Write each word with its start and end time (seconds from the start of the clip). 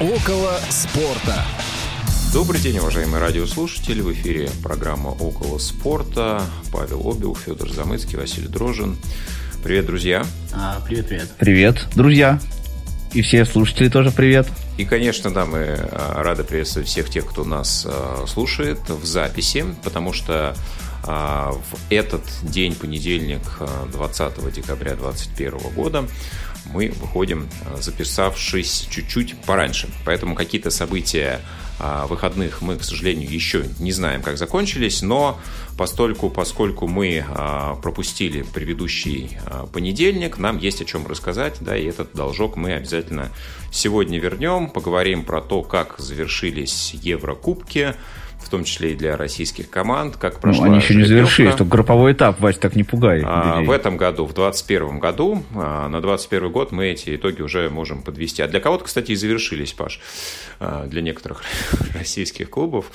Около 0.00 0.52
спорта. 0.70 1.44
Добрый 2.32 2.60
день, 2.60 2.78
уважаемые 2.78 3.20
радиослушатели. 3.20 4.00
В 4.00 4.12
эфире 4.12 4.48
программа 4.62 5.08
«Около 5.08 5.58
спорта». 5.58 6.40
Павел 6.72 7.10
Обил, 7.10 7.34
Федор 7.34 7.68
Замыцкий, 7.68 8.16
Василий 8.16 8.46
Дрожин. 8.46 8.96
Привет, 9.64 9.86
друзья. 9.86 10.24
А, 10.54 10.80
привет, 10.86 11.08
привет. 11.08 11.28
Привет, 11.38 11.88
друзья. 11.96 12.38
И 13.12 13.22
все 13.22 13.44
слушатели 13.44 13.88
тоже 13.88 14.12
привет. 14.12 14.46
И, 14.76 14.84
конечно, 14.84 15.34
да, 15.34 15.46
мы 15.46 15.76
а, 15.76 16.22
рады 16.22 16.44
приветствовать 16.44 16.88
всех 16.88 17.10
тех, 17.10 17.26
кто 17.26 17.44
нас 17.44 17.84
а, 17.84 18.24
слушает 18.28 18.78
в 18.88 19.04
записи, 19.04 19.64
потому 19.82 20.12
что 20.12 20.54
а, 21.02 21.50
в 21.50 21.76
этот 21.90 22.22
день, 22.42 22.76
понедельник, 22.76 23.40
20 23.92 24.52
декабря 24.52 24.94
2021 24.94 25.74
года, 25.74 26.04
мы 26.66 26.92
выходим, 27.00 27.48
записавшись 27.80 28.86
чуть-чуть 28.90 29.36
пораньше. 29.42 29.88
Поэтому 30.04 30.34
какие-то 30.34 30.70
события 30.70 31.40
выходных 32.08 32.60
мы, 32.60 32.76
к 32.76 32.82
сожалению, 32.82 33.30
еще 33.30 33.64
не 33.78 33.92
знаем, 33.92 34.20
как 34.20 34.36
закончились, 34.36 35.00
но 35.00 35.40
постольку, 35.76 36.28
поскольку 36.28 36.88
мы 36.88 37.24
пропустили 37.82 38.42
предыдущий 38.42 39.38
понедельник, 39.72 40.38
нам 40.38 40.58
есть 40.58 40.82
о 40.82 40.84
чем 40.84 41.06
рассказать, 41.06 41.58
да, 41.60 41.76
и 41.76 41.84
этот 41.84 42.14
должок 42.14 42.56
мы 42.56 42.72
обязательно 42.72 43.30
сегодня 43.70 44.18
вернем, 44.18 44.68
поговорим 44.70 45.24
про 45.24 45.40
то, 45.40 45.62
как 45.62 45.94
завершились 45.98 46.94
Еврокубки, 46.94 47.94
в 48.40 48.48
том 48.50 48.64
числе 48.64 48.92
и 48.92 48.94
для 48.94 49.16
российских 49.16 49.68
команд, 49.68 50.16
как 50.16 50.34
ну, 50.34 50.40
прошла 50.40 50.66
ну, 50.66 50.72
Они 50.72 50.80
еще 50.80 50.94
не 50.94 51.04
завершились, 51.04 51.54
только 51.54 51.70
групповой 51.70 52.12
этап, 52.12 52.40
Вась, 52.40 52.56
так 52.56 52.76
не 52.76 52.84
пугай. 52.84 53.22
А, 53.24 53.60
в 53.60 53.70
этом 53.70 53.96
году, 53.96 54.24
в 54.24 54.34
2021 54.34 54.98
году, 54.98 55.42
а, 55.54 55.88
на 55.88 56.00
2021 56.00 56.52
год 56.52 56.72
мы 56.72 56.86
эти 56.86 57.16
итоги 57.16 57.42
уже 57.42 57.68
можем 57.68 58.02
подвести. 58.02 58.42
А 58.42 58.48
для 58.48 58.60
кого-то, 58.60 58.84
кстати, 58.84 59.12
и 59.12 59.16
завершились, 59.16 59.72
Паш, 59.72 60.00
а, 60.60 60.86
для 60.86 61.02
некоторых 61.02 61.42
российских 61.94 62.50
клубов. 62.50 62.86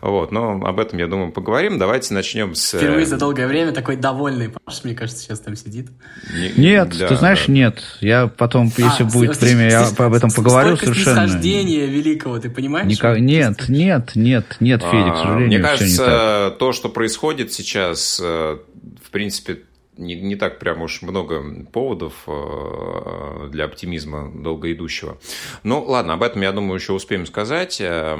Вот, 0.00 0.32
но 0.32 0.60
об 0.64 0.78
этом, 0.78 0.98
я 0.98 1.06
думаю, 1.06 1.32
поговорим. 1.32 1.78
Давайте 1.78 2.12
начнем 2.12 2.54
с... 2.54 2.76
Впервые 2.76 3.06
за 3.06 3.16
долгое 3.16 3.46
время 3.46 3.72
такой 3.72 3.96
довольный 3.96 4.50
Паш, 4.50 4.84
мне 4.84 4.94
кажется, 4.94 5.22
сейчас 5.22 5.40
там 5.40 5.56
сидит. 5.56 5.88
Не, 6.34 6.52
нет, 6.56 6.96
да, 6.98 7.08
ты 7.08 7.16
знаешь, 7.16 7.46
да. 7.46 7.52
нет. 7.52 7.82
Я 8.00 8.26
потом, 8.26 8.70
если 8.76 9.04
а, 9.04 9.06
будет 9.06 9.36
с, 9.36 9.40
время, 9.40 9.70
я 9.70 9.86
об 9.86 10.14
этом 10.14 10.30
поговорю 10.30 10.76
совершенно. 10.76 11.24
Великого, 11.24 12.38
ты 12.38 12.50
понимаешь? 12.50 12.86
Никак... 12.86 13.18
Нет, 13.18 13.68
нет, 13.68 14.12
нет, 14.14 14.56
нет, 14.60 14.73
Федя, 14.82 15.10
к 15.10 15.16
сожалению, 15.16 15.46
Мне 15.46 15.58
кажется, 15.58 16.54
то, 16.58 16.72
что 16.72 16.88
происходит 16.88 17.52
сейчас, 17.52 18.20
э, 18.22 18.58
в 19.04 19.10
принципе, 19.10 19.62
не, 19.96 20.16
не 20.16 20.34
так 20.34 20.58
прям 20.58 20.82
уж 20.82 21.02
много 21.02 21.42
поводов 21.72 22.24
э, 22.26 23.48
для 23.50 23.66
оптимизма 23.66 24.32
долгоидущего. 24.34 25.18
Ну, 25.62 25.84
ладно, 25.84 26.14
об 26.14 26.22
этом, 26.22 26.42
я 26.42 26.52
думаю, 26.52 26.80
еще 26.80 26.92
успеем 26.92 27.26
сказать. 27.26 27.80
Э, 27.80 28.16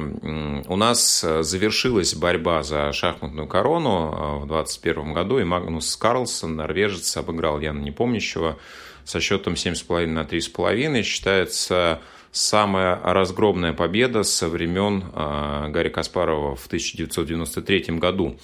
у 0.67 0.75
нас 0.75 1.25
завершилась 1.41 2.13
борьба 2.15 2.63
за 2.63 2.93
шахматную 2.93 3.47
корону 3.47 4.41
в 4.41 4.47
2021 4.47 5.13
году, 5.13 5.39
и 5.39 5.43
Магнус 5.43 5.95
Карлсон, 5.97 6.55
норвежец, 6.55 7.17
обыграл 7.17 7.59
Яна 7.59 7.79
Непомнящего 7.79 8.57
со 9.03 9.19
счетом 9.19 9.53
7,5 9.53 10.07
на 10.07 10.21
3,5. 10.21 11.03
Считается 11.03 12.01
самая 12.35 12.99
разгромная 13.01 13.71
победа 13.71 14.23
со 14.23 14.49
времен 14.49 15.05
а, 15.13 15.69
Гарри 15.69 15.87
Каспарова 15.87 16.55
в 16.57 16.67
1993 16.67 17.97
году 17.97 18.37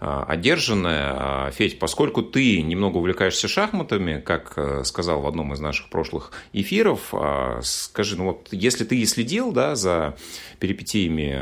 а, 0.00 0.24
одержанная. 0.24 1.12
А, 1.14 1.50
Федь, 1.52 1.78
поскольку 1.78 2.22
ты 2.22 2.60
немного 2.60 2.96
увлекаешься 2.96 3.46
шахматами, 3.46 4.20
как 4.20 4.54
э, 4.56 4.82
сказал 4.84 5.20
в 5.20 5.26
одном 5.28 5.52
из 5.54 5.60
наших 5.60 5.88
прошлых 5.90 6.32
эфиров, 6.52 7.14
скажи, 7.62 8.16
ну 8.16 8.24
вот 8.24 8.48
если 8.50 8.84
ты 8.84 8.98
и 8.98 9.06
следил 9.06 9.52
да, 9.52 9.76
за 9.76 10.16
перипетиями 10.58 11.40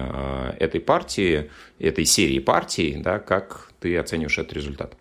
этой 0.58 0.80
партии, 0.80 1.50
этой 1.78 2.04
серии 2.04 2.38
партий, 2.38 2.96
да, 2.98 3.18
как 3.18 3.70
ты 3.80 3.96
оцениваешь 3.96 4.38
этот 4.38 4.52
результат? 4.52 4.94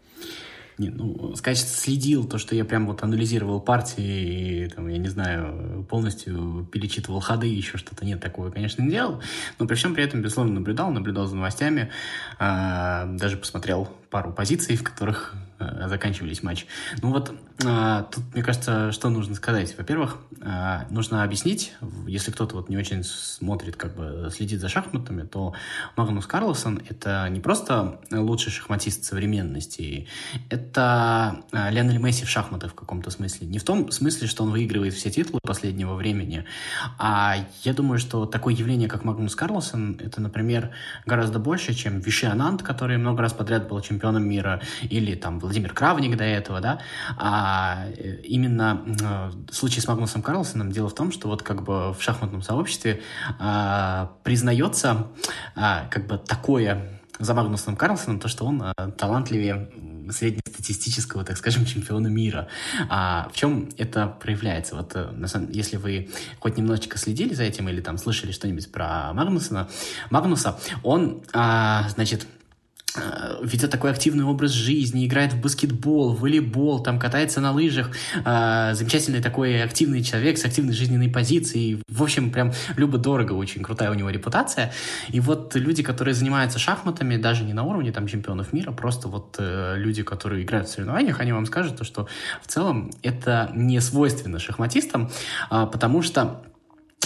Не, 0.78 0.90
ну, 0.90 1.36
что 1.36 1.68
следил, 1.68 2.26
то, 2.26 2.38
что 2.38 2.56
я 2.56 2.66
прям 2.66 2.88
вот 2.88 3.04
анализировал 3.04 3.60
партии 3.62 4.64
и, 4.64 4.68
там, 4.70 4.88
я 4.88 4.98
не 4.98 5.08
знаю, 5.08 5.86
полностью 5.90 6.68
перечитывал 6.72 7.20
ходы, 7.20 7.48
еще 7.48 7.78
что-то 7.78 8.06
нет, 8.06 8.20
такого, 8.20 8.50
конечно, 8.50 8.82
не 8.82 8.90
делал. 8.90 9.22
Но 9.60 9.68
при 9.68 9.76
всем 9.76 9.94
при 9.94 10.04
этом, 10.04 10.22
безусловно, 10.22 10.54
наблюдал, 10.54 10.92
наблюдал 10.92 11.28
за 11.28 11.36
новостями, 11.36 11.92
а, 12.40 13.06
даже 13.06 13.38
посмотрел 13.38 13.90
пару 14.14 14.32
позиций, 14.32 14.76
в 14.76 14.84
которых 14.84 15.34
э, 15.58 15.88
заканчивались 15.90 16.44
матчи. 16.44 16.68
Ну 17.02 17.10
вот, 17.10 17.34
э, 17.66 18.04
тут, 18.12 18.24
мне 18.36 18.44
кажется, 18.44 18.92
что 18.92 19.10
нужно 19.10 19.34
сказать. 19.34 19.76
Во-первых, 19.76 20.18
э, 20.40 20.82
нужно 20.92 21.24
объяснить, 21.24 21.74
если 22.06 22.30
кто-то 22.30 22.58
вот 22.58 22.70
не 22.70 22.78
очень 22.78 23.04
смотрит, 23.04 23.76
как 23.76 23.96
бы 23.96 24.30
следит 24.32 24.60
за 24.62 24.70
шахматами, 24.70 25.24
то 25.24 25.56
Магнус 25.96 26.28
Карлсон— 26.28 26.80
это 26.90 27.28
не 27.30 27.40
просто 27.40 28.00
лучший 28.12 28.52
шахматист 28.52 29.04
современности, 29.04 30.08
это 30.52 31.44
э, 31.52 31.72
Леонель 31.72 31.98
Месси 31.98 32.26
в 32.26 32.30
шахматах 32.30 32.74
в 32.74 32.76
каком-то 32.76 33.10
смысле. 33.10 33.48
Не 33.48 33.58
в 33.58 33.64
том 33.64 33.90
смысле, 33.90 34.28
что 34.28 34.44
он 34.44 34.52
выигрывает 34.52 34.94
все 34.94 35.10
титулы 35.10 35.40
последнего 35.42 35.96
времени, 35.96 36.46
а 37.00 37.38
я 37.64 37.74
думаю, 37.74 37.98
что 37.98 38.28
такое 38.28 38.54
явление, 38.54 38.88
как 38.88 39.06
Магнус 39.06 39.34
Карлсон, 39.34 40.00
это, 40.00 40.22
например, 40.22 40.70
гораздо 41.08 41.40
больше, 41.40 41.74
чем 41.74 42.00
Виши 42.00 42.28
Анант, 42.28 42.62
который 42.62 42.98
много 42.98 43.24
раз 43.24 43.34
подряд 43.34 43.68
был 43.68 43.82
чемпионом 43.82 44.03
чемпионом 44.04 44.28
мира, 44.28 44.62
или 44.90 45.16
там 45.16 45.40
Владимир 45.40 45.74
Кравник 45.74 46.18
до 46.18 46.26
этого, 46.26 46.60
да, 46.60 46.80
а 47.18 47.86
э, 47.98 48.18
именно 48.24 48.82
э, 48.86 49.32
в 49.50 49.56
случае 49.56 49.82
с 49.82 49.88
Магнусом 49.88 50.22
Карлсоном 50.22 50.72
дело 50.72 50.90
в 50.90 50.96
том, 50.96 51.12
что 51.12 51.30
вот 51.30 51.42
как 51.42 51.64
бы 51.64 51.94
в 51.94 52.02
шахматном 52.02 52.42
сообществе 52.42 53.02
а, 53.40 54.12
признается 54.24 55.08
а, 55.56 55.88
как 55.90 56.08
бы 56.08 56.18
такое 56.18 57.00
за 57.20 57.34
Магнусом 57.34 57.78
Карлсоном, 57.78 58.20
то, 58.20 58.28
что 58.28 58.46
он 58.46 58.62
а, 58.62 58.74
талантливее 58.92 59.70
среднестатистического, 60.12 61.24
так 61.24 61.38
скажем, 61.38 61.66
чемпиона 61.66 62.08
мира. 62.08 62.50
А 62.90 63.30
в 63.32 63.38
чем 63.38 63.70
это 63.78 64.08
проявляется? 64.08 64.76
Вот 64.76 64.92
самом, 65.28 65.50
если 65.52 65.78
вы 65.78 66.10
хоть 66.40 66.58
немножечко 66.58 66.98
следили 66.98 67.34
за 67.34 67.44
этим 67.44 67.70
или 67.70 67.80
там 67.80 67.98
слышали 67.98 68.34
что-нибудь 68.34 68.70
про 68.70 69.14
Магнусона, 69.14 69.70
Магнуса, 70.10 70.60
он, 70.84 71.24
а, 71.32 71.88
значит, 71.90 72.28
ведет 73.42 73.72
такой 73.72 73.92
активный 73.92 74.24
образ 74.24 74.52
жизни, 74.52 75.06
играет 75.06 75.34
в 75.34 75.42
баскетбол, 75.42 76.14
в 76.14 76.22
волейбол, 76.22 76.82
там 76.82 77.00
катается 77.00 77.42
на 77.42 77.52
лыжах, 77.52 77.92
э, 78.24 78.74
замечательный 78.74 79.22
такой 79.22 79.62
активный 79.64 80.04
человек 80.04 80.38
с 80.38 80.46
активной 80.46 80.74
жизненной 80.74 81.10
позицией, 81.10 81.82
в 81.88 82.04
общем, 82.04 82.32
прям 82.32 82.54
любо-дорого, 82.76 83.34
очень 83.34 83.64
крутая 83.64 83.92
у 83.92 83.94
него 83.94 84.10
репутация. 84.10 84.74
И 85.10 85.20
вот 85.20 85.56
люди, 85.56 85.84
которые 85.84 86.14
занимаются 86.14 86.60
шахматами, 86.60 87.18
даже 87.18 87.44
не 87.44 87.54
на 87.54 87.64
уровне 87.64 87.92
там 87.92 88.08
чемпионов 88.08 88.54
мира, 88.54 88.72
просто 88.72 89.08
вот 89.08 89.36
э, 89.40 89.76
люди, 89.78 90.04
которые 90.04 90.44
играют 90.44 90.68
в 90.68 90.72
соревнованиях, 90.72 91.20
они 91.20 91.34
вам 91.34 91.46
скажут, 91.46 91.86
что 91.86 92.08
в 92.42 92.48
целом 92.48 92.92
это 93.02 93.52
не 93.54 93.80
свойственно 93.80 94.40
шахматистам, 94.40 95.10
э, 95.50 95.68
потому 95.72 96.02
что 96.02 96.44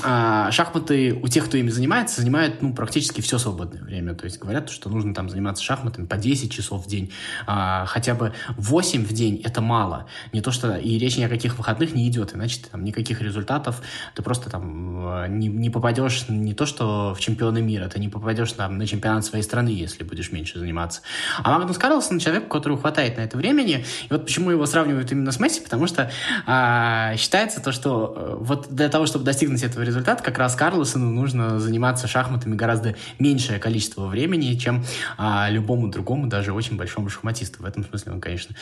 а, 0.04 0.52
шахматы 0.52 1.14
у 1.14 1.28
тех, 1.28 1.46
кто 1.46 1.58
ими 1.58 1.70
занимается, 1.70 2.22
занимают 2.22 2.62
ну, 2.62 2.74
практически 2.74 3.22
все 3.22 3.38
свободное 3.38 3.82
время. 3.82 4.14
То 4.14 4.26
есть 4.26 4.40
говорят, 4.40 4.70
что 4.70 4.90
нужно 4.90 5.14
там 5.14 5.30
заниматься 5.30 5.64
шахматами 5.64 6.06
по 6.06 6.18
10 6.18 6.52
часов 6.52 6.86
в 6.86 6.88
день. 6.88 7.12
А, 7.46 7.86
хотя 7.86 8.14
бы 8.14 8.34
8 8.58 9.06
в 9.06 9.14
день 9.14 9.42
это 9.44 9.62
мало. 9.62 10.08
Не 10.34 10.42
то, 10.42 10.52
что 10.52 10.76
и 10.78 10.98
речь 10.98 11.18
ни 11.18 11.24
о 11.24 11.30
каких 11.30 11.58
выходных 11.58 11.94
не 11.96 12.08
идет, 12.08 12.36
иначе 12.36 12.60
там 12.72 12.84
никаких 12.84 13.22
результатов. 13.22 13.82
Ты 14.16 14.22
просто 14.22 14.50
там 14.50 15.24
э, 15.24 15.28
не, 15.30 15.48
не 15.48 15.70
попадешь 15.70 16.26
не 16.30 16.54
то, 16.54 16.66
что 16.66 17.14
в 17.16 17.20
чемпионы 17.20 17.62
мира, 17.62 17.88
ты 17.90 18.00
не 18.00 18.10
попадешь 18.10 18.52
там, 18.54 18.78
на 18.78 18.86
чемпионат 18.86 19.26
своей 19.26 19.44
страны, 19.44 19.70
если 19.70 20.04
будешь 20.04 20.32
меньше 20.32 20.60
заниматься. 20.60 21.02
А 21.44 21.58
Магнус 21.58 21.78
Карлсон 21.78 22.20
человек, 22.20 22.48
которого 22.48 22.80
хватает 22.80 23.18
на 23.18 23.22
это 23.22 23.38
времени. 23.38 23.86
И 24.10 24.14
вот 24.14 24.26
почему 24.26 24.52
его 24.52 24.66
сравнивают 24.66 25.12
именно 25.12 25.32
с 25.32 25.40
Месси, 25.40 25.62
потому 25.62 25.88
что 25.88 26.12
а, 26.46 27.16
считается 27.18 27.62
то, 27.62 27.72
что 27.72 28.14
э, 28.16 28.36
вот 28.40 28.68
для 28.70 28.90
того, 28.90 29.06
чтобы 29.06 29.26
достигнуть 29.26 29.64
этого 29.64 29.87
результат, 29.88 30.22
как 30.22 30.38
раз 30.38 30.56
Карлосону 30.56 31.10
нужно 31.10 31.60
заниматься 31.60 32.08
шахматами 32.08 32.56
гораздо 32.56 32.96
меньшее 33.20 33.60
количество 33.60 34.08
времени, 34.08 34.54
чем 34.56 34.86
а, 35.18 35.50
любому 35.50 35.90
другому, 35.90 36.28
даже 36.28 36.54
очень 36.54 36.78
большому 36.78 37.10
шахматисту. 37.10 37.64
В 37.64 37.66
этом 37.66 37.84
смысле 37.84 38.12
он, 38.14 38.22
конечно, 38.22 38.56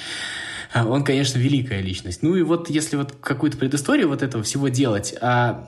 он, 0.73 1.03
конечно, 1.03 1.37
великая 1.37 1.81
личность. 1.81 2.21
Ну 2.21 2.35
и 2.35 2.41
вот 2.41 2.69
если 2.69 2.95
вот 2.95 3.13
какую-то 3.19 3.57
предысторию 3.57 4.07
вот 4.07 4.21
этого 4.21 4.43
всего 4.43 4.69
делать, 4.69 5.15
а, 5.21 5.67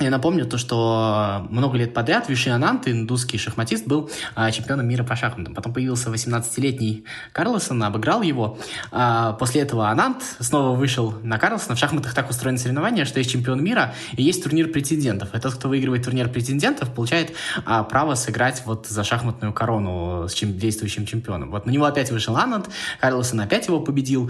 я 0.00 0.10
напомню 0.10 0.44
то, 0.44 0.58
что 0.58 1.46
много 1.50 1.78
лет 1.78 1.94
подряд 1.94 2.28
Виши 2.28 2.50
Анант, 2.50 2.88
индусский 2.88 3.38
шахматист, 3.38 3.86
был 3.86 4.10
а, 4.34 4.50
чемпионом 4.50 4.88
мира 4.88 5.04
по 5.04 5.14
шахматам. 5.14 5.54
Потом 5.54 5.72
появился 5.72 6.10
18-летний 6.10 7.04
Карлосон, 7.32 7.80
обыграл 7.84 8.22
его. 8.22 8.58
А, 8.90 9.34
после 9.34 9.60
этого 9.60 9.88
Анант 9.88 10.24
снова 10.40 10.76
вышел 10.76 11.14
на 11.22 11.38
Карлосона. 11.38 11.76
В 11.76 11.78
шахматах 11.78 12.12
так 12.12 12.28
устроено 12.28 12.58
соревнование, 12.58 13.04
что 13.04 13.20
есть 13.20 13.30
чемпион 13.30 13.62
мира 13.62 13.94
и 14.16 14.22
есть 14.24 14.42
турнир 14.42 14.66
претендентов. 14.66 15.32
И 15.32 15.38
тот, 15.38 15.54
кто 15.54 15.68
выигрывает 15.68 16.04
турнир 16.04 16.28
претендентов, 16.28 16.92
получает 16.92 17.32
право 17.64 18.16
сыграть 18.16 18.62
вот 18.66 18.88
за 18.88 19.04
шахматную 19.04 19.52
корону 19.52 20.26
с 20.28 20.34
действующим 20.34 21.06
чемпионом. 21.06 21.52
Вот 21.52 21.66
на 21.66 21.70
него 21.70 21.84
опять 21.84 22.10
вышел 22.10 22.36
Анант, 22.36 22.68
Карлосон 23.00 23.40
опять 23.40 23.68
его 23.68 23.78
победил. 23.80 24.28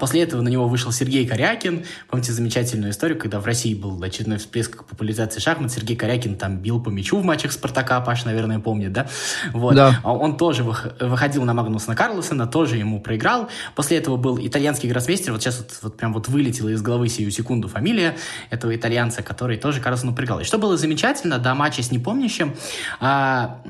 После 0.00 0.22
этого 0.22 0.40
на 0.40 0.48
него 0.48 0.66
вышел 0.66 0.92
Сергей 0.92 1.26
Корякин. 1.26 1.84
Помните 2.08 2.32
замечательную 2.32 2.92
историю, 2.92 3.18
когда 3.18 3.38
в 3.38 3.44
России 3.44 3.74
был 3.74 4.02
очередной 4.02 4.38
всплеск 4.38 4.82
популяризации 4.94 5.40
шахмат. 5.40 5.72
Сергей 5.72 5.96
Корякин 5.96 6.36
там 6.36 6.58
бил 6.58 6.80
по 6.80 6.88
мячу 6.88 7.18
в 7.18 7.24
матчах 7.24 7.52
Спартака, 7.52 8.00
Паш, 8.00 8.24
наверное, 8.24 8.60
помнит, 8.60 8.92
да? 8.92 9.06
Вот. 9.52 9.74
Да. 9.74 10.00
А 10.02 10.14
он 10.14 10.36
тоже 10.36 10.62
выходил 10.62 11.44
на 11.44 11.52
Магнусона 11.52 11.96
Карлосона, 11.96 12.46
тоже 12.46 12.76
ему 12.76 13.00
проиграл. 13.00 13.48
После 13.74 13.98
этого 13.98 14.16
был 14.16 14.38
итальянский 14.38 14.88
гроссмейстер, 14.88 15.32
вот 15.32 15.42
сейчас 15.42 15.58
вот, 15.58 15.78
вот 15.82 15.96
прям 15.96 16.12
вот 16.12 16.28
вылетела 16.28 16.68
из 16.68 16.80
головы 16.82 17.08
сию 17.08 17.30
секунду 17.30 17.68
фамилия 17.68 18.16
этого 18.50 18.74
итальянца, 18.74 19.22
который 19.22 19.56
тоже 19.56 19.80
Карлосону 19.80 20.14
проиграл. 20.14 20.40
И 20.40 20.44
что 20.44 20.58
было 20.58 20.76
замечательно, 20.76 21.38
до 21.38 21.54
матча 21.54 21.82
с 21.82 21.90
непомнящим, 21.90 22.54
а, 23.00 23.60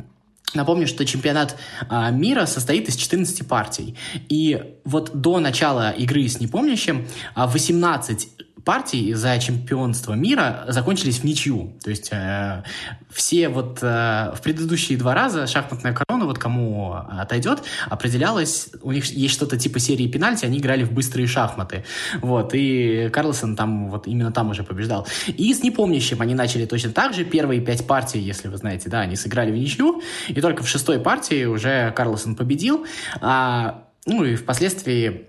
Напомню, 0.55 0.87
что 0.87 1.05
чемпионат 1.05 1.57
а, 1.89 2.11
мира 2.11 2.47
состоит 2.47 2.89
из 2.89 2.97
14 2.97 3.47
партий. 3.49 3.97
И 4.29 4.77
вот 4.85 5.11
до 5.13 5.41
начала 5.41 5.91
игры 5.91 6.29
с 6.29 6.39
непомнящим 6.39 7.07
а, 7.35 7.49
18 7.49 8.29
партий 8.65 9.15
за 9.15 9.39
чемпионство 9.39 10.15
мира 10.15 10.65
закончились 10.69 11.19
в 11.19 11.25
ничью. 11.25 11.75
То 11.83 11.91
есть 11.91 12.11
э, 12.13 12.63
все 13.11 13.49
вот 13.49 13.79
э, 13.83 14.33
в 14.35 14.41
предыдущие 14.43 14.99
два 14.99 15.15
раза 15.15 15.47
шахматная 15.47 15.93
корона, 15.93 16.25
вот 16.25 16.39
кому 16.39 16.95
отойдет, 16.95 17.63
определялась, 17.89 18.71
у 18.83 18.93
них 18.93 19.05
есть 19.07 19.35
что-то 19.35 19.57
типа 19.57 19.79
серии 19.79 20.07
пенальти, 20.09 20.45
они 20.45 20.59
играли 20.59 20.85
в 20.85 20.93
быстрые 20.93 21.27
шахматы. 21.27 21.85
Вот, 22.21 22.55
и 22.55 23.11
Карлсон 23.13 23.57
там 23.57 23.91
вот 23.91 24.07
именно 24.07 24.33
там 24.33 24.51
уже 24.51 24.63
побеждал. 24.63 25.07
И 25.27 25.53
с 25.53 25.63
непомнящим 25.63 26.21
они 26.21 26.35
начали 26.35 26.67
точно 26.67 26.91
так 26.91 27.15
же. 27.15 27.25
Первые 27.25 27.61
пять 27.61 27.87
партий, 27.87 28.21
если 28.21 28.49
вы 28.49 28.57
знаете, 28.57 28.89
да, 28.89 29.01
они 29.01 29.17
сыграли 29.17 29.53
в 29.53 29.57
ничью, 29.57 30.03
и 30.29 30.41
только 30.41 30.63
в 30.63 30.69
шестой 30.69 30.99
партии 30.99 31.45
уже 31.45 31.93
Карлсон 31.95 32.35
победил. 32.35 32.87
А, 33.21 33.85
ну 34.07 34.25
и 34.25 34.37
впоследствии 34.37 35.27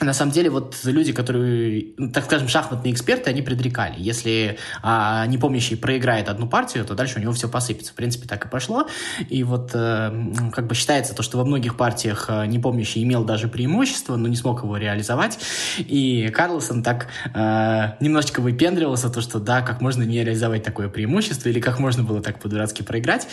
на 0.00 0.12
самом 0.12 0.32
деле, 0.32 0.48
вот 0.48 0.76
люди, 0.84 1.12
которые, 1.12 1.86
так 2.12 2.24
скажем, 2.24 2.48
шахматные 2.48 2.92
эксперты, 2.92 3.30
они 3.30 3.42
предрекали. 3.42 3.94
Если 3.98 4.58
а, 4.80 5.26
непомнящий 5.26 5.76
проиграет 5.76 6.28
одну 6.28 6.48
партию, 6.48 6.84
то 6.84 6.94
дальше 6.94 7.18
у 7.18 7.20
него 7.20 7.32
все 7.32 7.48
посыпется. 7.48 7.92
В 7.92 7.96
принципе, 7.96 8.28
так 8.28 8.46
и 8.46 8.48
пошло. 8.48 8.86
И 9.28 9.42
вот 9.42 9.70
э, 9.74 10.50
как 10.52 10.68
бы 10.68 10.74
считается 10.76 11.14
то, 11.14 11.22
что 11.22 11.38
во 11.38 11.44
многих 11.44 11.76
партиях 11.76 12.26
э, 12.28 12.46
непомнящий 12.46 13.02
имел 13.02 13.24
даже 13.24 13.48
преимущество, 13.48 14.14
но 14.14 14.28
не 14.28 14.36
смог 14.36 14.62
его 14.62 14.76
реализовать. 14.76 15.38
И 15.78 16.28
Карлсон 16.28 16.84
так 16.84 17.08
э, 17.34 17.94
немножечко 17.98 18.40
выпендривался, 18.40 19.10
то, 19.10 19.20
что 19.20 19.40
да, 19.40 19.62
как 19.62 19.80
можно 19.80 20.04
не 20.04 20.22
реализовать 20.22 20.62
такое 20.62 20.88
преимущество, 20.88 21.48
или 21.48 21.58
как 21.58 21.80
можно 21.80 22.04
было 22.04 22.22
так 22.22 22.38
по-дурацки 22.38 22.82
проиграть. 22.82 23.26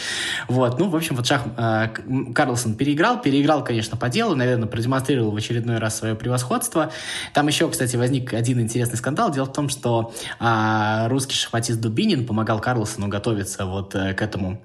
Вот, 0.47 0.79
ну, 0.79 0.89
в 0.89 0.95
общем, 0.95 1.15
вот 1.15 1.27
шах... 1.27 1.43
Э, 1.57 1.89
Карлсон 2.33 2.73
переиграл. 2.73 3.21
Переиграл, 3.21 3.63
конечно, 3.63 3.97
по 3.97 4.09
делу. 4.09 4.35
Наверное, 4.35 4.67
продемонстрировал 4.67 5.29
в 5.29 5.35
очередной 5.35 5.77
раз 5.77 5.99
свое 5.99 6.15
превосходство 6.15 6.44
превосходство. 6.45 6.91
Там 7.33 7.47
еще, 7.47 7.69
кстати, 7.69 7.95
возник 7.95 8.33
один 8.33 8.59
интересный 8.59 8.97
скандал. 8.97 9.31
Дело 9.31 9.45
в 9.45 9.53
том, 9.53 9.69
что 9.69 10.13
а, 10.39 11.07
русский 11.09 11.35
шахматист 11.35 11.79
Дубинин 11.79 12.25
помогал 12.25 12.59
Карлсону 12.59 13.07
готовиться 13.07 13.65
вот 13.65 13.95
э, 13.95 14.13
к 14.13 14.21
этому 14.21 14.61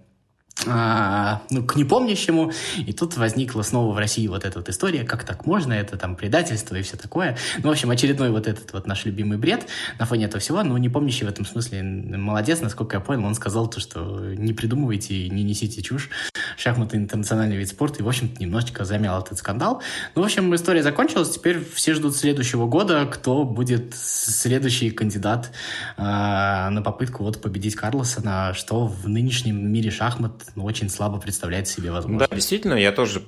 а, 0.66 1.42
ну, 1.50 1.64
к 1.64 1.76
непомнящему, 1.76 2.52
и 2.76 2.92
тут 2.92 3.16
возникла 3.16 3.62
снова 3.62 3.94
в 3.94 3.98
России 3.98 4.26
вот 4.26 4.44
эта 4.44 4.58
вот 4.58 4.68
история, 4.68 5.04
как 5.04 5.24
так 5.24 5.46
можно, 5.46 5.72
это 5.72 5.96
там 5.96 6.16
предательство 6.16 6.74
и 6.76 6.82
все 6.82 6.96
такое. 6.96 7.36
Ну, 7.58 7.68
в 7.68 7.72
общем, 7.72 7.90
очередной 7.90 8.30
вот 8.30 8.46
этот 8.46 8.72
вот 8.72 8.86
наш 8.86 9.04
любимый 9.04 9.38
бред 9.38 9.66
на 9.98 10.06
фоне 10.06 10.26
этого 10.26 10.40
всего, 10.40 10.62
но 10.62 10.76
непомнящий 10.76 11.24
в 11.26 11.28
этом 11.28 11.46
смысле 11.46 11.82
молодец, 11.82 12.60
насколько 12.60 12.96
я 12.96 13.00
понял, 13.00 13.24
он 13.24 13.34
сказал 13.34 13.68
то, 13.68 13.80
что 13.80 14.34
не 14.34 14.52
придумывайте, 14.52 15.28
не 15.28 15.42
несите 15.42 15.82
чушь, 15.82 16.10
шахматы 16.56 16.96
интернациональный 16.96 17.56
вид 17.56 17.68
спорта, 17.68 18.00
и, 18.00 18.02
в 18.02 18.08
общем-то, 18.08 18.40
немножечко 18.40 18.84
замял 18.84 19.22
этот 19.22 19.38
скандал. 19.38 19.82
Ну, 20.14 20.22
в 20.22 20.24
общем, 20.24 20.54
история 20.54 20.82
закончилась, 20.82 21.30
теперь 21.30 21.64
все 21.74 21.94
ждут 21.94 22.16
следующего 22.16 22.66
года, 22.66 23.06
кто 23.06 23.44
будет 23.44 23.94
следующий 23.94 24.90
кандидат 24.90 25.52
э, 25.96 26.02
на 26.02 26.82
попытку 26.84 27.24
вот 27.24 27.40
победить 27.40 27.76
Карлосона, 27.76 28.52
что 28.54 28.86
в 28.86 29.08
нынешнем 29.08 29.72
мире 29.72 29.90
шахмат 29.90 30.49
ну, 30.54 30.64
очень 30.64 30.88
слабо 30.88 31.18
представляет 31.18 31.68
себе 31.68 31.90
возможность. 31.90 32.30
Да, 32.30 32.34
действительно, 32.34 32.74
я 32.74 32.92
тоже 32.92 33.20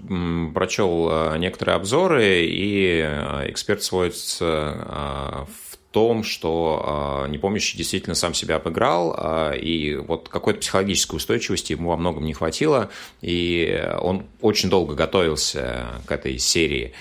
прочел 0.54 1.08
э, 1.10 1.38
некоторые 1.38 1.76
обзоры, 1.76 2.44
и 2.46 3.00
э, 3.04 3.50
эксперт 3.50 3.82
сводится 3.82 4.44
э, 4.44 5.44
в 5.70 5.76
том, 5.92 6.24
что 6.24 7.24
э, 7.26 7.30
непомнящий 7.30 7.76
действительно 7.76 8.14
сам 8.14 8.34
себя 8.34 8.56
обыграл, 8.56 9.14
э, 9.16 9.58
и 9.58 9.96
вот 9.96 10.28
какой-то 10.28 10.60
психологической 10.60 11.18
устойчивости 11.18 11.72
ему 11.72 11.90
во 11.90 11.96
многом 11.96 12.24
не 12.24 12.32
хватило, 12.32 12.90
и 13.20 13.88
он 14.00 14.26
очень 14.40 14.70
долго 14.70 14.94
готовился 14.94 15.86
к 16.06 16.12
этой 16.12 16.38
серии 16.38 16.94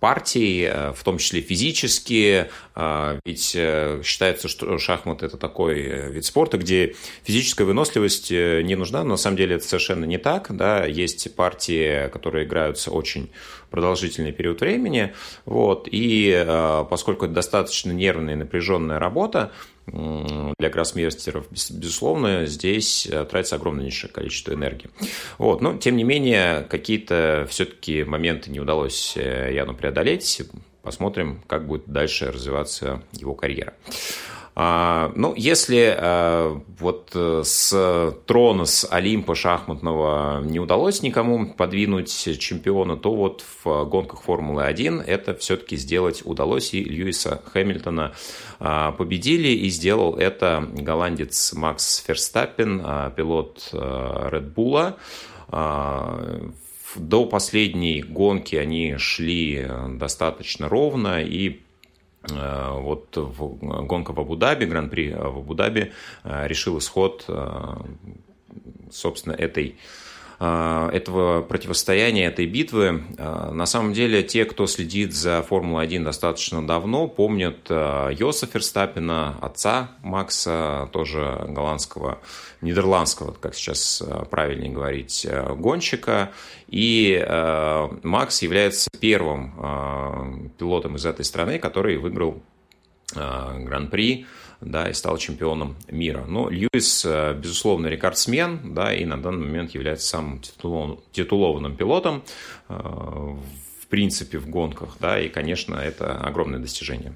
партий, 0.00 0.64
э, 0.64 0.92
в 0.92 1.02
том 1.04 1.18
числе 1.18 1.40
физические, 1.40 2.50
э, 2.74 3.18
ведь 3.24 3.52
э, 3.56 4.02
считается, 4.04 4.48
что 4.48 4.78
шахмат 4.78 5.22
это 5.22 5.36
такой 5.36 6.10
вид 6.10 6.24
спорта, 6.24 6.58
где 6.58 6.94
физическая 7.24 7.66
выносливость 7.66 8.30
не 8.30 8.74
нужна, 8.74 9.02
но 9.02 9.10
на 9.10 9.16
самом 9.16 9.36
деле 9.36 9.56
это 9.56 9.66
совершенно 9.66 10.04
не 10.04 10.18
так, 10.18 10.54
да, 10.54 10.84
есть 10.84 11.34
партии, 11.34 12.08
которые 12.08 12.44
играются 12.44 12.90
очень 12.90 13.30
продолжительный 13.70 14.32
период 14.32 14.60
времени, 14.60 15.12
вот, 15.44 15.88
и 15.90 16.44
поскольку 16.88 17.24
это 17.24 17.34
достаточно 17.34 17.90
нервная 17.90 18.34
и 18.34 18.36
напряженная 18.36 18.98
работа, 18.98 19.52
для 19.88 20.68
гроссмейстеров, 20.68 21.46
безусловно, 21.50 22.46
здесь 22.46 23.08
тратится 23.30 23.54
огромнейшее 23.56 24.10
количество 24.10 24.52
энергии. 24.52 24.90
Вот. 25.38 25.60
Но, 25.60 25.76
тем 25.76 25.96
не 25.96 26.02
менее, 26.02 26.66
какие-то 26.68 27.46
все-таки 27.48 28.02
моменты 28.02 28.50
не 28.50 28.58
удалось 28.58 29.16
э, 29.16 29.52
Яну 29.54 29.74
преодолеть. 29.86 30.42
Посмотрим, 30.82 31.42
как 31.46 31.66
будет 31.66 31.84
дальше 31.86 32.30
развиваться 32.32 33.02
его 33.12 33.34
карьера. 33.34 33.74
А, 34.58 35.12
ну, 35.14 35.34
если 35.36 35.94
а, 35.96 36.60
вот 36.78 37.10
э, 37.14 37.42
с 37.44 38.16
трона, 38.24 38.64
с 38.64 38.88
Олимпа 38.90 39.34
шахматного 39.34 40.40
не 40.42 40.58
удалось 40.58 41.02
никому 41.02 41.52
подвинуть 41.52 42.10
чемпиона, 42.38 42.96
то 42.96 43.14
вот 43.14 43.44
в 43.62 43.84
гонках 43.84 44.22
Формулы-1 44.22 45.04
это 45.04 45.34
все-таки 45.34 45.76
сделать 45.76 46.22
удалось, 46.24 46.72
и 46.72 46.82
Льюиса 46.82 47.42
Хэмилтона 47.52 48.14
а, 48.58 48.92
победили, 48.92 49.48
и 49.48 49.68
сделал 49.68 50.16
это 50.16 50.66
голландец 50.72 51.52
Макс 51.52 51.98
Ферстаппен, 51.98 53.12
пилот 53.14 53.68
Red 53.72 54.54
Bull. 54.54 54.94
До 56.98 57.26
последней 57.26 58.02
гонки 58.02 58.56
они 58.56 58.96
шли 58.96 59.66
достаточно 59.98 60.68
ровно, 60.68 61.22
и 61.22 61.60
Э, 62.30 62.70
вот 62.72 63.16
гонка 63.16 64.12
в 64.12 64.20
Абу-Даби, 64.20 64.64
Гран-при 64.64 65.12
в 65.12 65.38
Абу-Даби 65.38 65.92
э, 66.24 66.46
решил 66.48 66.78
исход, 66.78 67.24
э, 67.28 67.74
собственно, 68.90 69.34
этой 69.34 69.76
этого 70.38 71.40
противостояния, 71.40 72.26
этой 72.26 72.44
битвы. 72.46 73.04
На 73.18 73.64
самом 73.64 73.94
деле, 73.94 74.22
те, 74.22 74.44
кто 74.44 74.66
следит 74.66 75.14
за 75.14 75.42
Формулой-1 75.42 76.04
достаточно 76.04 76.66
давно, 76.66 77.08
помнят 77.08 77.70
Йоса 77.70 78.46
Ферстаппина, 78.46 79.38
отца 79.40 79.92
Макса, 80.02 80.90
тоже 80.92 81.46
голландского, 81.48 82.18
нидерландского, 82.60 83.32
как 83.32 83.54
сейчас 83.54 84.02
правильнее 84.30 84.72
говорить, 84.72 85.26
гонщика. 85.56 86.32
И 86.68 87.18
Макс 88.02 88.42
является 88.42 88.90
первым 89.00 90.50
пилотом 90.58 90.96
из 90.96 91.06
этой 91.06 91.24
страны, 91.24 91.58
который 91.58 91.96
выиграл 91.96 92.42
Гран-при 93.14 94.26
да, 94.60 94.88
и 94.88 94.92
стал 94.92 95.18
чемпионом 95.18 95.76
мира. 95.88 96.24
Но 96.26 96.48
Льюис, 96.48 97.04
э, 97.04 97.34
безусловно, 97.34 97.88
рекордсмен, 97.88 98.74
да, 98.74 98.94
и 98.94 99.04
на 99.04 99.20
данный 99.20 99.46
момент 99.46 99.72
является 99.72 100.08
самым 100.08 100.40
титулованным 101.12 101.76
пилотом 101.76 102.22
э, 102.68 102.74
в 102.74 103.86
принципе 103.88 104.38
в 104.38 104.48
гонках, 104.48 104.96
да, 105.00 105.20
и, 105.20 105.28
конечно, 105.28 105.74
это 105.76 106.18
огромное 106.18 106.58
достижение. 106.58 107.14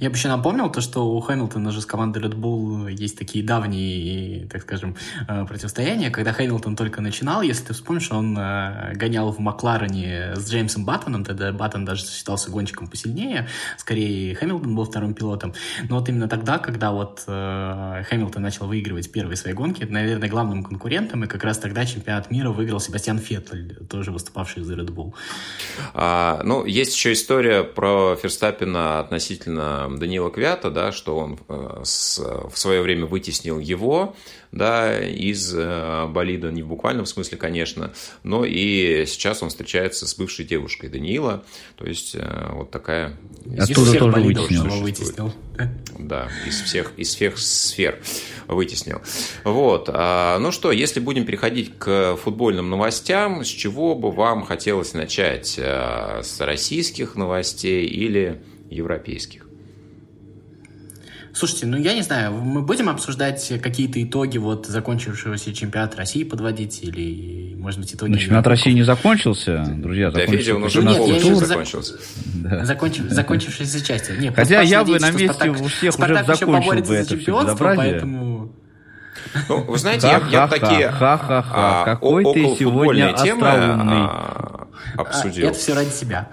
Я 0.00 0.10
бы 0.10 0.16
еще 0.16 0.28
напомнил 0.28 0.70
то, 0.70 0.80
что 0.80 1.14
у 1.14 1.20
Хэмилтона 1.20 1.70
же 1.70 1.80
с 1.80 1.86
командой 1.86 2.22
Red 2.22 2.34
Bull 2.34 2.90
есть 2.92 3.18
такие 3.18 3.44
давние, 3.44 4.46
так 4.46 4.62
скажем, 4.62 4.96
э, 5.28 5.44
противостояния. 5.46 6.10
Когда 6.10 6.32
Хэмилтон 6.32 6.76
только 6.76 7.00
начинал, 7.00 7.42
если 7.42 7.66
ты 7.66 7.74
вспомнишь, 7.74 8.10
он 8.10 8.36
э, 8.38 8.92
гонял 8.94 9.30
в 9.32 9.38
Макларене 9.38 10.34
с 10.36 10.50
Джеймсом 10.50 10.84
Баттоном, 10.84 11.24
тогда 11.24 11.52
Баттон 11.52 11.84
даже 11.84 12.04
считался 12.06 12.50
гонщиком 12.50 12.86
посильнее, 12.86 13.48
скорее 13.76 14.34
Хэмилтон 14.34 14.74
был 14.74 14.84
вторым 14.84 15.14
пилотом. 15.14 15.54
Но 15.88 15.98
вот 15.98 16.08
именно 16.08 16.28
тогда, 16.28 16.58
когда 16.58 16.92
вот 16.92 17.24
э, 17.26 18.02
Хэмилтон 18.08 18.42
начал 18.42 18.66
выигрывать 18.66 19.10
первые 19.10 19.36
свои 19.36 19.54
гонки, 19.54 19.84
наверное, 19.84 20.28
главным 20.28 20.64
конкурентом, 20.64 21.24
и 21.24 21.26
как 21.26 21.44
раз 21.44 21.58
тогда 21.58 21.84
чемпионат 21.86 22.30
мира 22.30 22.50
выиграл 22.50 22.80
Себастьян 22.80 23.18
Феттель, 23.18 23.76
тоже 23.88 24.12
выступавший 24.12 24.62
за 24.62 24.74
Red 24.74 24.90
Bull. 24.90 25.14
А, 25.94 26.40
ну, 26.44 26.64
есть 26.64 26.94
еще 26.94 27.12
история 27.12 27.62
про 27.62 28.16
Ферстаппина 28.16 29.00
относительно 29.00 29.61
Данила 29.98 30.30
Квята, 30.30 30.70
да, 30.70 30.92
что 30.92 31.16
он 31.16 31.38
с, 31.84 32.18
в 32.18 32.56
свое 32.56 32.82
время 32.82 33.06
вытеснил 33.06 33.58
его, 33.58 34.14
да, 34.50 35.00
из 35.00 35.54
болида, 35.54 36.50
не 36.50 36.62
в 36.62 36.68
буквальном 36.68 37.06
смысле, 37.06 37.38
конечно, 37.38 37.92
но 38.22 38.44
и 38.44 39.04
сейчас 39.06 39.42
он 39.42 39.48
встречается 39.48 40.06
с 40.06 40.14
бывшей 40.14 40.44
девушкой 40.44 40.90
Даниила, 40.90 41.44
то 41.76 41.86
есть 41.86 42.16
вот 42.50 42.70
такая... 42.70 43.16
Оттуда 43.58 43.98
тоже 43.98 44.20
вытеснил. 44.20 44.80
вытеснил. 44.82 45.32
Да, 45.98 46.28
из 46.46 46.60
всех, 46.60 46.92
из 46.96 47.14
всех 47.14 47.38
сфер 47.38 47.98
вытеснил. 48.48 49.00
Вот. 49.44 49.88
А, 49.92 50.38
ну 50.38 50.50
что, 50.50 50.72
если 50.72 51.00
будем 51.00 51.24
переходить 51.24 51.78
к 51.78 52.16
футбольным 52.16 52.68
новостям, 52.70 53.44
с 53.44 53.48
чего 53.48 53.94
бы 53.94 54.10
вам 54.10 54.44
хотелось 54.44 54.94
начать? 54.94 55.58
С 55.58 56.40
российских 56.40 57.14
новостей 57.14 57.86
или 57.86 58.42
европейских? 58.70 59.41
Слушайте, 61.34 61.66
ну 61.66 61.78
я 61.78 61.94
не 61.94 62.02
знаю, 62.02 62.32
мы 62.32 62.60
будем 62.60 62.90
обсуждать 62.90 63.52
какие-то 63.62 64.02
итоги 64.02 64.36
вот 64.36 64.66
закончившегося 64.66 65.54
чемпионата 65.54 65.96
России 65.96 66.24
подводить 66.24 66.82
или, 66.82 67.54
может 67.54 67.80
быть, 67.80 67.94
итоги... 67.94 68.10
Ну, 68.10 68.18
чемпионат 68.18 68.46
России 68.46 68.72
не 68.72 68.82
закончился, 68.82 69.64
друзья. 69.64 70.10
Да, 70.10 70.26
Федя, 70.26 70.56
он 70.56 70.64
уже 70.64 70.82
нет, 70.82 70.98
полностью 70.98 71.36
закончился. 71.36 71.94
Да. 72.34 72.66
Закончив, 72.66 73.10
закончившейся 73.10 73.82
части. 73.82 74.12
Нет, 74.12 74.34
Хотя 74.36 74.60
я 74.60 74.84
бы 74.84 74.98
на 74.98 75.10
месте 75.10 75.32
Спартак, 75.32 75.60
у 75.62 75.68
всех 75.68 75.94
Спартак 75.94 76.28
уже 76.28 76.36
закончил 76.36 76.82
бы 76.82 76.94
это 76.94 77.16
все 77.16 77.42
безобразие. 77.42 77.76
Поэтому... 77.76 78.52
Ну, 79.48 79.62
вы 79.62 79.78
знаете, 79.78 80.08
я, 80.08 80.22
я 80.30 80.48
такие 80.48 80.90
ха-ха-ха, 80.90 81.82
а, 81.82 81.84
какой 81.84 82.24
ты 82.24 82.56
сегодня 82.58 83.14
темы 83.14 83.48
а, 83.48 84.68
обсудил. 84.98 85.48
Это 85.48 85.58
все 85.58 85.74
ради 85.74 85.90
себя. 85.90 86.28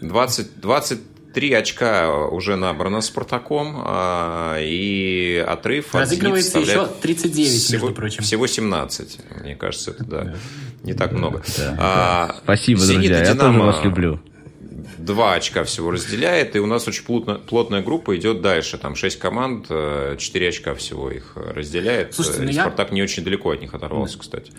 20, 0.00 0.60
20 0.60 1.00
Три 1.34 1.52
очка 1.52 2.10
уже 2.10 2.56
набрано 2.56 3.00
Спартаком, 3.00 3.82
а, 3.84 4.56
и 4.60 5.44
отрыв 5.46 5.94
Разыгрывается 5.94 6.58
еще 6.58 6.86
39, 6.86 7.50
всего, 7.50 7.86
между 7.86 7.94
прочим. 7.94 8.22
Всего 8.22 8.46
17, 8.46 9.18
мне 9.42 9.56
кажется, 9.56 9.90
это 9.92 10.04
да, 10.04 10.34
не 10.82 10.94
так 10.94 11.12
много. 11.12 11.42
Да, 11.58 11.76
а, 11.78 12.36
Спасибо, 12.42 12.80
Зенит 12.80 13.12
друзья, 13.12 13.28
я 13.28 13.34
тоже 13.34 13.58
вас 13.58 13.84
люблю 13.84 14.20
два 15.08 15.34
очка 15.34 15.64
всего 15.64 15.90
разделяет, 15.90 16.54
и 16.54 16.60
у 16.60 16.66
нас 16.66 16.86
очень 16.86 17.04
плотно, 17.04 17.34
плотная 17.34 17.82
группа 17.82 18.16
идет 18.16 18.42
дальше. 18.42 18.78
Там 18.78 18.94
шесть 18.94 19.18
команд, 19.18 19.66
э, 19.70 20.16
четыре 20.18 20.48
очка 20.48 20.74
всего 20.74 21.10
их 21.10 21.32
разделяет. 21.34 22.14
Слушайте, 22.14 22.42
ну 22.42 22.50
и 22.50 22.52
Спартак 22.52 22.90
я... 22.90 22.94
не 22.94 23.02
очень 23.02 23.24
далеко 23.24 23.50
от 23.50 23.60
них 23.60 23.74
оторвался, 23.74 24.16
да. 24.16 24.20
кстати. 24.20 24.52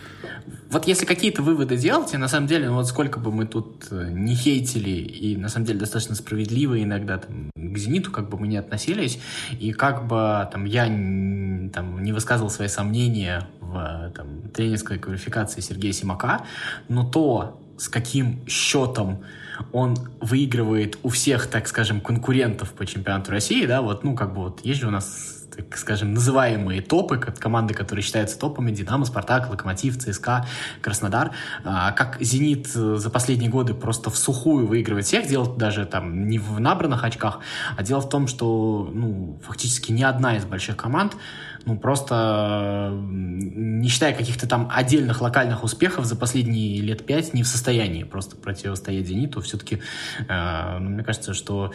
Вот 0.71 0.87
если 0.87 1.05
какие-то 1.05 1.41
выводы 1.43 1.77
делать, 1.77 2.13
на 2.13 2.27
самом 2.27 2.47
деле, 2.47 2.69
ну 2.69 2.75
вот 2.75 2.87
сколько 2.87 3.19
бы 3.19 3.31
мы 3.31 3.45
тут 3.45 3.87
э, 3.91 4.09
не 4.11 4.35
хейтили, 4.35 4.89
и 4.89 5.37
на 5.37 5.49
самом 5.49 5.67
деле 5.67 5.79
достаточно 5.79 6.15
справедливо 6.15 6.81
иногда 6.81 7.19
там, 7.19 7.51
к 7.55 7.77
«Зениту» 7.77 8.11
как 8.11 8.29
бы 8.29 8.39
мы 8.39 8.47
не 8.47 8.57
относились, 8.57 9.19
и 9.59 9.71
как 9.71 10.07
бы 10.07 10.49
там 10.51 10.65
я 10.65 10.85
там, 10.85 12.03
не 12.03 12.11
высказывал 12.11 12.49
свои 12.49 12.67
сомнения 12.67 13.47
в 13.61 14.11
там, 14.15 14.49
тренерской 14.53 14.97
квалификации 14.97 15.61
Сергея 15.61 15.93
Симака, 15.93 16.45
но 16.87 17.03
то, 17.03 17.61
с 17.77 17.87
каким 17.87 18.45
счетом 18.47 19.23
он 19.71 19.97
выигрывает 20.21 20.97
у 21.03 21.09
всех, 21.09 21.47
так 21.47 21.67
скажем, 21.67 22.01
конкурентов 22.01 22.71
по 22.73 22.85
чемпионату 22.85 23.31
России, 23.31 23.65
да, 23.65 23.81
вот, 23.81 24.03
ну, 24.03 24.15
как 24.15 24.33
бы 24.33 24.41
вот 24.41 24.65
есть 24.65 24.79
же 24.79 24.87
у 24.87 24.91
нас 24.91 25.39
так 25.59 25.77
скажем, 25.77 26.13
называемые 26.13 26.81
топы, 26.81 27.17
команды, 27.17 27.73
которые 27.73 28.03
считаются 28.03 28.39
топами, 28.39 28.71
Динамо, 28.71 29.05
Спартак, 29.05 29.49
Локомотив, 29.49 29.97
ЦСКА, 29.97 30.45
Краснодар, 30.81 31.31
а 31.63 31.91
как 31.91 32.17
Зенит 32.21 32.67
за 32.67 33.09
последние 33.09 33.49
годы 33.49 33.73
просто 33.73 34.09
в 34.09 34.17
сухую 34.17 34.67
выигрывает 34.67 35.05
всех, 35.05 35.27
дело 35.27 35.53
даже 35.57 35.85
там 35.85 36.27
не 36.27 36.39
в 36.39 36.59
набранных 36.59 37.03
очках, 37.03 37.39
а 37.75 37.83
дело 37.83 37.99
в 37.99 38.09
том, 38.09 38.27
что, 38.27 38.89
ну, 38.93 39.39
фактически 39.45 39.91
ни 39.91 40.03
одна 40.03 40.37
из 40.37 40.45
больших 40.45 40.77
команд 40.77 41.15
ну, 41.65 41.77
просто 41.77 42.91
не 42.93 43.87
считая 43.89 44.13
каких-то 44.13 44.47
там 44.47 44.69
отдельных 44.71 45.21
локальных 45.21 45.63
успехов 45.63 46.05
за 46.05 46.15
последние 46.15 46.81
лет 46.81 47.05
пять, 47.05 47.33
не 47.33 47.43
в 47.43 47.47
состоянии 47.47 48.03
просто 48.03 48.35
противостоять 48.35 49.07
«Зениту». 49.07 49.41
Все-таки, 49.41 49.81
э, 50.27 50.77
ну, 50.79 50.89
мне 50.89 51.03
кажется, 51.03 51.33
что 51.33 51.71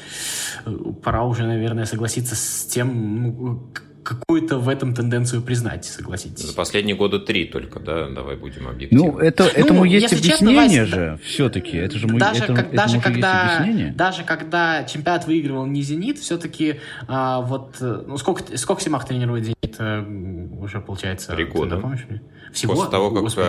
э, 0.65 0.77
пора 1.03 1.25
уже, 1.25 1.45
наверное, 1.47 1.85
согласиться 1.85 2.35
с 2.35 2.67
тем, 2.67 3.17
ну, 3.45 3.73
какую-то 4.05 4.59
в 4.59 4.69
этом 4.69 4.95
тенденцию 4.95 5.43
признать, 5.43 5.85
согласитесь. 5.85 6.45
За 6.45 6.55
последние 6.55 6.95
года 6.95 7.19
три 7.19 7.47
только, 7.47 7.81
да, 7.81 8.09
давай 8.11 8.37
будем 8.37 8.69
объективны. 8.69 9.13
Ну, 9.13 9.19
это, 9.19 9.45
этому 9.45 9.81
ну, 9.81 9.85
есть 9.85 10.13
объяснение 10.13 10.85
честно, 10.85 10.97
же, 10.97 11.19
все-таки, 11.25 11.77
это 11.77 11.99
же, 11.99 12.07
даже, 12.07 12.45
это, 12.45 12.55
как, 12.55 12.67
этому 12.67 12.77
даже, 12.77 13.01
когда, 13.01 13.43
есть 13.43 13.61
объяснение. 13.61 13.93
Даже 13.95 14.25
когда 14.25 14.85
чемпионат 14.85 15.27
выигрывал 15.27 15.67
не 15.67 15.83
«Зенит», 15.83 16.19
все-таки 16.19 16.81
а, 17.09 17.41
вот, 17.41 17.77
э, 17.81 18.05
ну, 18.07 18.17
сколько, 18.19 18.57
сколько 18.59 18.83
Симах 18.83 19.07
тренирует 19.07 19.45
«Зенит» 19.45 19.77
э, 19.79 20.05
уже, 20.61 20.81
получается? 20.81 21.33
Три 21.33 21.47
года. 21.47 21.79
Помнишь? 21.79 22.07
Всего? 22.53 22.75
После 22.75 22.91
того, 22.91 23.11
как 23.11 23.23
Господи, 23.23 23.47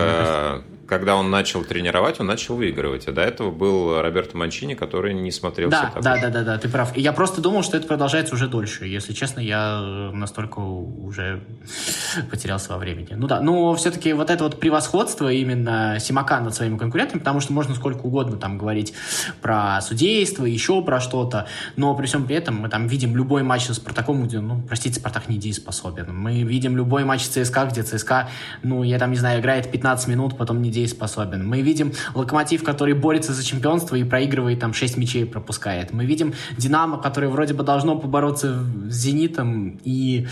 когда 0.86 1.16
он 1.16 1.30
начал 1.30 1.64
тренировать, 1.64 2.20
он 2.20 2.26
начал 2.26 2.56
выигрывать. 2.56 3.08
А 3.08 3.12
до 3.12 3.22
этого 3.22 3.50
был 3.50 4.00
Роберто 4.00 4.36
Манчини, 4.36 4.74
который 4.74 5.14
не 5.14 5.30
смотрелся 5.30 5.82
да, 5.82 5.90
так. 5.90 6.02
Да, 6.02 6.16
да, 6.20 6.30
да, 6.30 6.42
да, 6.42 6.58
ты 6.58 6.68
прав. 6.68 6.96
Я 6.96 7.12
просто 7.12 7.40
думал, 7.40 7.62
что 7.62 7.76
это 7.76 7.86
продолжается 7.86 8.34
уже 8.34 8.48
дольше. 8.48 8.86
Если 8.86 9.12
честно, 9.12 9.40
я 9.40 9.80
настолько 10.12 10.60
уже 10.60 11.42
потерялся 12.30 12.72
во 12.72 12.78
времени. 12.78 13.08
Ну 13.14 13.26
да, 13.26 13.40
но 13.40 13.74
все-таки 13.74 14.12
вот 14.12 14.30
это 14.30 14.44
вот 14.44 14.60
превосходство 14.60 15.32
именно 15.32 15.98
Симака 16.00 16.40
над 16.40 16.54
своими 16.54 16.78
конкурентами, 16.78 17.18
потому 17.18 17.40
что 17.40 17.52
можно 17.52 17.74
сколько 17.74 18.02
угодно 18.02 18.36
там 18.36 18.58
говорить 18.58 18.94
про 19.42 19.80
судейство, 19.80 20.44
еще 20.44 20.82
про 20.82 21.00
что-то, 21.00 21.46
но 21.76 21.94
при 21.94 22.06
всем 22.06 22.26
при 22.26 22.36
этом 22.36 22.56
мы 22.56 22.68
там 22.68 22.86
видим 22.86 23.16
любой 23.16 23.42
матч 23.42 23.66
с 23.66 23.74
Спартаком, 23.74 24.26
где, 24.26 24.40
ну, 24.40 24.62
простите, 24.66 25.00
Спартак 25.00 25.28
не 25.28 25.36
дееспособен. 25.36 26.14
Мы 26.16 26.42
видим 26.42 26.76
любой 26.76 27.04
матч 27.04 27.22
с 27.22 27.28
ЦСКА, 27.28 27.66
где 27.66 27.82
ЦСКА, 27.82 28.28
ну, 28.62 28.82
я 28.82 28.98
там, 28.98 29.10
не 29.10 29.16
знаю, 29.16 29.40
играет 29.40 29.70
15 29.70 30.08
минут, 30.08 30.36
потом 30.36 30.62
не 30.62 30.70
недееспособен. 30.76 31.46
Мы 31.46 31.62
видим 31.62 31.92
Локомотив, 32.14 32.62
который 32.62 32.94
борется 32.94 33.32
за 33.32 33.44
чемпионство 33.44 33.96
и 33.96 34.04
проигрывает 34.04 34.60
там 34.60 34.74
6 34.74 34.96
мячей 34.96 35.26
пропускает. 35.26 35.92
Мы 35.92 36.04
видим 36.04 36.34
Динамо, 36.56 37.00
который 37.00 37.28
вроде 37.28 37.54
бы 37.54 37.64
должно 37.64 37.98
побороться 37.98 38.64
с 38.88 38.94
Зенитом 38.94 39.80
и, 39.84 40.26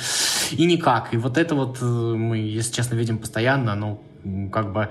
и 0.52 0.66
никак. 0.66 1.14
И 1.14 1.16
вот 1.16 1.38
это 1.38 1.54
вот 1.54 1.78
э, 1.80 1.84
мы, 1.84 2.38
если 2.38 2.72
честно, 2.72 2.94
видим 2.94 3.18
постоянно, 3.18 3.74
ну, 3.74 4.02
как 4.52 4.72
бы 4.72 4.90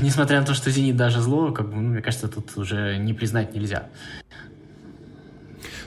несмотря 0.00 0.40
на 0.40 0.46
то, 0.46 0.54
что 0.54 0.70
«Зенит» 0.70 0.96
даже 0.96 1.20
зло, 1.20 1.52
как 1.52 1.68
бы, 1.68 1.76
ну, 1.76 1.88
мне 1.88 2.02
кажется, 2.02 2.28
тут 2.28 2.56
уже 2.56 2.98
не 2.98 3.14
признать 3.14 3.54
нельзя. 3.54 3.88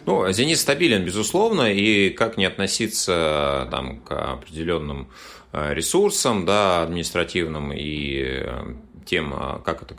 Ну, 0.07 0.31
«Зенит» 0.31 0.57
стабилен, 0.57 1.05
безусловно, 1.05 1.71
и 1.71 2.09
как 2.09 2.37
не 2.37 2.45
относиться 2.45 3.67
там, 3.69 3.99
к 3.99 4.33
определенным 4.33 5.07
Э, 5.07 5.40
ресурсам, 5.53 6.45
да, 6.45 6.83
административным 6.83 7.71
и 7.73 8.21
э, 8.23 8.73
тем, 9.05 9.33
э, 9.33 9.59
как 9.63 9.83
это 9.83 9.95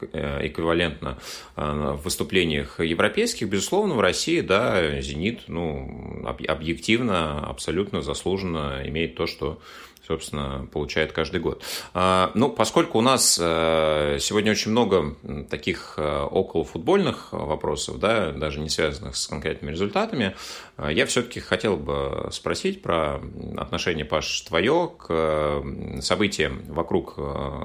эквивалентно 0.47 1.19
в 1.57 2.01
выступлениях 2.05 2.81
европейских, 2.81 3.49
безусловно, 3.49 3.95
в 3.95 4.01
России, 4.01 4.41
да, 4.41 5.01
«Зенит», 5.01 5.43
ну, 5.49 6.25
объективно, 6.25 7.47
абсолютно 7.47 8.03
заслуженно 8.03 8.83
имеет 8.87 9.15
то, 9.15 9.27
что 9.27 9.61
собственно, 10.07 10.67
получает 10.73 11.13
каждый 11.13 11.41
год. 11.41 11.63
А, 11.95 12.33
ну, 12.35 12.49
поскольку 12.49 12.99
у 12.99 13.01
нас 13.01 13.39
э, 13.41 14.19
сегодня 14.21 14.51
очень 14.51 14.73
много 14.73 15.15
таких 15.49 15.95
э, 15.97 16.23
околофутбольных 16.23 17.29
вопросов, 17.33 17.99
да, 18.01 18.33
даже 18.33 18.61
не 18.61 18.69
связанных 18.69 19.17
с 19.17 19.29
конкретными 19.29 19.71
результатами, 19.71 20.35
э, 20.77 20.89
я 20.93 21.07
все-таки 21.07 21.39
хотел 21.39 21.77
бы 21.77 22.29
спросить 22.33 22.83
про 22.83 23.21
отношение, 23.57 24.05
Паш, 24.05 24.41
твое 24.43 24.91
к 24.99 25.63
событиям 26.01 26.63
вокруг 26.69 27.17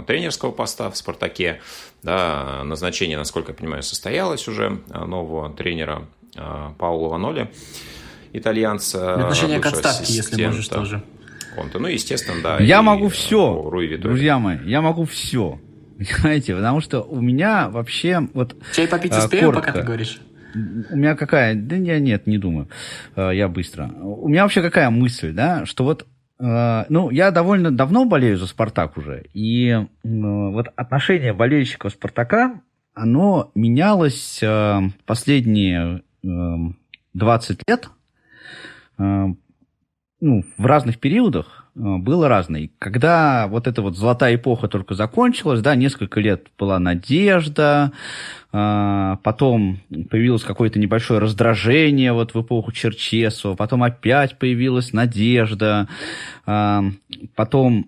тренерского 0.05 0.51
поста 0.51 0.91
в 0.91 0.97
«Спартаке». 0.97 1.61
Да, 2.03 2.61
назначение, 2.63 3.17
насколько 3.17 3.51
я 3.51 3.57
понимаю, 3.57 3.81
состоялось 3.81 4.47
уже 4.47 4.81
нового 4.87 5.51
тренера 5.51 6.07
Паула 6.77 7.09
Ваноли, 7.09 7.51
итальянца. 8.33 9.15
Отношение 9.15 9.59
к 9.59 9.65
отставке, 9.65 10.13
если 10.13 10.45
можешь 10.45 10.67
тоже. 10.67 11.03
Конте. 11.57 11.79
Ну, 11.79 11.87
естественно, 11.87 12.37
да. 12.43 12.57
Я 12.59 12.81
могу 12.81 13.09
все, 13.09 13.69
друзья 13.99 14.37
мои, 14.39 14.57
я 14.65 14.81
могу 14.81 15.05
все. 15.05 15.59
Понимаете, 15.97 16.55
потому 16.55 16.79
что 16.79 17.01
у 17.01 17.19
меня 17.19 17.69
вообще 17.69 18.27
вот... 18.33 18.55
Чай 18.75 18.87
попить 18.87 19.13
а, 19.13 19.19
успеем, 19.19 19.51
пока 19.51 19.71
ты 19.71 19.81
говоришь? 19.81 20.21
У 20.53 20.95
меня 20.95 21.15
какая... 21.15 21.55
Да 21.55 21.75
я 21.75 21.99
нет, 21.99 22.27
не 22.27 22.37
думаю. 22.37 22.69
А, 23.15 23.31
я 23.31 23.47
быстро. 23.47 23.89
У 24.01 24.27
меня 24.27 24.43
вообще 24.43 24.61
какая 24.61 24.89
мысль, 24.91 25.33
да, 25.33 25.65
что 25.65 25.83
вот 25.83 26.05
а, 26.39 26.85
ну, 26.89 27.09
я 27.09 27.31
довольно 27.31 27.71
давно 27.71 28.05
болею 28.05 28.37
за 28.37 28.45
«Спартак» 28.45 28.97
уже, 28.97 29.25
и 29.33 29.75
вот 30.03 30.67
отношение 30.75 31.33
болельщиков 31.33 31.93
«Спартака», 31.93 32.61
оно 32.93 33.51
менялось 33.55 34.41
последние 35.05 36.03
20 36.23 37.59
лет 37.67 37.89
ну, 40.19 40.43
в 40.57 40.65
разных 40.65 40.99
периодах 40.99 41.69
э, 41.75 41.79
было 41.79 42.27
разное. 42.27 42.69
Когда 42.79 43.47
вот 43.47 43.67
эта 43.67 43.81
вот 43.81 43.95
золотая 43.95 44.35
эпоха 44.35 44.67
только 44.67 44.95
закончилась, 44.95 45.61
да, 45.61 45.75
несколько 45.75 46.19
лет 46.19 46.47
была 46.57 46.79
надежда, 46.79 47.91
э, 48.51 49.17
потом 49.23 49.79
появилось 50.09 50.43
какое-то 50.43 50.79
небольшое 50.79 51.19
раздражение 51.19 52.13
вот 52.13 52.33
в 52.33 52.41
эпоху 52.41 52.71
Черчесова, 52.71 53.55
потом 53.55 53.83
опять 53.83 54.39
появилась 54.39 54.91
надежда, 54.91 55.87
э, 56.47 56.81
потом 57.35 57.87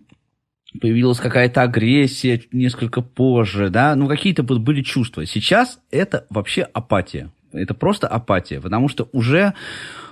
появилась 0.80 1.20
какая-то 1.20 1.64
агрессия 1.64 2.44
несколько 2.52 3.02
позже, 3.02 3.70
да, 3.70 3.96
ну 3.96 4.08
какие-то 4.08 4.44
были 4.44 4.84
чувства. 4.84 5.26
Сейчас 5.26 5.80
это 5.90 6.28
вообще 6.30 6.62
апатия. 6.62 7.32
Это 7.54 7.74
просто 7.74 8.08
апатия, 8.08 8.62
потому 8.62 8.90
что 8.90 9.10
уже 9.12 9.54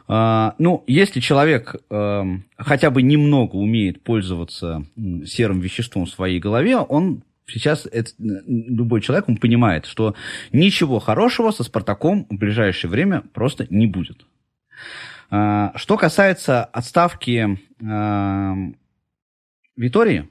а, 0.08 0.56
ну, 0.58 0.84
если 0.88 1.20
человек 1.20 1.76
эм, 1.90 2.46
хотя 2.58 2.90
бы 2.90 3.02
немного 3.02 3.56
умеет 3.56 4.02
пользоваться 4.04 4.86
серым 5.26 5.60
веществом 5.60 6.06
в 6.06 6.10
своей 6.10 6.40
голове, 6.40 6.78
он 6.78 7.24
сейчас 7.46 7.86
это, 7.92 8.12
любой 8.18 9.02
человек, 9.02 9.28
он 9.28 9.38
понимает, 9.38 9.86
что 9.86 10.16
ничего 10.54 11.00
хорошего 11.00 11.52
со 11.52 11.64
Спартаком 11.64 12.26
в 12.30 12.36
ближайшее 12.36 12.90
время 12.90 13.24
просто 13.34 13.68
не 13.70 13.86
будет. 13.88 14.26
А, 15.30 15.74
что 15.76 15.98
касается 15.98 16.64
отставки 16.64 17.60
эм, 17.82 18.78
Витории, 19.76 20.30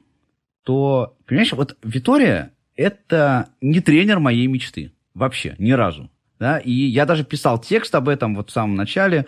то, 0.64 1.16
понимаешь, 1.26 1.52
вот 1.52 1.76
Витория 1.82 2.52
это 2.76 3.50
не 3.60 3.80
тренер 3.80 4.20
моей 4.20 4.46
мечты. 4.46 4.92
Вообще, 5.14 5.54
ни 5.58 5.72
разу. 5.72 6.10
Да? 6.38 6.58
И 6.58 6.72
я 6.72 7.06
даже 7.06 7.24
писал 7.24 7.58
текст 7.58 7.94
об 7.94 8.08
этом 8.08 8.34
вот 8.34 8.50
в 8.50 8.52
самом 8.52 8.74
начале, 8.74 9.18
э, 9.18 9.24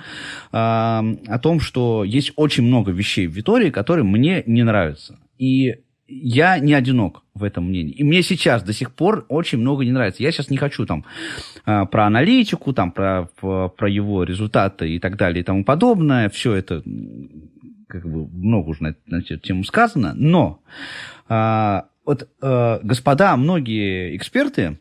о 0.52 1.38
том, 1.42 1.60
что 1.60 2.04
есть 2.04 2.32
очень 2.36 2.64
много 2.64 2.90
вещей 2.90 3.26
в 3.26 3.32
Витории, 3.32 3.70
которые 3.70 4.04
мне 4.04 4.42
не 4.46 4.62
нравятся. 4.62 5.18
И 5.38 5.76
я 6.08 6.58
не 6.58 6.72
одинок 6.72 7.22
в 7.34 7.44
этом 7.44 7.68
мнении. 7.68 7.92
И 7.92 8.02
мне 8.02 8.22
сейчас 8.22 8.62
до 8.62 8.72
сих 8.72 8.92
пор 8.92 9.26
очень 9.28 9.58
много 9.58 9.84
не 9.84 9.92
нравится. 9.92 10.22
Я 10.22 10.32
сейчас 10.32 10.50
не 10.50 10.56
хочу 10.56 10.86
там 10.86 11.04
э, 11.66 11.86
про 11.86 12.06
аналитику, 12.06 12.72
там 12.72 12.92
про, 12.92 13.28
про 13.40 13.88
его 13.88 14.24
результаты 14.24 14.90
и 14.90 14.98
так 14.98 15.16
далее 15.16 15.42
и 15.42 15.44
тому 15.44 15.64
подобное. 15.64 16.28
Все 16.30 16.54
это 16.54 16.82
как 17.88 18.04
бы 18.04 18.26
много 18.26 18.70
уже 18.70 18.82
на, 18.82 18.94
на 19.06 19.20
эту 19.20 19.38
тему 19.38 19.64
сказано. 19.64 20.12
Но 20.14 20.60
э, 21.28 21.82
вот 22.04 22.28
э, 22.40 22.80
господа, 22.82 23.36
многие 23.36 24.16
эксперты, 24.16 24.78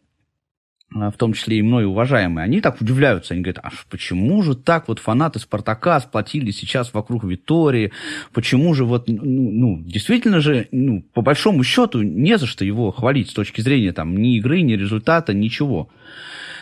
в 0.89 1.13
том 1.17 1.33
числе 1.33 1.59
и 1.59 1.61
мной 1.61 1.85
уважаемые, 1.85 2.45
они 2.45 2.61
так 2.61 2.79
удивляются, 2.79 3.33
они 3.33 3.43
говорят, 3.43 3.63
а 3.63 3.71
почему 3.89 4.41
же 4.41 4.55
так 4.55 4.87
вот 4.87 4.99
фанаты 4.99 5.39
Спартака 5.39 5.99
сплотились 5.99 6.57
сейчас 6.57 6.93
вокруг 6.93 7.25
Витории, 7.25 7.91
почему 8.33 8.73
же 8.73 8.85
вот, 8.85 9.07
ну, 9.07 9.51
ну, 9.51 9.81
действительно 9.83 10.39
же, 10.39 10.67
ну, 10.71 11.03
по 11.13 11.21
большому 11.21 11.63
счету, 11.63 12.01
не 12.01 12.37
за 12.37 12.45
что 12.45 12.63
его 12.63 12.91
хвалить 12.91 13.29
с 13.29 13.33
точки 13.33 13.59
зрения 13.59 13.91
там 13.91 14.15
ни 14.15 14.37
игры, 14.37 14.61
ни 14.61 14.73
результата, 14.73 15.33
ничего. 15.33 15.89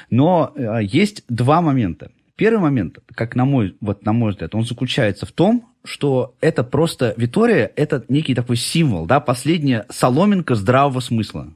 Но 0.10 0.52
э, 0.56 0.80
есть 0.82 1.24
два 1.30 1.62
момента. 1.62 2.12
Первый 2.36 2.60
момент, 2.60 3.00
как 3.14 3.36
на 3.36 3.46
мой, 3.46 3.78
вот 3.80 4.06
на 4.06 4.12
мой 4.12 4.32
взгляд, 4.32 4.56
он 4.56 4.66
заключается 4.66 5.26
в 5.26 5.32
том, 5.32 5.70
что 5.84 6.36
это 6.42 6.64
просто 6.64 7.14
Витория, 7.16 7.72
это 7.76 8.04
некий 8.10 8.34
такой 8.34 8.58
символ, 8.58 9.06
да, 9.06 9.20
последняя 9.20 9.86
соломинка 9.90 10.56
здравого 10.56 11.00
смысла. 11.00 11.54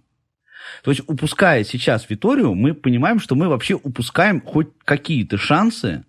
То 0.83 0.91
есть, 0.91 1.03
упуская 1.07 1.63
сейчас 1.63 2.09
Виторию, 2.09 2.53
мы 2.53 2.73
понимаем, 2.73 3.19
что 3.19 3.35
мы 3.35 3.47
вообще 3.47 3.75
упускаем 3.75 4.41
хоть 4.41 4.67
какие-то 4.85 5.37
шансы 5.37 6.03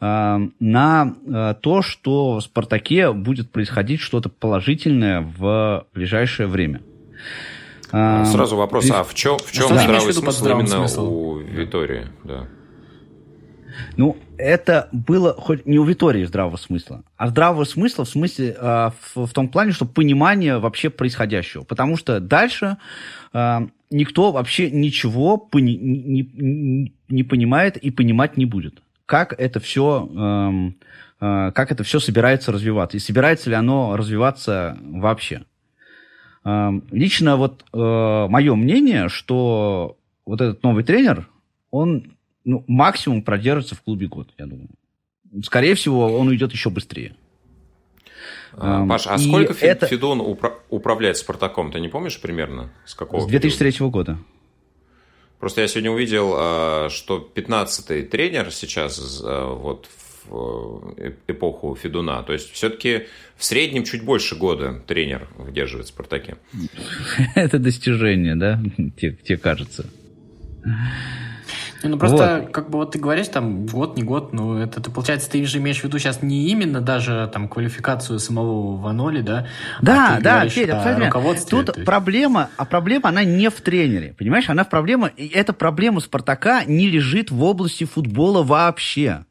э, 0.00 0.48
на 0.60 1.14
э, 1.26 1.54
то, 1.60 1.82
что 1.82 2.36
в 2.36 2.40
«Спартаке» 2.42 3.12
будет 3.12 3.50
происходить 3.50 4.00
что-то 4.00 4.28
положительное 4.28 5.20
в 5.20 5.86
ближайшее 5.94 6.46
время. 6.46 6.80
А, 7.92 8.24
Сразу 8.24 8.56
вопрос, 8.56 8.90
а 8.90 9.04
в 9.04 9.14
чем, 9.14 9.38
в 9.38 9.52
чем 9.52 9.72
а 9.72 9.78
здравый 9.78 10.12
смысл 10.12 10.46
именно 10.46 10.66
смысл? 10.66 11.06
у 11.06 11.38
Витории? 11.38 12.08
Да. 12.24 12.48
Ну, 13.96 14.16
это 14.36 14.88
было 14.92 15.34
хоть 15.34 15.66
не 15.66 15.78
у 15.78 15.84
Витории 15.84 16.24
здравого 16.24 16.56
смысла, 16.56 17.04
а 17.16 17.28
здравого 17.28 17.64
смысла 17.64 18.04
в 18.04 18.08
смысле, 18.08 18.56
э, 18.58 18.90
в, 19.14 19.26
в 19.26 19.32
том 19.32 19.48
плане, 19.48 19.72
что 19.72 19.84
понимание 19.84 20.58
вообще 20.58 20.90
происходящего. 20.90 21.62
Потому 21.62 21.96
что 21.96 22.20
дальше 22.20 22.78
э, 23.32 23.60
никто 23.94 24.32
вообще 24.32 24.70
ничего 24.70 25.38
пони, 25.38 25.72
не, 25.72 26.22
не, 26.34 26.92
не 27.08 27.22
понимает 27.22 27.76
и 27.76 27.90
понимать 27.90 28.36
не 28.36 28.44
будет. 28.44 28.82
Как 29.06 29.32
это 29.38 29.60
все, 29.60 30.08
эм, 30.12 30.76
э, 31.20 31.52
как 31.52 31.70
это 31.70 31.84
все 31.84 32.00
собирается 32.00 32.52
развиваться. 32.52 32.96
И 32.96 33.00
собирается 33.00 33.50
ли 33.50 33.56
оно 33.56 33.96
развиваться 33.96 34.78
вообще. 34.82 35.44
Эм, 36.44 36.84
лично 36.90 37.36
вот 37.36 37.64
э, 37.72 38.26
мое 38.28 38.54
мнение, 38.54 39.08
что 39.08 39.96
вот 40.26 40.40
этот 40.40 40.62
новый 40.62 40.84
тренер, 40.84 41.28
он 41.70 42.12
ну, 42.44 42.64
максимум 42.66 43.22
продержится 43.22 43.74
в 43.74 43.82
клубе 43.82 44.06
год, 44.06 44.28
я 44.38 44.46
думаю. 44.46 44.70
Скорее 45.42 45.74
всего, 45.74 46.18
он 46.18 46.28
уйдет 46.28 46.52
еще 46.52 46.70
быстрее. 46.70 47.14
А, 48.56 48.86
Паш, 48.86 49.06
а 49.06 49.18
сколько 49.18 49.52
это... 49.52 49.86
Упра- 49.86 50.54
управляет 50.70 51.16
Спартаком? 51.16 51.72
Ты 51.72 51.80
не 51.80 51.88
помнишь 51.88 52.20
примерно? 52.20 52.70
С 52.84 52.94
какого? 52.94 53.22
С 53.22 53.26
2003 53.26 53.72
периода? 53.72 53.90
года. 53.90 54.18
Просто 55.40 55.60
я 55.60 55.68
сегодня 55.68 55.90
увидел, 55.90 56.34
а, 56.36 56.88
что 56.90 57.30
15-й 57.34 58.02
тренер 58.04 58.50
сейчас 58.50 59.22
а, 59.24 59.52
вот 59.54 59.88
в 60.26 60.94
э, 60.96 61.12
эпоху 61.28 61.76
Федуна. 61.76 62.22
То 62.22 62.32
есть 62.32 62.50
все-таки 62.52 63.06
в 63.36 63.44
среднем 63.44 63.84
чуть 63.84 64.04
больше 64.04 64.36
года 64.36 64.82
тренер 64.86 65.28
выдерживает 65.36 65.86
в 65.86 65.90
«Спартаке». 65.90 66.36
Это 67.34 67.58
достижение, 67.58 68.36
да? 68.36 68.60
Тебе 68.96 69.36
кажется. 69.36 69.86
Ну 71.84 71.98
просто, 71.98 72.40
вот. 72.42 72.52
как 72.52 72.70
бы 72.70 72.78
вот 72.78 72.92
ты 72.92 72.98
говоришь, 72.98 73.28
там, 73.28 73.66
год, 73.66 73.96
не 73.96 74.02
год, 74.02 74.32
ну, 74.32 74.56
это, 74.58 74.80
ты, 74.80 74.90
получается, 74.90 75.30
ты 75.30 75.44
же 75.44 75.58
имеешь 75.58 75.80
в 75.80 75.84
виду 75.84 75.98
сейчас 75.98 76.22
не 76.22 76.48
именно 76.48 76.80
даже 76.80 77.30
там 77.32 77.48
квалификацию 77.48 78.18
самого 78.18 78.76
Ваноли, 78.76 79.20
да? 79.20 79.46
Да, 79.82 80.16
а 80.16 80.20
да, 80.20 80.48
Федя, 80.48 80.78
абсолютно. 80.78 81.34
Тут 81.48 81.76
есть... 81.76 81.84
проблема, 81.84 82.48
а 82.56 82.64
проблема, 82.64 83.10
она 83.10 83.22
не 83.24 83.50
в 83.50 83.60
тренере, 83.60 84.14
понимаешь? 84.18 84.48
Она 84.48 84.64
в 84.64 84.70
проблема, 84.70 85.08
и 85.08 85.26
эта 85.28 85.52
проблема 85.52 86.00
Спартака 86.00 86.64
не 86.64 86.88
лежит 86.88 87.30
в 87.30 87.42
области 87.42 87.84
футбола 87.84 88.42
вообще. 88.42 89.24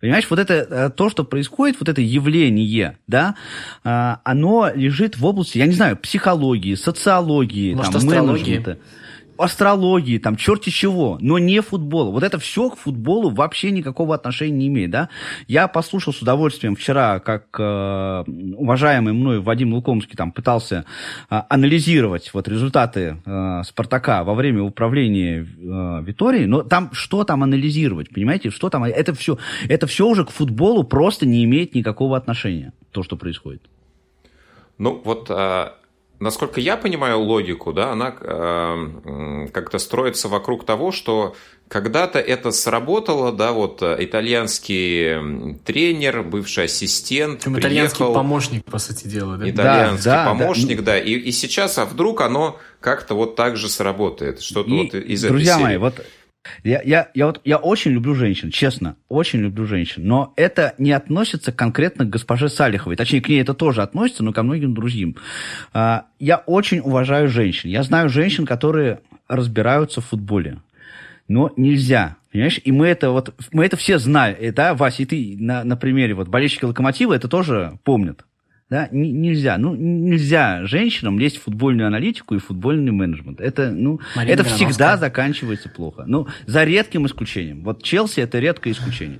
Понимаешь, 0.00 0.26
вот 0.28 0.40
это 0.40 0.54
э, 0.54 0.90
то, 0.90 1.10
что 1.10 1.22
происходит, 1.22 1.76
вот 1.78 1.88
это 1.88 2.00
явление, 2.00 2.98
да, 3.06 3.36
э, 3.84 4.16
оно 4.24 4.68
лежит 4.74 5.16
в 5.16 5.24
области, 5.24 5.58
я 5.58 5.66
не 5.66 5.74
знаю, 5.74 5.96
психологии, 5.96 6.74
социологии, 6.74 7.74
Может, 7.74 7.92
там, 7.92 8.04
менеджмента 8.06 8.78
астрологии, 9.42 10.18
там, 10.18 10.36
черти 10.36 10.70
чего, 10.70 11.18
но 11.20 11.38
не 11.38 11.60
футбол. 11.60 12.12
Вот 12.12 12.22
это 12.22 12.38
все 12.38 12.70
к 12.70 12.76
футболу 12.76 13.30
вообще 13.30 13.70
никакого 13.70 14.14
отношения 14.14 14.56
не 14.56 14.66
имеет, 14.68 14.90
да. 14.90 15.08
Я 15.48 15.68
послушал 15.68 16.12
с 16.12 16.22
удовольствием 16.22 16.76
вчера, 16.76 17.18
как 17.20 17.46
э, 17.58 18.24
уважаемый 18.56 19.12
мной 19.12 19.40
Вадим 19.40 19.74
Лукомский 19.74 20.16
там 20.16 20.32
пытался 20.32 20.84
э, 21.30 21.42
анализировать 21.48 22.30
вот 22.32 22.48
результаты 22.48 23.18
э, 23.24 23.62
Спартака 23.64 24.24
во 24.24 24.34
время 24.34 24.62
управления 24.62 25.40
э, 25.40 26.02
Виторией, 26.02 26.46
но 26.46 26.62
там 26.62 26.90
что 26.92 27.24
там 27.24 27.42
анализировать, 27.42 28.10
понимаете, 28.10 28.50
что 28.50 28.70
там, 28.70 28.84
это 28.84 29.14
все, 29.14 29.38
это 29.68 29.86
все 29.86 30.06
уже 30.06 30.24
к 30.24 30.30
футболу 30.30 30.84
просто 30.84 31.26
не 31.26 31.44
имеет 31.44 31.74
никакого 31.74 32.16
отношения, 32.16 32.72
то, 32.90 33.02
что 33.02 33.16
происходит. 33.16 33.62
Ну, 34.78 35.00
вот 35.04 35.26
а, 35.30 35.74
насколько 36.22 36.60
я 36.60 36.76
понимаю 36.76 37.20
логику, 37.20 37.72
да, 37.72 37.92
она 37.92 38.14
э, 38.20 39.48
как-то 39.52 39.78
строится 39.78 40.28
вокруг 40.28 40.64
того, 40.64 40.92
что 40.92 41.34
когда-то 41.68 42.18
это 42.20 42.52
сработало, 42.52 43.32
да, 43.32 43.52
вот 43.52 43.82
э, 43.82 43.96
итальянский 43.98 45.56
тренер, 45.64 46.22
бывший 46.22 46.64
ассистент, 46.64 47.40
приехал, 47.40 47.60
итальянский 47.60 48.04
помощник, 48.04 48.64
по 48.64 48.78
сути 48.78 49.08
дела, 49.08 49.36
да? 49.36 49.50
Итальянский 49.50 50.04
да, 50.04 50.26
помощник, 50.26 50.78
да, 50.78 50.92
да. 50.92 50.98
И, 50.98 51.12
и 51.12 51.32
сейчас, 51.32 51.78
а 51.78 51.84
вдруг 51.84 52.20
оно 52.20 52.58
как-то 52.80 53.14
вот 53.14 53.34
так 53.34 53.56
же 53.56 53.68
сработает, 53.68 54.40
что-то 54.40 54.70
вот 54.70 54.94
из 54.94 55.22
друзья 55.22 55.54
этой 55.54 55.58
серии. 55.58 55.62
мои, 55.62 55.76
вот 55.78 56.04
я, 56.64 56.80
я, 56.82 57.08
я, 57.14 57.26
вот, 57.26 57.40
я 57.44 57.56
очень 57.56 57.92
люблю 57.92 58.14
женщин, 58.14 58.50
честно, 58.50 58.96
очень 59.08 59.40
люблю 59.40 59.66
женщин, 59.66 60.06
но 60.06 60.32
это 60.36 60.74
не 60.78 60.92
относится 60.92 61.52
конкретно 61.52 62.04
к 62.04 62.10
госпоже 62.10 62.48
Салиховой. 62.48 62.96
Точнее, 62.96 63.20
к 63.20 63.28
ней 63.28 63.40
это 63.40 63.54
тоже 63.54 63.82
относится, 63.82 64.24
но 64.24 64.32
ко 64.32 64.42
многим 64.42 64.74
другим. 64.74 65.16
А, 65.72 66.06
я 66.18 66.38
очень 66.38 66.80
уважаю 66.80 67.28
женщин. 67.28 67.70
Я 67.70 67.82
знаю 67.82 68.08
женщин, 68.08 68.46
которые 68.46 69.00
разбираются 69.28 70.00
в 70.00 70.06
футболе. 70.06 70.58
Но 71.28 71.52
нельзя, 71.56 72.16
понимаешь? 72.32 72.60
И 72.64 72.72
мы 72.72 72.88
это 72.88 73.10
вот, 73.10 73.34
мы 73.52 73.64
это 73.64 73.76
все 73.76 73.98
знаем, 73.98 74.36
да, 74.54 74.74
Вася, 74.74 75.02
и 75.02 75.06
ты 75.06 75.36
на, 75.38 75.64
на 75.64 75.76
примере 75.76 76.14
вот 76.14 76.28
болельщики 76.28 76.64
Локомотива 76.64 77.14
это 77.14 77.28
тоже 77.28 77.78
помнят. 77.84 78.24
Да, 78.72 78.88
нельзя. 78.90 79.58
Ну, 79.58 79.74
нельзя 79.74 80.64
женщинам 80.64 81.18
лезть 81.18 81.36
в 81.36 81.42
футбольную 81.42 81.88
аналитику 81.88 82.36
и 82.36 82.38
футбольный 82.38 82.90
менеджмент. 82.90 83.38
Это, 83.38 83.70
ну, 83.70 84.00
Марина 84.16 84.32
это 84.32 84.44
всегда 84.44 84.96
заканчивается 84.96 85.68
плохо. 85.68 86.04
Ну, 86.06 86.26
за 86.46 86.64
редким 86.64 87.04
исключением. 87.04 87.64
Вот 87.64 87.82
Челси 87.82 88.20
это 88.20 88.38
редкое 88.38 88.70
исключение. 88.70 89.18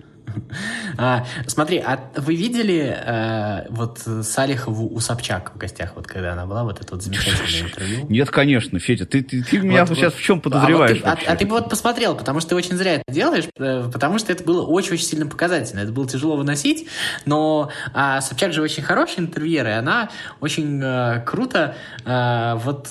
А, 0.98 1.26
смотри, 1.46 1.78
а 1.78 2.10
вы 2.16 2.34
видели 2.34 2.96
э, 2.96 3.66
вот 3.70 3.98
Салихову 4.22 4.92
у 4.92 5.00
Собчак 5.00 5.52
в 5.54 5.58
гостях, 5.58 5.92
вот 5.94 6.06
когда 6.06 6.32
она 6.32 6.46
была, 6.46 6.64
вот 6.64 6.80
это 6.80 6.94
вот 6.94 7.02
замечательное 7.02 7.68
интервью? 7.68 8.06
Нет, 8.08 8.30
конечно, 8.30 8.78
Федя, 8.78 9.06
ты, 9.06 9.22
ты, 9.22 9.42
ты 9.42 9.58
меня 9.58 9.84
вот, 9.84 9.96
сейчас 9.96 10.12
вот, 10.12 10.20
в 10.20 10.22
чем 10.22 10.40
подозреваешь? 10.40 11.00
А, 11.04 11.10
вот 11.10 11.18
ты, 11.20 11.26
а, 11.26 11.32
а 11.32 11.36
ты 11.36 11.46
бы 11.46 11.52
вот 11.52 11.70
посмотрел, 11.70 12.14
потому 12.14 12.40
что 12.40 12.50
ты 12.50 12.56
очень 12.56 12.76
зря 12.76 12.94
это 12.94 13.04
делаешь, 13.08 13.44
э, 13.58 13.90
потому 13.92 14.18
что 14.18 14.32
это 14.32 14.44
было 14.44 14.66
очень-очень 14.66 15.04
сильно 15.04 15.26
показательно. 15.26 15.80
Это 15.80 15.92
было 15.92 16.08
тяжело 16.08 16.36
выносить, 16.36 16.88
но 17.24 17.70
а, 17.92 18.20
Собчак 18.20 18.52
же 18.52 18.62
очень 18.62 18.82
хороший 18.82 19.20
интервьюер, 19.20 19.66
и 19.66 19.70
она 19.70 20.10
очень 20.40 20.80
э, 20.82 21.22
круто 21.24 21.76
э, 22.04 22.54
вот 22.62 22.88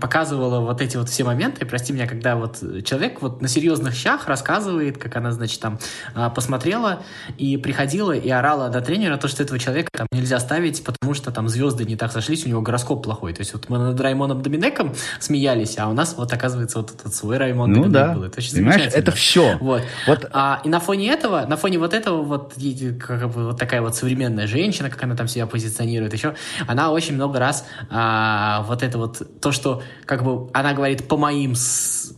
показывала 0.00 0.60
вот 0.60 0.80
эти 0.80 0.96
вот 0.96 1.08
все 1.08 1.24
моменты. 1.24 1.64
Прости 1.66 1.92
меня, 1.92 2.06
когда 2.06 2.36
вот 2.36 2.58
человек 2.84 3.22
вот 3.22 3.42
на 3.42 3.48
серьезных 3.48 3.94
щах 3.94 4.28
рассказывает, 4.28 4.98
как 4.98 5.16
она, 5.16 5.32
значит, 5.32 5.60
там 5.60 5.78
э, 6.14 6.30
посмотрела 6.50 7.02
и 7.38 7.56
приходила 7.56 8.12
и 8.12 8.28
орала 8.28 8.68
до 8.70 8.80
тренера 8.80 9.16
то, 9.16 9.28
что 9.28 9.42
этого 9.42 9.58
человека 9.58 9.90
там 9.92 10.08
нельзя 10.10 10.40
ставить, 10.40 10.82
потому 10.82 11.14
что 11.14 11.30
там 11.30 11.48
звезды 11.48 11.84
не 11.84 11.94
так 11.94 12.10
сошлись, 12.10 12.44
у 12.44 12.48
него 12.48 12.60
гороскоп 12.60 13.04
плохой. 13.04 13.32
То 13.32 13.40
есть 13.40 13.52
вот 13.52 13.68
мы 13.68 13.78
над 13.78 14.00
Раймоном 14.00 14.42
Доминеком 14.42 14.92
смеялись, 15.20 15.78
а 15.78 15.88
у 15.88 15.92
нас 15.92 16.14
вот 16.16 16.32
оказывается 16.32 16.78
вот 16.78 16.90
этот 16.90 17.14
свой 17.14 17.38
Раймон 17.38 17.70
ну, 17.70 17.82
Доминек 17.82 17.92
да. 17.92 18.14
был. 18.14 18.24
Это 18.24 18.38
очень 18.38 18.54
Понимаешь, 18.54 18.90
это 18.92 19.12
все. 19.12 19.58
Вот. 19.60 19.82
вот. 20.08 20.28
А, 20.32 20.60
и 20.64 20.68
на 20.68 20.80
фоне 20.80 21.12
этого, 21.12 21.46
на 21.46 21.56
фоне 21.56 21.78
вот 21.78 21.94
этого 21.94 22.22
вот, 22.22 22.54
как 22.98 23.30
бы, 23.32 23.46
вот 23.46 23.58
такая 23.58 23.80
вот 23.80 23.94
современная 23.94 24.48
женщина, 24.48 24.90
как 24.90 25.02
она 25.04 25.14
там 25.14 25.28
себя 25.28 25.46
позиционирует 25.46 26.12
еще, 26.12 26.34
она 26.66 26.90
очень 26.90 27.14
много 27.14 27.38
раз 27.38 27.64
а, 27.90 28.64
вот 28.66 28.82
это 28.82 28.98
вот, 28.98 29.40
то, 29.40 29.52
что 29.52 29.82
как 30.04 30.24
бы 30.24 30.50
она 30.52 30.72
говорит 30.72 31.06
по 31.06 31.16
моим, 31.16 31.54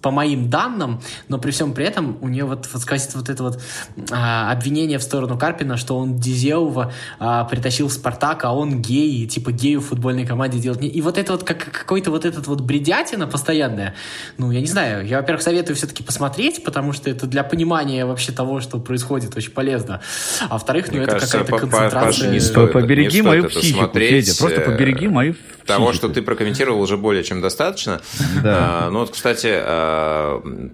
по 0.03 0.11
моим 0.11 0.51
данным, 0.51 1.01
но 1.29 1.39
при 1.39 1.53
всем 1.53 1.73
при 1.73 1.87
этом 1.87 2.19
у 2.21 2.29
нее 2.29 2.45
вот, 2.45 2.69
вот 2.73 2.83
сквозит 2.83 3.15
вот 3.15 3.31
это 3.31 3.43
вот 3.43 3.63
а, 4.11 4.51
обвинение 4.51 4.99
в 4.99 5.03
сторону 5.03 5.39
Карпина, 5.39 5.77
что 5.77 5.97
он 5.97 6.19
Дизеува 6.19 6.93
а, 7.19 7.45
притащил 7.45 7.89
в 7.89 7.93
Спартак, 7.93 8.45
а 8.45 8.53
он 8.53 8.83
гей, 8.83 9.23
и 9.23 9.27
типа 9.27 9.53
гею 9.53 9.81
в 9.81 9.87
футбольной 9.87 10.27
команде 10.27 10.59
делать. 10.59 10.81
И 10.83 11.01
вот 11.01 11.19
это 11.19 11.33
вот 11.33 11.45
как, 11.45 11.71
какой-то 11.71 12.11
вот 12.11 12.25
этот 12.25 12.47
вот 12.49 12.61
бредятина 12.61 13.27
постоянная, 13.27 13.95
ну, 14.39 14.51
я 14.51 14.61
не 14.61 14.67
знаю, 14.67 15.07
я, 15.07 15.19
во-первых, 15.19 15.43
советую 15.43 15.77
все-таки 15.77 16.03
посмотреть, 16.03 16.65
потому 16.65 16.93
что 16.93 17.09
это 17.09 17.27
для 17.27 17.45
понимания 17.45 18.05
вообще 18.05 18.33
того, 18.33 18.61
что 18.61 18.79
происходит, 18.79 19.37
очень 19.37 19.53
полезно. 19.53 20.01
А 20.49 20.55
во-вторых, 20.55 20.91
ну, 20.91 21.01
это 21.01 21.21
какая-то 21.21 21.57
концентрация... 21.57 22.31
Не 22.31 22.41
стоит, 22.41 22.73
побереги 22.73 23.17
не 23.17 23.23
мою 23.23 23.49
психику, 23.49 23.79
смотреть, 23.79 24.27
Федя, 24.27 24.39
просто 24.39 24.61
побереги 24.63 25.07
мою 25.07 25.35
психику. 25.35 25.53
Того, 25.67 25.93
что 25.93 26.09
ты 26.09 26.23
прокомментировал, 26.23 26.81
уже 26.81 26.97
более 26.97 27.23
чем 27.23 27.41
достаточно. 27.41 28.01
Да. 28.43 28.87
А, 28.87 28.91
ну, 28.91 29.01
вот, 29.01 29.11
кстати, 29.11 29.49
а, 29.53 29.92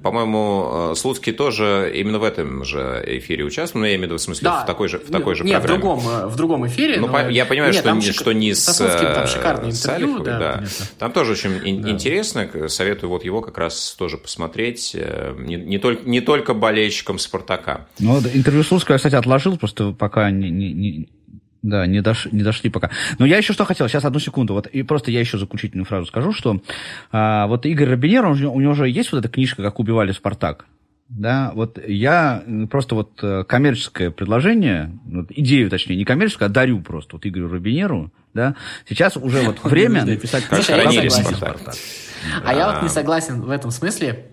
по-моему, 0.02 0.94
Слуцкий 0.94 1.32
тоже 1.32 1.92
именно 1.94 2.18
в 2.18 2.24
этом 2.24 2.64
же 2.64 3.02
эфире 3.06 3.44
участвовал, 3.44 3.82
ну, 3.82 3.86
я 3.86 3.94
имею 3.94 4.02
в 4.02 4.10
виду, 4.10 4.16
в 4.18 4.20
смысле, 4.20 4.44
да. 4.44 4.62
в 4.62 4.66
такой 4.66 4.88
же, 4.88 4.98
в 4.98 5.10
такой 5.10 5.34
же 5.34 5.44
Нет, 5.44 5.62
программе. 5.62 5.78
в 5.78 5.80
другом, 5.80 6.28
в 6.28 6.36
другом 6.36 6.66
эфире. 6.66 7.00
Ну, 7.00 7.08
но... 7.08 7.28
я 7.28 7.46
понимаю, 7.46 7.72
Нет, 7.72 7.82
что, 7.82 7.92
не, 7.92 8.00
шик... 8.02 8.14
что 8.14 8.32
не 8.32 8.54
с, 8.54 8.64
там 8.64 9.26
шикарное 9.26 9.70
интервью, 9.70 10.18
да, 10.20 10.38
да. 10.38 10.64
Там 10.98 11.12
тоже 11.12 11.32
очень 11.32 11.82
да. 11.82 11.90
интересно, 11.90 12.48
советую 12.68 13.10
вот 13.10 13.24
его 13.24 13.40
как 13.40 13.58
раз 13.58 13.94
тоже 13.98 14.18
посмотреть, 14.18 14.92
э, 14.94 15.34
не, 15.38 15.56
не, 15.56 15.78
только, 15.78 16.08
не 16.08 16.20
только 16.20 16.54
болельщикам 16.54 17.18
«Спартака». 17.18 17.86
Ну, 17.98 18.18
интервью 18.18 18.62
Слуцкого 18.62 18.94
я, 18.94 18.98
кстати, 18.98 19.14
отложил, 19.14 19.56
просто 19.56 19.92
пока 19.92 20.30
не, 20.30 20.50
не, 20.50 20.72
не 20.72 21.08
да, 21.68 21.86
не, 21.86 22.00
дош, 22.00 22.28
не 22.32 22.42
дошли 22.42 22.70
пока. 22.70 22.90
Но 23.18 23.26
я 23.26 23.36
еще 23.36 23.52
что 23.52 23.64
хотел, 23.64 23.88
сейчас 23.88 24.04
одну 24.04 24.18
секунду, 24.18 24.54
вот 24.54 24.66
и 24.66 24.82
просто 24.82 25.10
я 25.10 25.20
еще 25.20 25.38
заключительную 25.38 25.84
фразу 25.84 26.06
скажу, 26.06 26.32
что 26.32 26.60
а, 27.12 27.46
вот 27.46 27.66
Игорь 27.66 27.90
Робинер, 27.90 28.26
он, 28.26 28.42
у 28.44 28.60
него 28.60 28.74
же 28.74 28.88
есть 28.88 29.12
вот 29.12 29.18
эта 29.18 29.28
книжка 29.28 29.62
«Как 29.62 29.78
убивали 29.78 30.12
Спартак». 30.12 30.66
Да, 31.08 31.52
вот 31.54 31.78
я 31.86 32.44
просто 32.70 32.94
вот 32.94 33.20
э, 33.22 33.42
коммерческое 33.44 34.10
предложение, 34.10 34.92
вот 35.06 35.30
идею, 35.30 35.70
точнее, 35.70 35.96
не 35.96 36.04
коммерческое, 36.04 36.50
а 36.50 36.52
дарю 36.52 36.82
просто 36.82 37.16
вот 37.16 37.24
Игорю 37.24 37.48
Робинеру, 37.48 38.12
да, 38.34 38.56
сейчас 38.86 39.16
уже 39.16 39.40
вот 39.40 39.58
время 39.64 40.04
написать 40.04 40.44
как 40.44 40.62
Спартак. 40.62 41.74
А 42.44 42.52
я 42.52 42.72
вот 42.72 42.82
не 42.82 42.90
согласен 42.90 43.40
в 43.40 43.48
этом 43.48 43.70
смысле, 43.70 44.26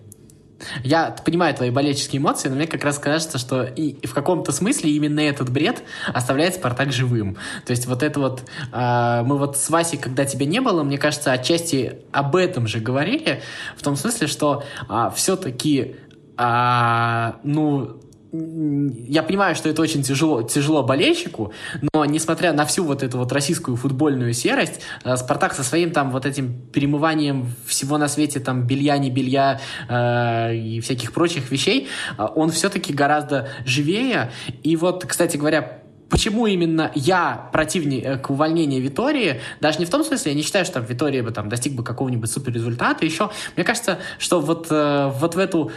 я 0.82 1.10
понимаю 1.24 1.54
твои 1.54 1.70
болельческие 1.70 2.20
эмоции, 2.20 2.48
но 2.48 2.56
мне 2.56 2.66
как 2.66 2.82
раз 2.84 2.98
кажется, 2.98 3.38
что 3.38 3.64
и 3.64 4.06
в 4.06 4.14
каком-то 4.14 4.52
смысле 4.52 4.90
именно 4.90 5.20
этот 5.20 5.50
бред 5.50 5.82
оставляет 6.12 6.54
Спартак 6.54 6.92
живым. 6.92 7.36
То 7.64 7.72
есть 7.72 7.86
вот 7.86 8.02
это 8.02 8.20
вот... 8.20 8.42
Э, 8.72 9.22
мы 9.24 9.38
вот 9.38 9.56
с 9.56 9.68
Васей, 9.70 9.98
когда 9.98 10.24
тебя 10.24 10.46
не 10.46 10.60
было, 10.60 10.82
мне 10.82 10.98
кажется, 10.98 11.32
отчасти 11.32 11.98
об 12.12 12.36
этом 12.36 12.66
же 12.66 12.80
говорили, 12.80 13.42
в 13.76 13.82
том 13.82 13.96
смысле, 13.96 14.26
что 14.26 14.62
э, 14.62 14.84
а, 14.88 15.10
все-таки 15.10 15.96
а, 16.36 17.36
ну, 17.44 18.00
я 18.32 19.22
понимаю, 19.22 19.54
что 19.54 19.68
это 19.68 19.82
очень 19.82 20.02
тяжело, 20.02 20.42
тяжело 20.42 20.82
болельщику, 20.82 21.52
но 21.92 22.04
несмотря 22.04 22.52
на 22.52 22.64
всю 22.64 22.84
вот 22.84 23.02
эту 23.02 23.18
вот 23.18 23.32
российскую 23.32 23.76
футбольную 23.76 24.32
серость, 24.32 24.80
э, 25.04 25.16
Спартак 25.16 25.54
со 25.54 25.62
своим 25.62 25.90
там 25.90 26.10
вот 26.10 26.26
этим 26.26 26.52
перемыванием 26.72 27.46
всего 27.66 27.98
на 27.98 28.08
свете 28.08 28.40
там 28.40 28.66
белья, 28.66 28.98
не 28.98 29.10
белья 29.10 29.60
э, 29.88 30.54
и 30.54 30.80
всяких 30.80 31.12
прочих 31.12 31.50
вещей, 31.50 31.88
э, 32.18 32.26
он 32.34 32.50
все-таки 32.50 32.92
гораздо 32.92 33.48
живее. 33.64 34.30
И 34.62 34.76
вот, 34.76 35.04
кстати 35.04 35.36
говоря, 35.36 35.82
Почему 36.08 36.46
именно 36.46 36.92
я 36.94 37.48
противник 37.52 38.04
э, 38.04 38.18
к 38.18 38.30
увольнению 38.30 38.80
Витории? 38.80 39.40
Даже 39.60 39.80
не 39.80 39.86
в 39.86 39.90
том 39.90 40.04
смысле, 40.04 40.32
я 40.32 40.36
не 40.36 40.42
считаю, 40.42 40.64
что 40.64 40.74
там 40.74 40.84
Витория 40.84 41.22
бы 41.22 41.32
там 41.32 41.48
достиг 41.48 41.74
бы 41.74 41.82
какого-нибудь 41.82 42.30
супер 42.30 42.52
результата. 42.52 43.04
Еще 43.04 43.30
мне 43.56 43.64
кажется, 43.64 43.98
что 44.18 44.40
вот, 44.40 44.68
э, 44.70 45.10
вот 45.12 45.34
в 45.34 45.38
эту 45.38 45.72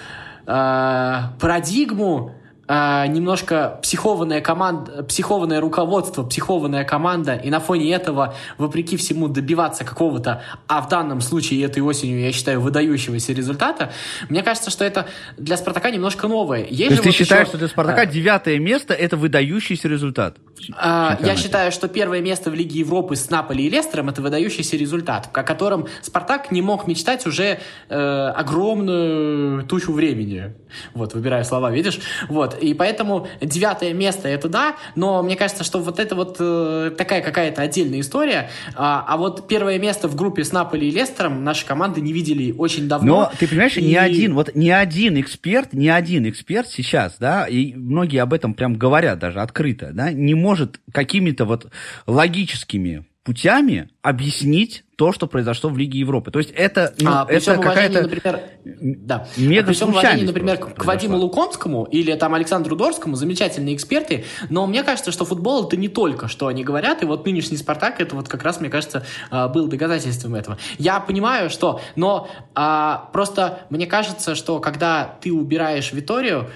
э, 0.46 1.22
парадигму 1.40 2.36
э, 2.70 3.08
немножко 3.08 3.80
психованная 3.82 4.40
команда, 4.40 5.04
психованное 5.04 5.60
руководство, 5.60 6.24
психованная 6.24 6.86
команда, 6.86 7.36
и 7.36 7.50
на 7.50 7.60
фоне 7.60 7.94
этого, 7.94 8.36
вопреки 8.58 8.96
всему, 8.96 9.28
добиваться 9.28 9.84
какого-то, 9.84 10.44
а 10.68 10.82
в 10.82 10.88
данном 10.88 11.20
случае 11.20 11.66
этой 11.66 11.82
осенью, 11.82 12.22
я 12.22 12.32
считаю, 12.32 12.62
выдающегося 12.62 13.34
результата, 13.34 13.92
мне 14.30 14.44
кажется, 14.44 14.70
что 14.70 14.86
это 14.86 15.08
для 15.38 15.58
Спартака 15.58 15.90
немножко 15.90 16.28
новое. 16.28 16.66
Есть 16.66 16.78
То 16.78 16.84
есть 16.84 17.04
ты 17.04 17.10
вот 17.10 17.16
считаешь, 17.16 17.42
еще... 17.42 17.50
что 17.50 17.58
для 17.58 17.68
Спартака 17.68 18.06
девятое 18.06 18.60
место– 18.60 18.94
это 18.96 19.18
выдающийся 19.18 19.88
результат? 19.88 20.38
А, 20.78 21.18
я 21.22 21.36
считаю, 21.36 21.72
что 21.72 21.88
первое 21.88 22.22
место 22.22 22.52
в 22.52 22.54
Лиге 22.54 22.80
Европы 22.80 23.16
с 23.16 23.30
Наполи 23.30 23.66
и 23.66 23.70
Лестером– 23.70 24.10
это 24.10 24.22
выдающийся 24.22 24.78
результат, 24.78 25.30
о 25.34 25.44
котором 25.44 25.88
Спартак 26.02 26.52
не 26.52 26.62
мог 26.62 26.86
мечтать 26.86 27.26
уже 27.26 27.60
э, 27.90 28.34
огромную 28.36 29.64
тучу 29.64 29.92
времени. 29.92 30.54
Вот, 30.94 31.14
выбираю 31.14 31.44
слова, 31.46 31.72
видишь? 31.72 32.00
Вот, 32.28 32.59
и 32.62 32.74
поэтому 32.74 33.28
девятое 33.42 33.94
место 33.94 34.28
это 34.28 34.50
да, 34.50 34.76
но 34.96 35.22
мне 35.24 35.36
кажется, 35.36 35.64
что 35.64 35.80
вот 35.80 36.00
это 36.00 36.16
вот 36.16 36.38
э, 36.40 36.92
такая 36.98 37.22
какая-то 37.22 37.62
отдельная 37.62 38.02
история. 38.02 38.50
А, 38.76 39.06
а 39.08 39.18
вот 39.18 39.48
первое 39.48 39.80
место 39.80 40.08
в 40.08 40.16
группе 40.16 40.44
с 40.44 40.52
Наполи 40.52 40.88
и 40.88 40.92
Лестером 40.92 41.44
наши 41.44 41.66
команды 41.66 42.02
не 42.02 42.14
видели 42.14 42.52
очень 42.52 42.88
давно. 42.88 43.22
Но 43.22 43.32
ты 43.38 43.48
понимаешь, 43.48 43.78
и... 43.78 43.86
ни 43.86 43.96
один, 43.96 44.34
вот 44.34 44.56
ни 44.56 44.70
один 44.70 45.20
эксперт, 45.20 45.74
ни 45.74 45.88
один 45.88 46.30
эксперт 46.30 46.68
сейчас, 46.68 47.16
да, 47.20 47.46
и 47.46 47.74
многие 47.74 48.22
об 48.22 48.34
этом 48.34 48.54
прям 48.54 48.76
говорят 48.76 49.20
даже 49.20 49.42
открыто, 49.42 49.92
да, 49.94 50.12
не 50.12 50.36
может 50.36 50.80
какими-то 50.92 51.46
вот 51.46 51.68
логическими 52.08 53.06
путями 53.24 53.90
объяснить 54.02 54.86
то, 54.96 55.12
что 55.12 55.28
произошло 55.28 55.70
в 55.70 55.78
Лиге 55.78 56.00
Европы. 56.00 56.32
То 56.32 56.40
есть 56.40 56.52
это, 56.52 56.94
ну, 57.00 57.10
а, 57.10 57.26
это 57.30 57.58
какая-то 57.58 58.02
например, 58.04 58.42
да. 58.66 59.28
мега 59.38 59.64
а 59.64 59.68
при 59.68 59.74
всем 59.74 59.90
уважении, 59.90 60.26
например, 60.26 60.58
к 60.58 60.86
Вадиму 60.86 61.18
Лукомскому 61.18 61.84
или 61.84 62.14
там 62.16 62.34
Александру 62.34 62.76
Дорскому, 62.76 63.16
замечательные 63.16 63.76
эксперты, 63.76 64.26
но 64.50 64.66
мне 64.68 64.84
кажется, 64.84 65.12
что 65.12 65.26
футбол 65.26 65.68
это 65.68 65.78
не 65.78 65.90
только, 65.90 66.28
что 66.28 66.48
они 66.48 66.64
говорят, 66.64 67.04
и 67.04 67.06
вот 67.06 67.26
нынешний 67.26 67.58
«Спартак» 67.58 68.02
это 68.02 68.16
вот 68.16 68.28
как 68.28 68.44
раз, 68.44 68.60
мне 68.60 68.70
кажется, 68.70 69.06
а, 69.30 69.48
был 69.48 69.68
доказательством 69.68 70.36
этого. 70.36 70.58
Я 70.78 71.00
понимаю, 71.00 71.50
что, 71.50 71.82
но 71.96 72.30
а, 72.56 73.10
просто 73.14 73.68
мне 73.70 73.86
кажется, 73.86 74.36
что 74.36 74.60
когда 74.60 75.18
ты 75.22 75.32
убираешь 75.32 75.92
Виторию, 75.92 76.50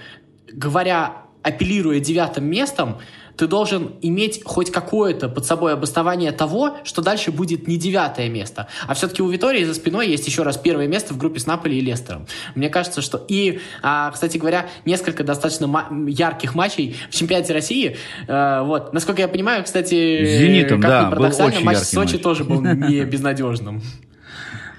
говоря, 0.52 1.24
апеллируя 1.44 2.00
девятым 2.00 2.46
местом, 2.46 2.98
ты 3.38 3.48
должен 3.48 3.94
иметь 4.02 4.42
хоть 4.44 4.72
какое-то 4.72 5.30
под 5.30 5.46
собой 5.46 5.74
обоснование 5.74 6.32
того, 6.32 6.78
что 6.84 7.02
дальше 7.02 7.32
будет 7.32 7.68
не 7.68 7.78
девятое 7.78 8.30
место. 8.30 8.68
А 8.88 8.94
все-таки 8.94 9.22
у 9.22 9.30
Витории 9.30 9.64
за 9.64 9.74
спиной 9.74 10.08
есть 10.08 10.28
еще 10.28 10.44
раз 10.44 10.58
первое 10.58 10.88
место 10.88 11.14
в 11.14 11.18
группе 11.18 11.40
с 11.40 11.46
Наполи 11.46 11.78
и 11.78 11.82
Лестером. 11.82 12.28
Мне 12.56 12.70
кажется, 12.70 13.02
что... 13.02 13.24
И, 13.28 13.60
а, 13.82 14.12
кстати 14.12 14.38
говоря, 14.38 14.68
несколько 14.86 15.24
достаточно 15.24 15.88
ярких 16.08 16.56
матчей 16.56 16.96
в 17.10 17.16
чемпионате 17.16 17.54
России. 17.54 17.98
А, 18.28 18.64
вот. 18.64 18.94
Насколько 18.94 19.22
я 19.22 19.28
понимаю, 19.28 19.64
кстати, 19.64 20.26
Зенитом, 20.26 20.82
как 20.82 20.90
да, 20.90 21.10
был 21.10 21.24
матч 21.24 21.34
в 21.78 21.86
Сочи 21.86 22.14
матч. 22.14 22.22
тоже 22.22 22.44
был 22.44 22.62
не 22.62 23.04
безнадежным. 23.04 23.82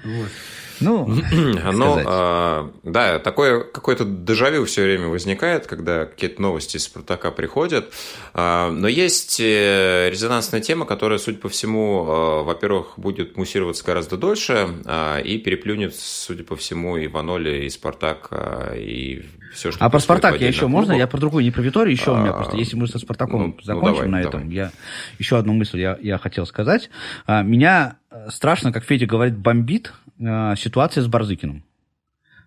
Вот. 0.03 0.29
Ну, 0.79 1.07
ну 1.73 2.01
а, 2.05 2.71
да, 2.83 3.19
такое 3.19 3.63
какое-то 3.63 4.05
дежавю 4.05 4.65
все 4.65 4.83
время 4.83 5.07
возникает, 5.07 5.67
когда 5.67 6.05
какие-то 6.05 6.41
новости 6.41 6.77
из 6.77 6.83
Спартака 6.83 7.31
приходят. 7.31 7.93
А, 8.33 8.71
но 8.71 8.87
есть 8.87 9.39
э, 9.39 10.09
резонансная 10.09 10.61
тема, 10.61 10.85
которая, 10.85 11.19
судя 11.19 11.37
по 11.37 11.49
всему, 11.49 12.05
а, 12.07 12.43
во-первых, 12.43 12.93
будет 12.97 13.37
муссироваться 13.37 13.85
гораздо 13.85 14.17
дольше 14.17 14.67
и 15.23 15.37
переплюнет, 15.37 15.95
судя 15.95 16.43
по 16.43 16.55
всему, 16.55 16.97
и 16.97 17.07
Ваноли, 17.07 17.65
и 17.65 17.69
Спартак, 17.69 18.29
и 18.75 19.25
все, 19.53 19.71
что 19.71 19.83
А 19.83 19.89
про 19.89 19.99
Спартак 19.99 20.39
я 20.39 20.47
еще 20.47 20.67
можно? 20.67 20.93
Я 20.93 21.07
про 21.07 21.17
другую, 21.17 21.43
не 21.43 21.51
про 21.51 21.61
Виторию, 21.61 21.93
еще 21.93 22.11
а, 22.11 22.13
у 22.15 22.21
меня 22.21 22.33
просто, 22.33 22.57
если 22.57 22.75
мы 22.75 22.87
со 22.87 22.99
Спартаком 22.99 23.55
ну, 23.57 23.63
закончим 23.63 23.87
ну, 23.87 23.95
давай, 23.95 24.09
на 24.09 24.21
этом, 24.21 24.41
давай. 24.41 24.55
я 24.55 24.71
еще 25.17 25.37
одну 25.37 25.53
мысль 25.53 25.79
я, 25.79 25.97
я 26.01 26.17
хотел 26.17 26.45
сказать. 26.45 26.89
Меня 27.27 27.97
э, 28.11 28.29
страшно, 28.29 28.71
как 28.71 28.83
Федя 28.83 29.05
говорит, 29.05 29.37
бомбит 29.37 29.93
ситуация 30.17 31.03
с 31.03 31.07
Барзыкиным. 31.07 31.63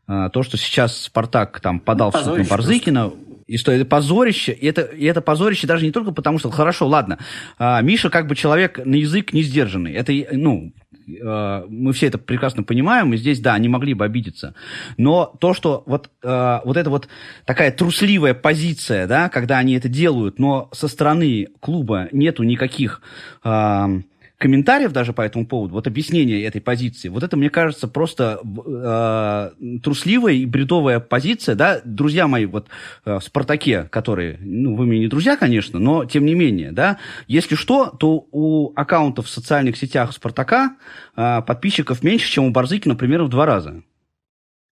Э, 0.08 0.30
то, 0.32 0.42
что 0.42 0.56
сейчас 0.56 1.02
Спартак 1.02 1.60
там 1.60 1.80
подал 1.80 2.10
ну, 2.14 2.20
в 2.20 2.24
суд 2.24 2.38
на 2.38 2.44
Барзыкина, 2.44 3.12
и 3.46 3.56
что 3.56 3.72
это 3.72 3.84
позорище, 3.84 4.52
и 4.52 4.66
это, 4.66 4.82
и 4.82 5.04
это 5.04 5.20
позорище 5.20 5.66
даже 5.66 5.84
не 5.84 5.92
только 5.92 6.12
потому, 6.12 6.38
что, 6.38 6.50
хорошо, 6.50 6.86
ладно, 6.86 7.18
э, 7.58 7.82
Миша 7.82 8.10
как 8.10 8.26
бы 8.26 8.34
человек 8.34 8.78
на 8.84 8.94
язык 8.94 9.32
не 9.32 9.42
сдержанный. 9.42 9.92
Это, 9.92 10.12
ну, 10.32 10.72
э, 11.06 11.64
мы 11.68 11.92
все 11.92 12.06
это 12.06 12.18
прекрасно 12.18 12.62
понимаем, 12.62 13.12
и 13.12 13.16
здесь, 13.18 13.40
да, 13.40 13.54
они 13.54 13.68
могли 13.68 13.94
бы 13.94 14.04
обидеться. 14.04 14.54
Но 14.96 15.34
то, 15.40 15.52
что 15.52 15.82
вот, 15.86 16.10
э, 16.22 16.60
вот 16.64 16.76
эта 16.76 16.88
вот 16.88 17.08
такая 17.44 17.70
трусливая 17.70 18.34
позиция, 18.34 19.06
да, 19.06 19.28
когда 19.28 19.58
они 19.58 19.74
это 19.74 19.88
делают, 19.88 20.38
но 20.38 20.70
со 20.72 20.88
стороны 20.88 21.48
клуба 21.60 22.08
нету 22.12 22.44
никаких... 22.44 23.02
Э, 23.44 24.00
комментариев 24.38 24.92
даже 24.92 25.12
по 25.12 25.22
этому 25.22 25.46
поводу, 25.46 25.74
вот 25.74 25.86
объяснение 25.86 26.44
этой 26.44 26.60
позиции, 26.60 27.08
вот 27.08 27.22
это, 27.22 27.36
мне 27.36 27.50
кажется, 27.50 27.88
просто 27.88 28.40
э, 28.42 29.78
трусливая 29.82 30.34
и 30.34 30.46
бредовая 30.46 31.00
позиция, 31.00 31.56
да, 31.56 31.80
друзья 31.84 32.28
мои, 32.28 32.46
вот 32.46 32.68
э, 33.04 33.18
в 33.18 33.22
«Спартаке», 33.22 33.84
которые, 33.90 34.38
ну, 34.40 34.76
вы 34.76 34.86
мне 34.86 35.00
не 35.00 35.08
друзья, 35.08 35.36
конечно, 35.36 35.80
но 35.80 36.04
тем 36.04 36.24
не 36.24 36.34
менее, 36.34 36.70
да, 36.70 36.98
если 37.26 37.56
что, 37.56 37.90
то 37.90 38.26
у 38.30 38.72
аккаунтов 38.76 39.26
в 39.26 39.30
социальных 39.30 39.76
сетях 39.76 40.12
«Спартака» 40.12 40.76
э, 41.16 41.42
подписчиков 41.42 42.04
меньше, 42.04 42.30
чем 42.30 42.44
у 42.44 42.50
Барзыки, 42.50 42.88
например, 42.88 43.24
в 43.24 43.28
два 43.28 43.44
раза. 43.44 43.82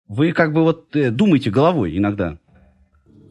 Вы 0.07 0.31
как 0.31 0.53
бы 0.53 0.63
вот 0.63 0.95
э, 0.95 1.11
думаете 1.11 1.51
головой 1.51 1.97
иногда. 1.97 2.37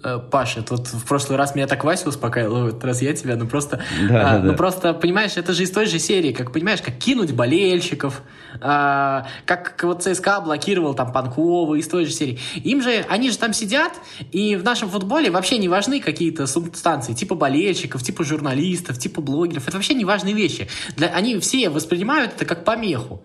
Э, 0.03 0.21
Паша, 0.31 0.63
тут 0.63 0.87
в 0.87 1.05
прошлый 1.07 1.37
раз 1.37 1.57
меня 1.57 1.67
так 1.67 1.83
Вася 1.83 2.09
успокаивал, 2.09 2.63
в 2.63 2.67
этот 2.69 2.85
раз 2.85 3.03
я 3.03 3.15
тебя, 3.15 3.35
ну 3.35 3.49
просто, 3.49 3.83
да, 4.09 4.21
а, 4.21 4.33
да, 4.35 4.39
ну 4.39 4.51
да. 4.51 4.57
просто, 4.57 4.95
понимаешь, 4.95 5.37
это 5.37 5.53
же 5.53 5.65
из 5.65 5.73
той 5.73 5.87
же 5.87 5.99
серии, 5.99 6.33
как, 6.33 6.53
понимаешь, 6.53 6.81
как 6.81 6.99
кинуть 6.99 7.33
болельщиков, 7.33 8.23
а, 8.61 9.27
как 9.45 9.83
вот 9.83 10.05
ЦСКА 10.05 10.41
блокировал 10.41 10.95
там 10.95 11.13
Панкова, 11.13 11.75
из 11.75 11.89
той 11.89 12.05
же 12.05 12.13
серии. 12.13 12.39
Им 12.63 12.81
же, 12.81 13.05
они 13.09 13.31
же 13.31 13.39
там 13.39 13.53
сидят, 13.53 13.93
и 14.31 14.55
в 14.55 14.63
нашем 14.63 14.89
футболе 14.89 15.31
вообще 15.31 15.59
не 15.59 15.69
важны 15.69 16.01
какие-то 16.01 16.47
субстанции, 16.47 17.13
типа 17.13 17.35
болельщиков, 17.35 18.01
типа 18.03 18.23
журналистов, 18.23 18.99
типа 18.99 19.21
блогеров, 19.21 19.67
это 19.67 19.77
вообще 19.77 19.95
не 19.95 20.05
важные 20.05 20.35
вещи. 20.35 20.69
Для, 20.97 21.09
они 21.09 21.39
все 21.41 21.71
воспринимают 21.71 22.35
это 22.37 22.45
как 22.45 22.65
помеху. 22.65 23.21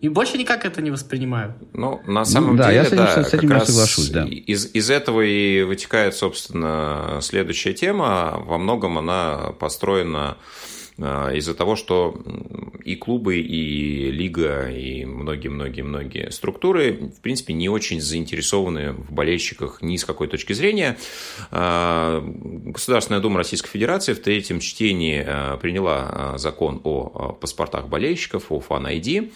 И 0.00 0.08
больше 0.08 0.38
никак 0.38 0.64
это 0.64 0.80
не 0.80 0.90
воспринимаю. 0.90 1.54
Ну, 1.74 2.00
на 2.06 2.24
самом 2.24 2.52
ну, 2.52 2.56
да, 2.56 2.68
деле, 2.68 2.76
я 2.76 2.84
с 2.84 2.88
этим, 2.88 2.96
да, 2.96 3.24
с 3.24 3.34
этим 3.34 3.48
как 3.50 3.66
соглашусь, 3.66 4.08
да. 4.08 4.24
Из, 4.24 4.70
из 4.72 4.90
этого 4.90 5.20
и 5.20 5.62
вытекает, 5.62 6.14
собственно, 6.14 7.18
следующая 7.20 7.74
тема. 7.74 8.42
Во 8.46 8.56
многом 8.56 8.96
она 8.96 9.52
построена 9.58 10.38
из-за 11.00 11.54
того, 11.54 11.76
что 11.76 12.14
и 12.84 12.96
клубы, 12.96 13.38
и 13.38 14.10
лига, 14.10 14.70
и 14.70 15.04
многие-многие-многие 15.04 16.30
структуры, 16.30 16.92
в 16.92 17.20
принципе, 17.20 17.52
не 17.54 17.68
очень 17.68 18.00
заинтересованы 18.00 18.92
в 18.92 19.12
болельщиках 19.12 19.82
ни 19.82 19.96
с 19.96 20.04
какой 20.04 20.28
точки 20.28 20.52
зрения. 20.52 20.98
А, 21.50 22.22
Государственная 22.24 23.20
Дума 23.20 23.38
Российской 23.38 23.68
Федерации 23.68 24.12
в 24.12 24.20
третьем 24.20 24.60
чтении 24.60 25.24
а, 25.26 25.56
приняла 25.56 26.34
закон 26.36 26.80
о 26.84 27.32
паспортах 27.32 27.88
болельщиков, 27.88 28.50
о 28.50 28.60
фан-ID. 28.60 29.32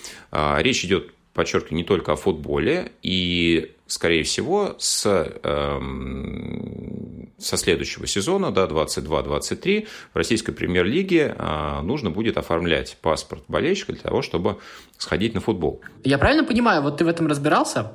Речь 0.60 0.84
идет 0.84 1.12
подчеркиваю, 1.34 1.76
не 1.76 1.84
только 1.84 2.12
о 2.12 2.16
футболе, 2.16 2.92
и, 3.02 3.73
скорее 3.86 4.22
всего, 4.22 4.74
с, 4.78 5.06
эм, 5.42 7.32
со 7.38 7.56
следующего 7.56 8.06
сезона, 8.06 8.50
да, 8.50 8.66
22-23, 8.66 9.86
в 10.12 10.16
российской 10.16 10.52
премьер-лиге 10.52 11.34
э, 11.36 11.80
нужно 11.82 12.10
будет 12.10 12.38
оформлять 12.38 12.96
паспорт 13.02 13.44
болельщика 13.48 13.92
для 13.92 14.02
того, 14.02 14.22
чтобы 14.22 14.58
сходить 14.96 15.34
на 15.34 15.40
футбол. 15.40 15.82
Я 16.02 16.18
правильно 16.18 16.44
понимаю, 16.44 16.82
вот 16.82 16.98
ты 16.98 17.04
в 17.04 17.08
этом 17.08 17.26
разбирался? 17.26 17.92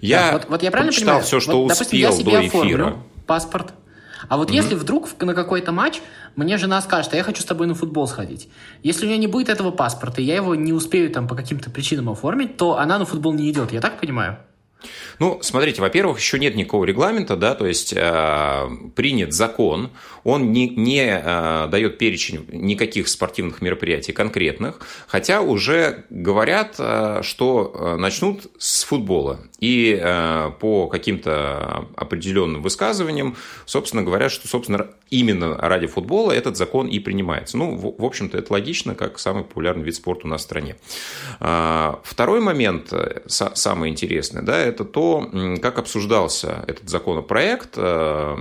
Я 0.00 0.18
да, 0.18 0.32
вот, 0.32 0.48
вот 0.48 0.62
я 0.62 0.70
правильно 0.70 0.92
понимаю? 0.92 1.22
все, 1.22 1.40
что 1.40 1.62
вот, 1.62 1.72
успел 1.72 1.86
допустим, 1.86 1.98
я 1.98 2.12
себе 2.12 2.32
до 2.32 2.46
эфира. 2.46 2.96
паспорт, 3.26 3.74
а 4.28 4.36
вот 4.36 4.50
mm-hmm. 4.50 4.54
если 4.54 4.74
вдруг 4.74 5.08
на 5.20 5.34
какой-то 5.34 5.72
матч 5.72 6.00
мне 6.36 6.58
жена 6.58 6.80
скажет, 6.82 7.12
а 7.14 7.16
я 7.16 7.22
хочу 7.22 7.42
с 7.42 7.44
тобой 7.44 7.66
на 7.66 7.74
футбол 7.74 8.06
сходить. 8.06 8.48
Если 8.82 9.04
у 9.06 9.08
нее 9.08 9.18
не 9.18 9.26
будет 9.26 9.48
этого 9.48 9.70
паспорта, 9.70 10.20
и 10.20 10.24
я 10.24 10.36
его 10.36 10.54
не 10.54 10.72
успею 10.72 11.10
там 11.10 11.26
по 11.26 11.34
каким-то 11.34 11.70
причинам 11.70 12.10
оформить, 12.10 12.56
то 12.56 12.78
она 12.78 12.98
на 12.98 13.04
футбол 13.04 13.32
не 13.32 13.50
идет. 13.50 13.72
Я 13.72 13.80
так 13.80 14.00
понимаю? 14.00 14.38
Ну, 15.18 15.38
смотрите, 15.42 15.80
во-первых, 15.80 16.18
еще 16.18 16.38
нет 16.38 16.54
никакого 16.54 16.84
регламента, 16.84 17.36
да, 17.36 17.54
то 17.54 17.66
есть 17.66 17.92
э, 17.96 18.68
принят 18.94 19.32
закон, 19.32 19.90
он 20.24 20.52
не, 20.52 20.68
не 20.68 21.06
э, 21.06 21.68
дает 21.68 21.98
перечень 21.98 22.46
никаких 22.52 23.08
спортивных 23.08 23.62
мероприятий 23.62 24.12
конкретных, 24.12 24.80
хотя 25.06 25.40
уже 25.40 26.04
говорят, 26.10 26.76
э, 26.78 27.20
что 27.22 27.72
э, 27.74 27.96
начнут 27.96 28.50
с 28.58 28.84
футбола. 28.84 29.40
И 29.58 29.98
э, 30.00 30.52
по 30.58 30.88
каким-то 30.88 31.86
определенным 31.96 32.62
высказываниям, 32.62 33.36
собственно, 33.66 34.02
говорят, 34.02 34.32
что, 34.32 34.48
собственно, 34.48 34.88
именно 35.10 35.56
ради 35.56 35.86
футбола 35.86 36.32
этот 36.32 36.56
закон 36.56 36.86
и 36.86 36.98
принимается. 36.98 37.58
Ну, 37.58 37.76
в, 37.76 38.00
в 38.00 38.04
общем-то, 38.04 38.38
это 38.38 38.52
логично, 38.52 38.94
как 38.94 39.18
самый 39.18 39.44
популярный 39.44 39.84
вид 39.84 39.94
спорта 39.94 40.26
у 40.26 40.30
нас 40.30 40.40
в 40.40 40.44
стране. 40.44 40.76
Э, 41.40 41.94
второй 42.02 42.40
момент, 42.40 42.92
э, 42.92 43.22
самый 43.26 43.90
интересный, 43.90 44.42
да, 44.42 44.69
это 44.70 44.84
то, 44.84 45.30
как 45.60 45.78
обсуждался 45.78 46.64
этот 46.66 46.88
законопроект 46.88 47.74
э, 47.76 48.36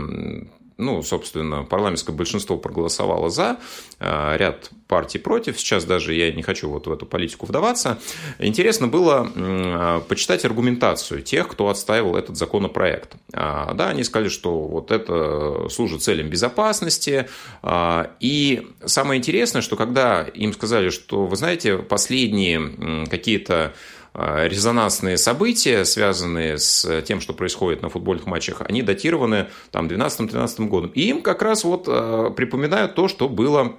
ну, 0.79 1.03
собственно, 1.03 1.63
парламентское 1.63 2.15
большинство 2.15 2.57
проголосовало 2.57 3.29
за, 3.29 3.57
э, 3.99 4.37
ряд 4.37 4.71
партий 4.87 5.19
против. 5.19 5.59
Сейчас 5.59 5.83
даже 5.83 6.13
я 6.13 6.31
не 6.31 6.41
хочу 6.41 6.69
вот 6.69 6.87
в 6.87 6.91
эту 6.91 7.05
политику 7.05 7.45
вдаваться. 7.45 7.99
Интересно 8.39 8.87
было 8.87 9.29
э, 9.35 10.01
почитать 10.07 10.45
аргументацию 10.45 11.21
тех, 11.21 11.49
кто 11.49 11.67
отстаивал 11.67 12.15
этот 12.15 12.37
законопроект. 12.37 13.17
А, 13.33 13.73
да, 13.73 13.89
они 13.89 14.05
сказали, 14.05 14.29
что 14.29 14.57
вот 14.57 14.91
это 14.91 15.67
служит 15.69 16.01
целям 16.01 16.29
безопасности. 16.29 17.27
А, 17.61 18.11
и 18.21 18.65
самое 18.85 19.19
интересное, 19.19 19.61
что 19.61 19.75
когда 19.75 20.23
им 20.23 20.53
сказали, 20.53 20.91
что, 20.91 21.25
вы 21.25 21.35
знаете, 21.35 21.77
последние 21.77 23.05
какие-то 23.07 23.73
резонансные 24.13 25.17
события, 25.17 25.85
связанные 25.85 26.57
с 26.57 27.01
тем, 27.03 27.21
что 27.21 27.33
происходит 27.33 27.81
на 27.81 27.89
футбольных 27.89 28.25
матчах, 28.25 28.61
они 28.61 28.81
датированы 28.81 29.47
там 29.71 29.87
12-13 29.87 30.67
годом. 30.67 30.91
И 30.95 31.01
им 31.01 31.21
как 31.21 31.41
раз 31.41 31.63
вот 31.63 31.85
а, 31.87 32.29
припоминают 32.31 32.95
то, 32.95 33.07
что 33.07 33.29
было 33.29 33.75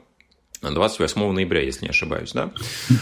28 0.63 1.33
ноября, 1.33 1.63
если 1.63 1.85
не 1.87 1.91
ошибаюсь, 1.91 2.33
да? 2.33 2.51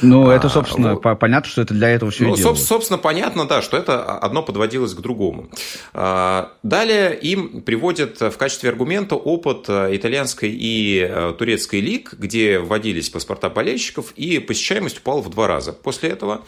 Ну, 0.01 0.31
это, 0.31 0.49
собственно, 0.49 0.92
а, 0.92 0.94
вот. 0.94 1.18
понятно, 1.18 1.51
что 1.51 1.62
это 1.62 1.75
для 1.75 1.90
этого 1.90 2.11
все 2.11 2.25
ну, 2.25 2.35
и 2.35 2.37
делают. 2.37 2.61
Собственно, 2.61 2.99
понятно, 2.99 3.47
да, 3.47 3.62
что 3.62 3.77
это 3.77 4.16
одно 4.18 4.42
подводилось 4.42 4.94
к 4.94 5.01
другому. 5.01 5.49
А, 5.92 6.53
далее 6.62 7.18
им 7.18 7.62
приводят 7.62 8.21
в 8.21 8.37
качестве 8.37 8.71
аргумента 8.71 9.16
опыт 9.16 9.68
итальянской 9.68 10.51
и 10.51 11.01
э, 11.09 11.35
турецкой 11.37 11.81
лиг, 11.81 12.14
где 12.14 12.61
вводились 12.61 13.11
паспорта 13.11 13.51
болельщиков, 13.51 14.12
и 14.12 14.38
посещаемость 14.38 14.99
упала 14.99 15.21
в 15.21 15.29
два 15.31 15.49
раза. 15.49 15.73
После 15.73 16.11
этого 16.11 16.42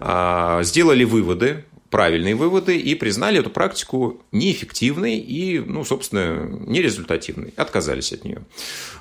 а, 0.00 0.62
сделали 0.64 1.04
выводы 1.04 1.64
правильные 1.90 2.34
выводы 2.34 2.76
и 2.76 2.94
признали 2.94 3.40
эту 3.40 3.50
практику 3.50 4.22
неэффективной 4.32 5.18
и, 5.18 5.58
ну, 5.58 5.84
собственно, 5.84 6.46
нерезультативной. 6.66 7.54
Отказались 7.56 8.12
от 8.12 8.24
нее. 8.24 8.42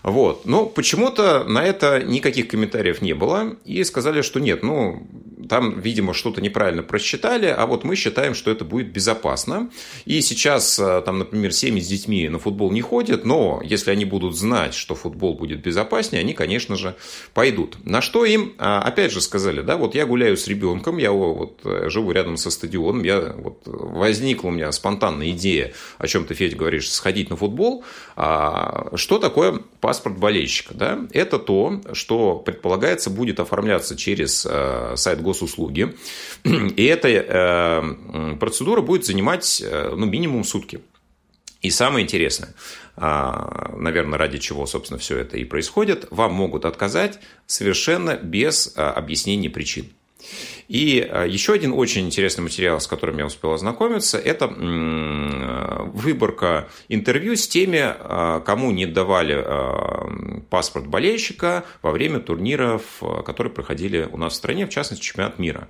Вот. 0.04 0.46
Но 0.46 0.66
почему-то 0.66 1.44
на 1.44 1.64
это 1.64 2.02
никаких 2.04 2.48
комментариев 2.48 3.02
не 3.02 3.14
было. 3.14 3.58
И 3.66 3.84
сказали, 3.84 4.22
что 4.22 4.40
нет, 4.40 4.64
ну, 4.64 5.08
там, 5.50 5.80
видимо, 5.80 6.14
что-то 6.14 6.42
неправильно 6.42 6.84
просчитали, 6.84 7.48
а 7.48 7.66
вот 7.66 7.84
мы 7.84 7.96
считаем, 7.96 8.34
что 8.34 8.52
это 8.52 8.66
будет 8.66 8.92
безопасно. 8.92 9.70
И 10.06 10.22
сейчас, 10.22 10.78
э, 10.80 11.02
там, 11.06 11.20
например, 11.20 11.54
семьи 11.54 11.82
с 11.82 11.88
детьми 11.88 12.28
на 12.30 12.40
футбол 12.40 12.72
не 12.72 12.82
ходят, 12.82 13.26
но 13.26 13.62
если 13.64 13.92
они 13.92 14.06
будут 14.06 14.38
знать, 14.38 14.74
что 14.74 14.96
футбол 14.96 15.36
будет 15.36 15.62
безопаснее, 15.62 16.22
они, 16.22 16.34
конечно 16.34 16.76
же, 16.76 16.96
пойдут. 17.34 17.78
На 17.84 18.02
что 18.02 18.26
им, 18.26 18.54
а, 18.58 18.82
опять 18.82 19.12
же, 19.12 19.22
сказали, 19.22 19.62
да, 19.62 19.78
вот 19.78 19.96
я 19.96 20.06
гуляю 20.06 20.38
с 20.38 20.48
ребенком, 20.48 20.98
я 20.98 21.12
вот 21.12 21.62
э, 21.64 21.90
живу 21.90 22.12
рядом 22.12 22.38
со 22.38 22.52
стадионом, 22.52 23.04
я, 23.04 23.34
вот, 23.38 23.62
возникла 23.66 24.50
у 24.50 24.52
меня 24.52 24.72
спонтанная 24.72 25.30
идея, 25.32 25.74
о 25.98 26.08
чем 26.08 26.26
ты, 26.26 26.34
Федь, 26.34 26.56
говоришь, 26.56 26.92
сходить 26.92 27.30
на 27.30 27.36
футбол. 27.36 27.84
А, 28.16 28.92
что 28.96 29.20
такое 29.20 29.60
паспорт 29.80 30.18
болельщика? 30.18 30.74
Да? 30.74 31.00
Это 31.12 31.40
то, 31.40 31.82
что 31.94 32.36
предполагается 32.36 33.10
будет 33.10 33.40
оформляться 33.40 33.96
через 33.96 34.46
э, 34.50 34.94
сайт 34.96 35.22
гос 35.22 35.37
госуслуги. 35.38 35.96
И 36.44 36.84
эта 36.86 37.96
процедура 38.40 38.82
будет 38.82 39.06
занимать 39.06 39.64
ну, 39.72 40.06
минимум 40.06 40.44
сутки. 40.44 40.80
И 41.62 41.70
самое 41.72 42.04
интересное, 42.04 42.54
а, 42.96 43.74
наверное, 43.78 44.18
ради 44.18 44.38
чего, 44.38 44.66
собственно, 44.68 45.00
все 45.00 45.18
это 45.18 45.38
и 45.38 45.44
происходит, 45.44 46.08
вам 46.12 46.34
могут 46.34 46.66
отказать 46.66 47.20
совершенно 47.48 48.16
без 48.16 48.74
а, 48.76 48.92
объяснения 48.92 49.50
причин. 49.50 49.90
И 50.68 51.00
а, 51.00 51.26
еще 51.26 51.54
один 51.54 51.74
очень 51.74 52.06
интересный 52.06 52.42
материал, 52.42 52.80
с 52.80 52.88
которым 52.88 53.18
я 53.20 53.26
успел 53.26 53.54
ознакомиться, 53.54 54.18
это 54.18 54.48
выборка 54.48 56.68
интервью 56.90 57.36
с 57.36 57.48
теми, 57.48 57.94
кому 58.44 58.72
не 58.72 58.86
давали 58.86 59.46
паспорт 60.50 60.88
болельщика 60.88 61.64
во 61.82 61.92
время 61.92 62.20
турниров, 62.20 62.82
которые 63.26 63.54
проходили 63.54 64.08
у 64.12 64.18
нас 64.18 64.34
в 64.34 64.36
стране, 64.36 64.66
в 64.66 64.70
частности, 64.70 65.04
чемпионат 65.04 65.40
мира. 65.40 65.68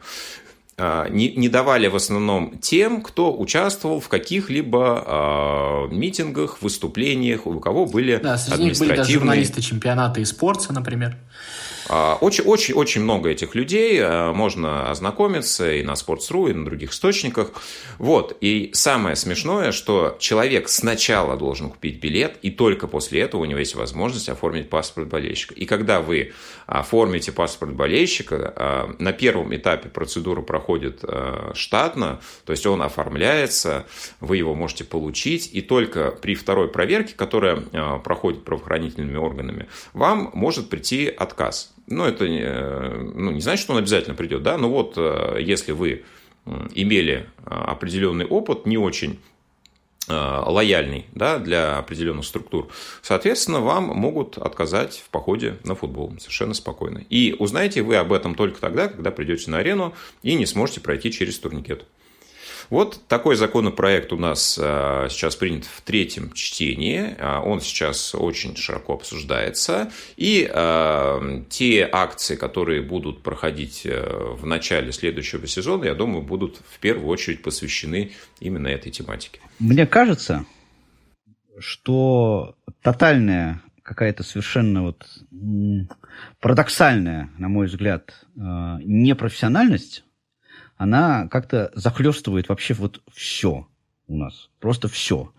Не, 0.79 1.33
не 1.35 1.49
давали 1.49 1.87
в 1.87 1.95
основном 1.95 2.59
тем, 2.59 3.01
кто 3.01 3.35
участвовал 3.35 3.99
в 3.99 4.09
каких-либо 4.09 5.87
э, 5.89 5.95
митингах, 5.95 6.61
выступлениях, 6.61 7.47
у 7.47 7.59
кого 7.59 7.87
были 7.87 8.17
да, 8.17 8.37
среди 8.37 8.53
административные... 8.53 8.69
них 8.69 8.79
были 8.79 8.95
даже 8.95 9.11
журналисты 9.11 9.61
чемпионата 9.63 10.21
и 10.21 10.25
спорта, 10.25 10.73
например. 10.73 11.17
Очень-очень-очень 11.89 13.01
много 13.01 13.29
этих 13.29 13.55
людей, 13.55 13.97
э, 13.99 14.31
можно 14.33 14.91
ознакомиться 14.91 15.71
и 15.71 15.83
на 15.83 15.91
Sports.ru, 15.93 16.49
и 16.49 16.53
на 16.53 16.65
других 16.65 16.91
источниках. 16.91 17.51
Вот, 17.97 18.37
и 18.41 18.71
самое 18.73 19.15
смешное, 19.15 19.71
что 19.71 20.17
человек 20.19 20.67
сначала 20.67 21.37
должен 21.37 21.69
купить 21.69 22.01
билет, 22.01 22.37
и 22.41 22.51
только 22.51 22.87
после 22.87 23.21
этого 23.21 23.41
у 23.41 23.45
него 23.45 23.59
есть 23.59 23.75
возможность 23.75 24.27
оформить 24.27 24.69
паспорт 24.69 25.07
болельщика. 25.07 25.53
И 25.53 25.65
когда 25.65 26.01
вы 26.01 26.33
оформите 26.65 27.31
паспорт 27.31 27.73
болельщика, 27.73 28.53
э, 28.55 28.93
на 28.99 29.13
первом 29.13 29.55
этапе 29.55 29.89
процедура 29.89 30.41
проходит 30.41 31.03
штатно, 31.53 32.19
то 32.45 32.51
есть 32.51 32.65
он 32.65 32.81
оформляется, 32.81 33.85
вы 34.19 34.37
его 34.37 34.55
можете 34.55 34.83
получить, 34.83 35.49
и 35.53 35.61
только 35.61 36.11
при 36.11 36.35
второй 36.35 36.67
проверке, 36.67 37.13
которая 37.15 37.57
проходит 38.03 38.43
правоохранительными 38.43 39.17
органами, 39.17 39.67
вам 39.93 40.31
может 40.33 40.69
прийти 40.69 41.07
отказ. 41.07 41.76
Ну, 41.87 42.03
это 42.05 42.25
ну, 42.25 43.31
не 43.31 43.41
значит, 43.41 43.63
что 43.63 43.73
он 43.73 43.79
обязательно 43.79 44.15
придет, 44.15 44.43
да, 44.43 44.57
но 44.57 44.69
вот 44.69 44.93
э, 44.97 45.37
если 45.39 45.71
вы 45.71 46.03
имели 46.73 47.27
э, 47.45 47.49
определенный 47.49 48.25
опыт, 48.25 48.65
не 48.65 48.77
очень 48.77 49.19
э, 50.07 50.13
лояльный 50.13 51.05
да, 51.13 51.39
для 51.39 51.77
определенных 51.77 52.25
структур, 52.25 52.67
соответственно, 53.01 53.61
вам 53.61 53.85
могут 53.85 54.37
отказать 54.37 55.01
в 55.05 55.09
походе 55.09 55.57
на 55.63 55.75
футбол 55.75 56.13
совершенно 56.19 56.53
спокойно. 56.53 57.03
И 57.09 57.35
узнаете 57.37 57.81
вы 57.81 57.95
об 57.95 58.13
этом 58.13 58.35
только 58.35 58.59
тогда, 58.59 58.87
когда 58.87 59.11
придете 59.11 59.51
на 59.51 59.59
арену 59.59 59.93
и 60.23 60.35
не 60.35 60.45
сможете 60.45 60.81
пройти 60.81 61.11
через 61.11 61.39
турникет. 61.39 61.85
Вот 62.69 63.01
такой 63.07 63.35
законопроект 63.35 64.11
у 64.11 64.17
нас 64.17 64.59
а, 64.61 65.07
сейчас 65.09 65.35
принят 65.35 65.65
в 65.65 65.81
третьем 65.81 66.33
чтении. 66.33 67.15
А, 67.19 67.41
он 67.41 67.61
сейчас 67.61 68.13
очень 68.13 68.55
широко 68.55 68.93
обсуждается. 68.93 69.91
И 70.17 70.49
а, 70.51 71.43
те 71.49 71.87
акции, 71.89 72.35
которые 72.35 72.81
будут 72.81 73.23
проходить 73.23 73.81
э, 73.85 74.33
в 74.33 74.45
начале 74.45 74.91
следующего 74.91 75.47
сезона, 75.47 75.85
я 75.85 75.95
думаю, 75.95 76.21
будут 76.21 76.61
в 76.69 76.79
первую 76.79 77.07
очередь 77.07 77.41
посвящены 77.41 78.11
именно 78.39 78.67
этой 78.67 78.91
тематике. 78.91 79.39
Мне 79.59 79.85
кажется, 79.85 80.45
что 81.59 82.55
тотальная 82.81 83.61
какая-то 83.81 84.23
совершенно 84.23 84.83
вот 84.83 85.05
парадоксальная, 86.41 87.29
на 87.37 87.47
мой 87.47 87.67
взгляд, 87.67 88.25
непрофессиональность 88.35 90.03
она 90.77 91.27
как-то 91.27 91.71
захлестывает 91.75 92.49
вообще 92.49 92.73
вот 92.73 93.01
все 93.13 93.67
у 94.07 94.17
нас. 94.17 94.49
Просто 94.59 94.87
все. 94.87 95.31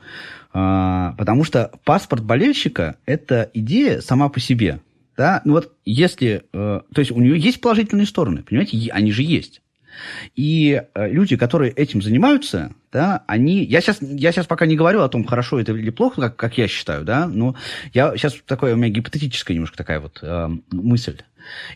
А, 0.53 1.15
потому 1.17 1.45
что 1.45 1.73
паспорт 1.85 2.23
болельщика– 2.23 2.97
это 3.07 3.51
идея 3.55 4.01
сама 4.01 4.29
по 4.29 4.41
себе. 4.41 4.81
Да? 5.17 5.43
Ну 5.45 5.55
вот 5.55 5.73
если... 5.85 6.45
Э, 6.53 6.83
то 6.95 7.01
есть 7.01 7.11
у 7.11 7.21
нее 7.21 7.39
есть 7.39 7.61
положительные 7.61 8.07
стороны, 8.07 8.43
понимаете? 8.43 8.91
Они 8.93 9.11
же 9.11 9.23
есть. 9.23 9.63
И 10.37 10.81
э, 10.95 11.11
люди, 11.11 11.37
которые 11.37 11.73
этим 11.73 12.03
занимаются, 12.03 12.73
да, 12.93 13.25
они... 13.27 13.65
Я 13.65 13.81
сейчас, 13.81 13.99
я 14.01 14.31
сейчас 14.31 14.47
пока 14.47 14.67
не 14.67 14.77
говорю 14.77 15.03
о 15.03 15.09
том, 15.09 15.25
хорошо 15.25 15.59
это 15.59 15.73
или 15.73 15.91
плохо, 15.91 16.21
как, 16.21 16.37
как 16.37 16.59
я 16.59 16.69
считаю, 16.69 17.05
да, 17.05 17.27
но 17.27 17.57
я 17.93 18.17
сейчас 18.17 18.37
такое, 18.47 18.75
у 18.75 18.77
меня 18.77 18.91
гипотетическая 18.91 19.55
немножко 19.55 19.77
такая 19.77 19.99
вот 19.99 20.21
э, 20.23 20.49
мысль. 20.71 21.19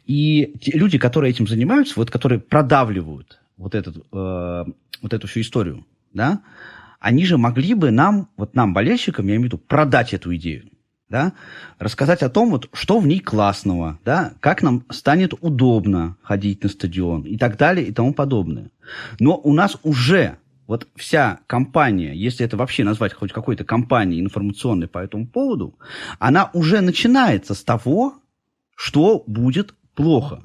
И 0.07 0.55
те 0.61 0.72
люди, 0.79 0.98
которые 0.98 1.31
этим 1.33 1.48
занимаются, 1.48 1.94
вот 1.96 2.11
которые 2.11 2.38
продавливают 2.38 3.40
вот, 3.62 3.75
этот, 3.75 3.96
э, 3.96 4.64
вот 5.03 5.12
эту 5.12 5.27
всю 5.27 5.40
историю, 5.40 5.87
да, 6.12 6.40
они 6.98 7.25
же 7.25 7.38
могли 7.38 7.75
бы 7.75 7.90
нам, 7.90 8.29
вот 8.37 8.55
нам, 8.55 8.75
болельщикам, 8.75 9.27
я 9.27 9.35
имею 9.35 9.42
в 9.42 9.44
виду, 9.44 9.59
продать 9.59 10.12
эту 10.12 10.35
идею, 10.37 10.68
да, 11.09 11.33
рассказать 11.79 12.22
о 12.22 12.29
том, 12.29 12.51
вот, 12.51 12.68
что 12.72 12.98
в 12.98 13.07
ней 13.07 13.20
классного, 13.20 13.98
да, 14.05 14.33
как 14.40 14.62
нам 14.62 14.85
станет 14.90 15.33
удобно 15.40 16.16
ходить 16.22 16.62
на 16.62 16.68
стадион 16.68 17.22
и 17.22 17.38
так 17.38 17.57
далее 17.57 17.87
и 17.87 17.92
тому 17.92 18.12
подобное. 18.12 18.70
Но 19.20 19.37
у 19.37 19.53
нас 19.53 19.79
уже 19.85 20.38
вот 20.66 20.88
вся 20.96 21.40
компания, 21.46 22.14
если 22.14 22.44
это 22.44 22.57
вообще 22.57 22.83
назвать 22.83 23.14
хоть 23.14 23.33
какой-то 23.33 23.64
компанией 23.64 24.20
информационной 24.20 24.88
по 24.88 24.98
этому 24.98 25.27
поводу, 25.27 25.79
она 26.18 26.51
уже 26.53 26.81
начинается 26.81 27.55
с 27.55 27.62
того, 27.62 28.14
что 28.75 29.22
будет 29.27 29.75
плохо 29.94 30.42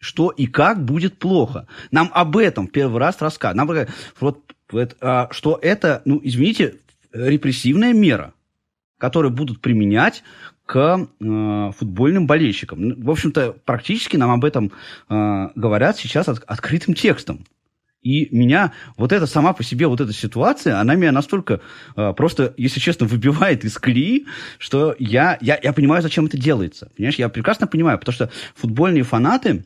что 0.00 0.30
и 0.30 0.46
как 0.46 0.84
будет 0.84 1.18
плохо. 1.18 1.68
Нам 1.92 2.10
об 2.12 2.36
этом 2.36 2.66
первый 2.66 2.98
раз 2.98 3.20
рассказывают. 3.20 3.56
Нам 3.56 3.66
говорят, 3.68 3.90
вот, 4.18 4.40
а, 5.00 5.28
что 5.30 5.58
это, 5.62 6.02
ну, 6.04 6.20
извините, 6.22 6.76
репрессивная 7.12 7.92
мера, 7.92 8.32
которую 8.98 9.32
будут 9.32 9.60
применять 9.60 10.24
к 10.66 11.08
э, 11.20 11.72
футбольным 11.78 12.26
болельщикам. 12.28 12.80
Ну, 12.80 12.94
в 12.96 13.10
общем-то, 13.10 13.56
практически 13.64 14.16
нам 14.16 14.30
об 14.30 14.44
этом 14.44 14.70
э, 15.08 15.48
говорят 15.56 15.96
сейчас 15.96 16.28
от, 16.28 16.44
открытым 16.46 16.94
текстом. 16.94 17.44
И 18.02 18.34
меня 18.34 18.72
вот 18.96 19.12
эта 19.12 19.26
сама 19.26 19.52
по 19.52 19.64
себе, 19.64 19.86
вот 19.88 20.00
эта 20.00 20.12
ситуация, 20.12 20.78
она 20.78 20.94
меня 20.94 21.12
настолько 21.12 21.60
э, 21.96 22.12
просто, 22.16 22.54
если 22.56 22.78
честно, 22.78 23.06
выбивает 23.06 23.64
из 23.64 23.78
колеи, 23.78 24.26
что 24.58 24.94
я, 24.98 25.36
я, 25.40 25.58
я 25.60 25.72
понимаю, 25.72 26.02
зачем 26.02 26.26
это 26.26 26.38
делается. 26.38 26.90
Понимаешь, 26.96 27.16
я 27.16 27.28
прекрасно 27.28 27.66
понимаю, 27.66 27.98
потому 27.98 28.14
что 28.14 28.30
футбольные 28.54 29.02
фанаты, 29.02 29.64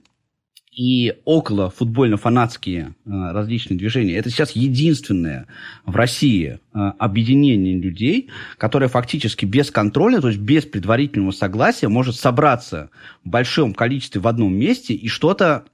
и 0.75 1.15
около 1.25 1.71
футбольно-фанатские 1.71 2.95
э, 3.05 3.11
различные 3.11 3.79
движения. 3.79 4.17
Это 4.17 4.31
сейчас 4.31 4.53
единственное 4.53 5.47
в 5.87 5.95
России 5.95 6.59
э, 6.75 6.79
объединение 6.99 7.79
людей, 7.79 8.31
которое 8.59 8.89
фактически 8.89 9.45
без 9.45 9.71
контроля, 9.71 10.21
то 10.21 10.29
есть 10.29 10.41
без 10.41 10.65
предварительного 10.65 11.31
согласия 11.31 11.89
может 11.89 12.17
собраться 12.17 12.91
в 13.25 13.29
большом 13.29 13.73
количестве 13.73 14.21
в 14.21 14.27
одном 14.27 14.55
месте 14.55 14.95
и 14.95 15.09
что-то 15.09 15.65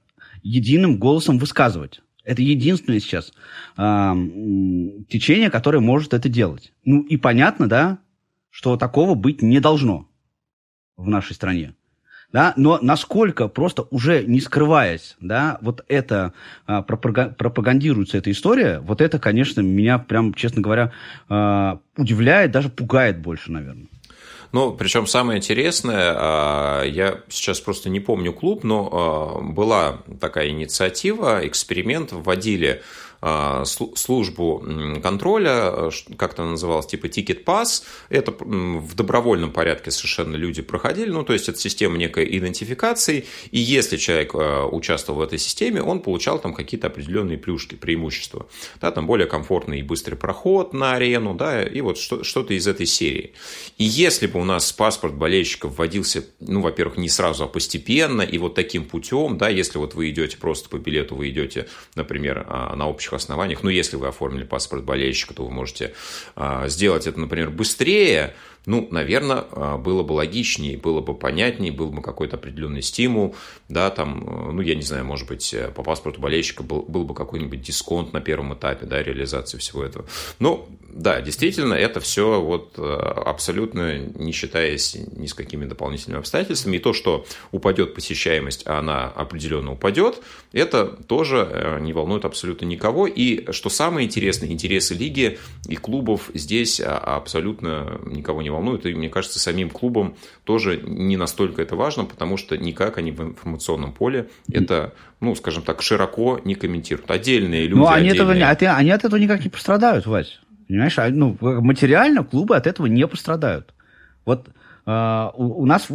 единым 0.43 0.97
голосом 0.97 1.39
высказывать. 1.39 2.01
Это 2.23 2.43
единственное 2.43 2.99
сейчас 2.99 3.33
э, 3.77 4.13
течение, 5.09 5.49
которое 5.49 5.79
может 5.79 6.13
это 6.13 6.29
делать. 6.29 6.73
Ну 6.85 7.01
и 7.01 7.17
понятно, 7.17 7.67
да, 7.67 7.97
что 8.51 8.77
такого 8.77 9.15
быть 9.15 9.41
не 9.41 9.59
должно 9.59 10.07
в 10.95 11.09
нашей 11.09 11.33
стране 11.33 11.73
да, 12.33 12.53
но 12.55 12.79
насколько 12.81 13.47
просто 13.47 13.87
уже 13.91 14.23
не 14.23 14.39
скрываясь, 14.39 15.15
да, 15.19 15.57
вот 15.61 15.83
это 15.87 16.33
а, 16.65 16.81
пропагандируется 16.81 18.17
эта 18.17 18.31
история, 18.31 18.79
вот 18.79 19.01
это, 19.01 19.19
конечно, 19.19 19.61
меня 19.61 19.99
прям, 19.99 20.33
честно 20.33 20.61
говоря, 20.61 20.91
а, 21.29 21.79
удивляет, 21.97 22.51
даже 22.51 22.69
пугает 22.69 23.19
больше, 23.19 23.51
наверное. 23.51 23.87
Ну, 24.53 24.73
причем 24.73 25.07
самое 25.07 25.37
интересное, 25.37 26.13
а, 26.15 26.83
я 26.83 27.21
сейчас 27.29 27.59
просто 27.59 27.89
не 27.89 27.99
помню 27.99 28.33
клуб, 28.33 28.63
но 28.63 29.41
была 29.41 29.99
такая 30.19 30.49
инициатива, 30.49 31.45
эксперимент, 31.45 32.11
вводили 32.11 32.81
службу 33.23 34.65
контроля, 35.03 35.91
как 36.17 36.33
это 36.33 36.43
называлось, 36.43 36.87
типа 36.87 37.05
Ticket 37.05 37.43
Pass. 37.43 37.83
Это 38.09 38.31
в 38.31 38.95
добровольном 38.95 39.51
порядке 39.51 39.91
совершенно 39.91 40.35
люди 40.35 40.61
проходили. 40.61 41.11
Ну, 41.11 41.23
то 41.23 41.33
есть, 41.33 41.47
это 41.47 41.59
система 41.59 41.97
некой 41.97 42.25
идентификации. 42.37 43.25
И 43.51 43.59
если 43.59 43.97
человек 43.97 44.31
а, 44.33 44.65
участвовал 44.65 45.19
в 45.19 45.23
этой 45.23 45.37
системе, 45.37 45.83
он 45.83 45.99
получал 45.99 46.39
там 46.39 46.53
какие-то 46.53 46.87
определенные 46.87 47.37
плюшки, 47.37 47.75
преимущества. 47.75 48.47
Да, 48.79 48.91
там 48.91 49.05
более 49.05 49.27
комфортный 49.27 49.79
и 49.79 49.83
быстрый 49.83 50.15
проход 50.15 50.73
на 50.73 50.93
арену, 50.93 51.35
да, 51.35 51.63
и 51.63 51.81
вот 51.81 51.97
что-то 51.99 52.53
из 52.53 52.67
этой 52.67 52.85
серии. 52.87 53.33
И 53.77 53.83
если 53.83 54.27
бы 54.27 54.39
у 54.39 54.43
нас 54.43 54.71
паспорт 54.71 55.13
болельщика 55.13 55.67
вводился, 55.67 56.25
ну, 56.39 56.61
во-первых, 56.61 56.97
не 56.97 57.09
сразу, 57.09 57.43
а 57.43 57.47
постепенно, 57.47 58.21
и 58.21 58.37
вот 58.37 58.55
таким 58.55 58.85
путем, 58.85 59.37
да, 59.37 59.49
если 59.49 59.77
вот 59.77 59.93
вы 59.93 60.09
идете 60.09 60.37
просто 60.37 60.69
по 60.69 60.77
билету, 60.77 61.15
вы 61.15 61.29
идете, 61.29 61.67
например, 61.95 62.45
а, 62.47 62.75
на 62.75 62.89
общий 62.89 63.10
прочих 63.11 63.25
основаниях, 63.25 63.63
ну, 63.63 63.69
если 63.69 63.97
вы 63.97 64.07
оформили 64.07 64.43
паспорт 64.43 64.83
болельщика, 64.83 65.33
то 65.33 65.43
вы 65.45 65.51
можете 65.51 65.93
а, 66.35 66.67
сделать 66.67 67.07
это, 67.07 67.19
например, 67.19 67.49
быстрее, 67.49 68.33
ну, 68.65 68.87
наверное, 68.91 69.45
а, 69.51 69.77
было 69.77 70.03
бы 70.03 70.13
логичнее, 70.13 70.77
было 70.77 71.01
бы 71.01 71.13
понятнее, 71.13 71.71
был 71.71 71.89
бы 71.89 72.01
какой-то 72.01 72.37
определенный 72.37 72.81
стимул, 72.81 73.35
да, 73.69 73.89
там, 73.89 74.23
э, 74.23 74.51
ну, 74.51 74.61
я 74.61 74.75
не 74.75 74.83
знаю, 74.83 75.05
может 75.05 75.27
быть, 75.27 75.53
э, 75.53 75.71
по 75.71 75.83
паспорту 75.83 76.21
болельщика 76.21 76.63
был, 76.63 76.83
был 76.83 77.03
бы 77.03 77.13
какой-нибудь 77.13 77.61
дисконт 77.61 78.13
на 78.13 78.21
первом 78.21 78.53
этапе, 78.53 78.85
да, 78.85 79.01
реализации 79.01 79.57
всего 79.57 79.83
этого. 79.83 80.05
Ну, 80.39 80.67
да, 80.93 81.21
действительно, 81.21 81.73
это 81.73 81.99
все 81.99 82.41
вот 82.41 82.75
э, 82.77 82.81
абсолютно 82.81 83.97
не 83.99 84.31
считаясь 84.31 84.97
ни 85.15 85.25
с 85.25 85.33
какими 85.33 85.65
дополнительными 85.65 86.19
обстоятельствами. 86.19 86.77
И 86.77 86.79
то, 86.79 86.93
что 86.93 87.25
упадет 87.51 87.93
посещаемость, 87.93 88.63
а 88.65 88.79
она 88.79 89.05
определенно 89.07 89.73
упадет, 89.73 90.21
это 90.51 90.85
тоже 90.85 91.79
не 91.81 91.93
волнует 91.93 92.25
абсолютно 92.25 92.65
никого. 92.65 93.07
И 93.07 93.51
что 93.51 93.69
самое 93.69 94.05
интересное, 94.05 94.49
интересы 94.49 94.93
лиги 94.93 95.39
и 95.67 95.75
клубов 95.75 96.29
здесь 96.33 96.81
а, 96.81 96.97
абсолютно 96.97 97.99
никого 98.05 98.41
не 98.41 98.49
волнует. 98.49 98.85
И 98.85 98.93
мне 98.93 99.09
кажется, 99.09 99.39
самим 99.39 99.69
клубам 99.69 100.15
тоже 100.43 100.77
не 100.77 101.17
настолько 101.17 101.61
это 101.61 101.75
важно, 101.75 102.05
потому 102.05 102.37
что 102.37 102.57
никак 102.57 102.97
они 102.97 103.11
в 103.11 103.21
информационном 103.21 103.93
поле 103.93 104.29
это, 104.51 104.93
ну, 105.19 105.35
скажем 105.35 105.63
так, 105.63 105.81
широко 105.81 106.41
не 106.43 106.55
комментируют. 106.55 107.09
Отдельные 107.09 107.63
люди. 107.63 107.79
Ну, 107.79 107.87
они, 107.87 108.09
отдельные... 108.09 108.43
этого, 108.43 108.75
они 108.75 108.91
от 108.91 109.05
этого 109.05 109.19
никак 109.19 109.43
не 109.43 109.49
пострадают, 109.49 110.05
Вась. 110.05 110.39
Понимаешь, 110.71 110.97
а, 110.99 111.09
ну, 111.09 111.35
материально 111.41 112.23
клубы 112.23 112.55
от 112.55 112.65
этого 112.65 112.87
не 112.87 113.05
пострадают. 113.05 113.73
Вот 114.23 114.47
Uh, 114.83 115.31
у, 115.35 115.61
у 115.61 115.65
нас 115.67 115.87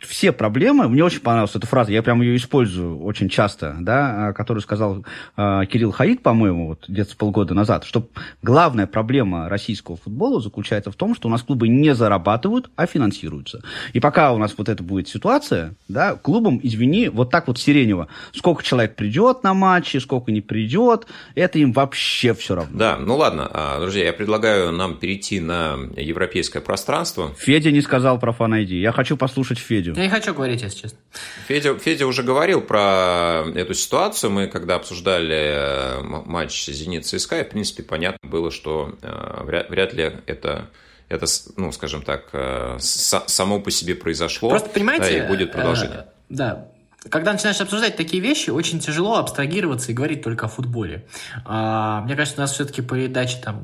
все 0.00 0.32
проблемы, 0.32 0.88
мне 0.88 1.04
очень 1.04 1.20
понравилась 1.20 1.54
эта 1.54 1.68
фраза, 1.68 1.92
я 1.92 2.02
прям 2.02 2.20
ее 2.20 2.36
использую 2.36 3.00
очень 3.04 3.28
часто, 3.28 3.76
да, 3.78 4.28
а, 4.28 4.32
которую 4.32 4.60
сказал 4.60 5.04
uh, 5.36 5.64
Кирилл 5.66 5.92
Хаид, 5.92 6.22
по-моему, 6.22 6.68
вот 6.68 6.88
где-то 6.88 7.16
полгода 7.16 7.54
назад, 7.54 7.84
что 7.84 8.08
главная 8.42 8.88
проблема 8.88 9.48
российского 9.48 9.96
футбола 9.96 10.40
заключается 10.40 10.90
в 10.90 10.96
том, 10.96 11.14
что 11.14 11.28
у 11.28 11.30
нас 11.30 11.42
клубы 11.42 11.68
не 11.68 11.94
зарабатывают, 11.94 12.70
а 12.74 12.86
финансируются. 12.86 13.62
И 13.92 14.00
пока 14.00 14.32
у 14.32 14.38
нас 14.38 14.54
вот 14.58 14.68
это 14.68 14.82
будет 14.82 15.06
ситуация, 15.06 15.74
да, 15.86 16.16
клубам, 16.16 16.58
извини, 16.60 17.08
вот 17.08 17.30
так 17.30 17.46
вот 17.46 17.60
сиренево, 17.60 18.08
сколько 18.32 18.64
человек 18.64 18.96
придет 18.96 19.44
на 19.44 19.54
матчи, 19.54 19.98
сколько 19.98 20.32
не 20.32 20.40
придет, 20.40 21.06
это 21.36 21.60
им 21.60 21.72
вообще 21.72 22.34
все 22.34 22.56
равно. 22.56 22.76
Да, 22.76 22.96
ну 22.98 23.16
ладно, 23.16 23.48
а, 23.52 23.80
друзья, 23.80 24.06
я 24.06 24.12
предлагаю 24.12 24.72
нам 24.72 24.96
перейти 24.96 25.38
на 25.38 25.76
европейское 25.96 26.60
пространство. 26.60 27.32
Федя 27.38 27.70
не 27.70 27.80
сказал 27.80 28.18
про 28.24 28.32
Fan 28.32 28.64
ID. 28.64 28.80
Я 28.80 28.92
хочу 28.92 29.16
послушать 29.16 29.58
Федю. 29.58 29.94
Я 29.94 30.04
не 30.04 30.08
хочу 30.08 30.32
говорить, 30.32 30.62
если 30.62 30.82
честно. 30.82 30.98
Федя, 31.46 31.78
Федя 31.78 32.06
уже 32.06 32.22
говорил 32.22 32.62
про 32.62 33.44
эту 33.54 33.74
ситуацию. 33.74 34.30
Мы, 34.30 34.46
когда 34.46 34.76
обсуждали 34.76 35.98
э, 35.98 36.02
матч 36.02 36.66
«Зенит» 36.66 37.04
ЦСКА, 37.04 37.44
в 37.44 37.50
принципе, 37.50 37.82
понятно 37.82 38.28
было, 38.30 38.50
что 38.50 38.96
э, 39.02 39.42
вряд, 39.44 39.68
вряд 39.68 39.92
ли 39.92 40.12
это 40.26 40.70
это, 41.10 41.26
ну, 41.56 41.70
скажем 41.70 42.00
так, 42.00 42.30
э, 42.32 42.78
само 42.78 43.60
по 43.60 43.70
себе 43.70 43.94
произошло. 43.94 44.48
Просто 44.48 44.70
понимаете, 44.70 45.04
да, 45.04 45.24
и 45.24 45.28
будет 45.28 45.52
продолжение. 45.52 46.06
Да, 46.30 46.68
когда 47.10 47.32
начинаешь 47.32 47.60
обсуждать 47.60 47.96
такие 47.96 48.22
вещи, 48.22 48.50
очень 48.50 48.80
тяжело 48.80 49.16
абстрагироваться 49.16 49.92
и 49.92 49.94
говорить 49.94 50.22
только 50.22 50.46
о 50.46 50.48
футболе. 50.48 51.04
А, 51.44 52.00
мне 52.02 52.16
кажется, 52.16 52.40
у 52.40 52.42
нас 52.42 52.52
все-таки 52.52 52.80
передача 52.80 53.36
там 53.42 53.62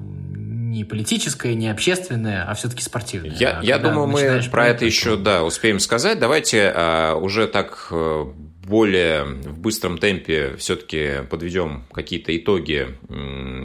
не 0.71 0.85
политическое, 0.85 1.55
не 1.55 1.69
общественное, 1.69 2.45
а 2.49 2.55
все-таки 2.55 2.83
спортивное. 2.83 3.33
Я, 3.33 3.59
а 3.59 3.65
я 3.65 3.79
думаю, 3.79 4.07
мы 4.07 4.43
про 4.51 4.69
это 4.69 4.85
еще 4.85 5.17
да, 5.17 5.45
успеем 5.45 5.81
сказать. 5.81 6.19
Давайте 6.19 6.73
а, 6.75 7.15
уже 7.17 7.49
так 7.49 7.89
э, 7.91 8.25
более 8.71 9.25
в 9.25 9.59
быстром 9.59 9.99
темпе 9.99 10.55
все-таки 10.57 11.25
подведем 11.29 11.85
какие-то 11.93 12.35
итоги 12.37 12.97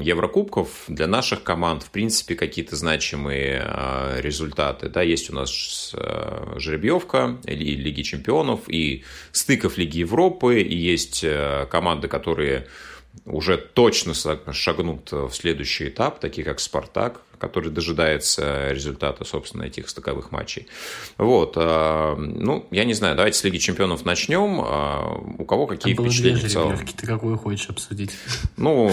Еврокубков 0.01 0.85
для 0.87 1.05
наших 1.05 1.43
команд. 1.43 1.83
В 1.83 1.91
принципе, 1.91 2.33
какие-то 2.33 2.75
значимые 2.75 3.61
а, 3.63 4.19
результаты. 4.19 4.89
Да, 4.89 5.03
есть 5.03 5.29
у 5.29 5.35
нас 5.35 5.91
а, 5.93 6.55
жеребьевка 6.57 7.37
и 7.45 7.53
Лиги 7.53 8.01
чемпионов, 8.01 8.61
и 8.67 9.03
стыков 9.31 9.77
Лиги 9.77 9.99
Европы, 9.99 10.61
и 10.61 10.75
есть 10.75 11.23
э, 11.23 11.67
команды, 11.69 12.07
которые 12.07 12.67
уже 13.25 13.57
точно 13.57 14.13
шагнут 14.53 15.11
в 15.11 15.31
следующий 15.31 15.89
этап, 15.89 16.19
такие 16.19 16.43
как 16.43 16.59
«Спартак», 16.59 17.21
который 17.37 17.71
дожидается 17.71 18.71
результата, 18.71 19.23
собственно, 19.25 19.63
этих 19.63 19.89
стыковых 19.89 20.31
матчей. 20.31 20.67
Вот. 21.17 21.53
А, 21.55 22.15
ну, 22.15 22.67
я 22.71 22.85
не 22.85 22.93
знаю, 22.93 23.15
давайте 23.15 23.37
с 23.37 23.43
Лиги 23.43 23.57
Чемпионов 23.57 24.05
начнем. 24.05 24.61
А, 24.61 25.21
у 25.37 25.45
кого 25.45 25.67
какие 25.67 25.93
Там 25.93 26.05
впечатления 26.05 26.39
в 26.39 26.51
целом? 26.51 26.77
Ты 26.77 27.07
какую 27.07 27.37
хочешь 27.37 27.69
обсудить? 27.69 28.11
Ну, 28.57 28.91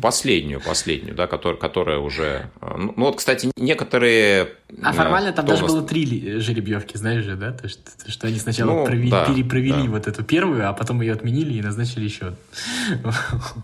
последнюю, 0.00 0.60
последнюю, 0.60 1.14
да, 1.14 1.26
которая, 1.26 1.58
которая 1.58 1.98
уже... 1.98 2.50
А, 2.60 2.76
ну, 2.76 2.94
ну, 2.96 3.06
вот, 3.06 3.16
кстати, 3.16 3.50
некоторые... 3.56 4.50
А 4.82 4.92
формально 4.92 5.32
там 5.32 5.44
даже 5.44 5.62
нас... 5.62 5.72
было 5.72 5.82
три 5.82 6.38
жеребьевки, 6.38 6.96
знаешь 6.96 7.24
же, 7.24 7.36
да? 7.36 7.52
То, 7.52 7.68
что, 7.68 7.80
что 8.06 8.26
они 8.26 8.38
сначала 8.38 8.70
ну, 8.70 8.84
провели, 8.84 9.10
да, 9.10 9.26
перепровели 9.26 9.82
да. 9.82 9.90
вот 9.90 10.06
эту 10.06 10.22
первую, 10.24 10.68
а 10.68 10.72
потом 10.72 11.00
ее 11.02 11.12
отменили 11.12 11.54
и 11.54 11.62
назначили 11.62 12.04
еще. 12.04 12.34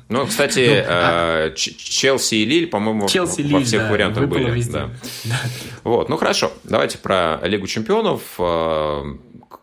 Ну, 0.09 0.27
кстати, 0.27 0.81
ну, 0.81 0.85
а... 0.89 1.51
Челси 1.55 2.35
и 2.35 2.45
Лиль, 2.45 2.67
по-моему, 2.67 3.03
во 3.03 3.61
всех 3.65 3.83
да. 3.83 3.91
вариантах 3.91 4.08
вариантах 4.11 4.29
были. 4.29 4.51
Везде. 4.51 4.91
Да. 5.25 5.41
Вот, 5.85 6.09
ну 6.09 6.17
хорошо, 6.17 6.53
давайте 6.65 6.99
про 6.99 7.41
Лигу 7.45 7.67
чемпионов. 7.67 8.23
Э, 8.39 9.03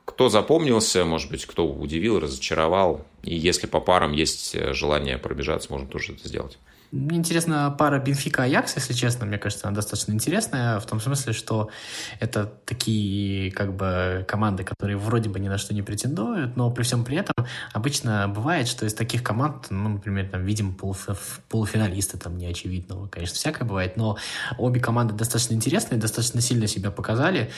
кто 0.06 0.30
запомнился, 0.30 1.04
может 1.06 1.30
быть, 1.30 1.46
кто 1.46 1.68
удивил, 1.68 2.20
разочаровал. 2.20 3.06
И 3.24 3.36
если 3.36 3.68
по 3.68 3.80
парам 3.80 4.14
есть 4.14 4.56
желание 4.74 5.18
пробежаться, 5.18 5.72
можем 5.72 5.88
тоже 5.88 6.14
это 6.14 6.28
сделать. 6.28 6.58
Мне 6.92 7.18
интересна 7.18 7.76
пара 7.78 8.00
Бенфика 8.00 8.44
Аякс, 8.44 8.76
если 8.76 8.94
честно. 8.94 9.26
Мне 9.26 9.38
кажется, 9.38 9.68
она 9.68 9.76
достаточно 9.76 10.14
интересная 10.14 10.80
в 10.80 10.86
том 10.86 11.00
смысле, 11.00 11.34
что 11.34 11.70
это 12.20 12.46
такие 12.66 13.52
как 13.52 13.76
бы 13.76 14.26
команды, 14.28 14.64
которые 14.64 14.98
вроде 14.98 15.30
бы 15.30 15.40
ни 15.40 15.50
на 15.50 15.58
что 15.58 15.74
не 15.74 15.82
претендуют, 15.82 16.56
но 16.56 16.72
при 16.72 16.84
всем 16.84 17.04
при 17.04 17.18
этом 17.18 17.36
обычно 17.74 18.28
бывает, 18.28 18.68
что 18.68 18.86
из 18.86 18.94
таких 18.94 19.24
команд, 19.24 19.68
ну, 19.70 19.90
например, 19.90 20.30
там 20.30 20.46
видим 20.46 20.74
полуф... 20.74 21.42
полуфиналиста 21.50 22.18
там 22.18 22.38
неочевидного, 22.38 23.08
конечно, 23.08 23.36
всякое 23.36 23.66
бывает, 23.66 23.98
но 23.98 24.18
обе 24.58 24.80
команды 24.80 25.14
достаточно 25.14 25.54
интересные, 25.54 26.00
достаточно 26.00 26.42
сильно 26.42 26.68
себя 26.68 26.92
показали. 26.92 27.52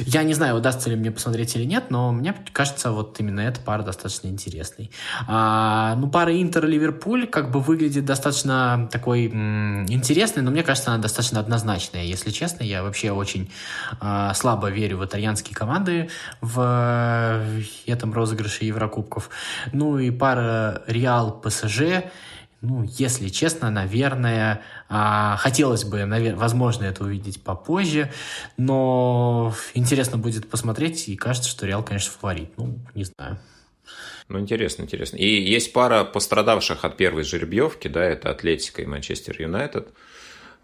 Я 0.00 0.22
не 0.22 0.34
знаю, 0.34 0.56
удастся 0.56 0.90
ли 0.90 0.96
мне 0.96 1.10
посмотреть 1.10 1.54
или 1.56 1.64
нет, 1.64 1.90
но 1.90 2.12
мне 2.12 2.34
кажется, 2.52 2.92
вот 2.92 3.18
именно 3.20 3.40
эта 3.40 3.60
пара 3.60 3.82
достаточно 3.82 4.28
интересной. 4.28 4.90
А, 5.26 5.94
ну, 5.96 6.08
пара 6.10 6.32
Интер-Ливерпуль 6.40 7.26
как 7.26 7.50
бы 7.50 7.60
выглядит 7.60 8.04
достаточно 8.04 8.69
такой 8.90 9.26
интересный, 9.26 10.42
но 10.42 10.50
мне 10.50 10.62
кажется, 10.62 10.92
она 10.92 11.02
достаточно 11.02 11.40
однозначная. 11.40 12.04
Если 12.04 12.30
честно, 12.30 12.62
я 12.62 12.82
вообще 12.82 13.10
очень 13.10 13.50
э, 14.00 14.32
слабо 14.34 14.70
верю 14.70 14.98
в 14.98 15.04
итальянские 15.04 15.54
команды 15.54 16.10
в, 16.40 17.40
этом 17.86 18.12
розыгрыше 18.12 18.64
Еврокубков. 18.64 19.30
Ну 19.72 19.98
и 19.98 20.10
пара 20.10 20.82
Реал 20.86 21.40
ПСЖ. 21.40 22.04
Ну, 22.62 22.82
если 22.98 23.28
честно, 23.28 23.70
наверное, 23.70 24.60
а, 24.90 25.36
хотелось 25.38 25.84
бы, 25.84 26.04
наверное, 26.04 26.38
возможно, 26.38 26.84
это 26.84 27.04
увидеть 27.04 27.42
попозже, 27.42 28.12
но 28.58 29.54
интересно 29.72 30.18
будет 30.18 30.50
посмотреть, 30.50 31.08
и 31.08 31.16
кажется, 31.16 31.48
что 31.48 31.64
Реал, 31.64 31.82
конечно, 31.82 32.12
фаворит. 32.12 32.52
Ну, 32.58 32.78
не 32.94 33.04
знаю. 33.04 33.38
Ну, 34.28 34.38
интересно, 34.38 34.82
интересно. 34.82 35.16
И 35.16 35.26
есть 35.26 35.72
пара 35.72 36.04
пострадавших 36.04 36.84
от 36.84 36.96
первой 36.96 37.24
жеребьевки, 37.24 37.88
да, 37.88 38.04
это 38.04 38.30
Атлетика 38.30 38.82
и 38.82 38.86
Манчестер 38.86 39.40
Юнайтед. 39.40 39.88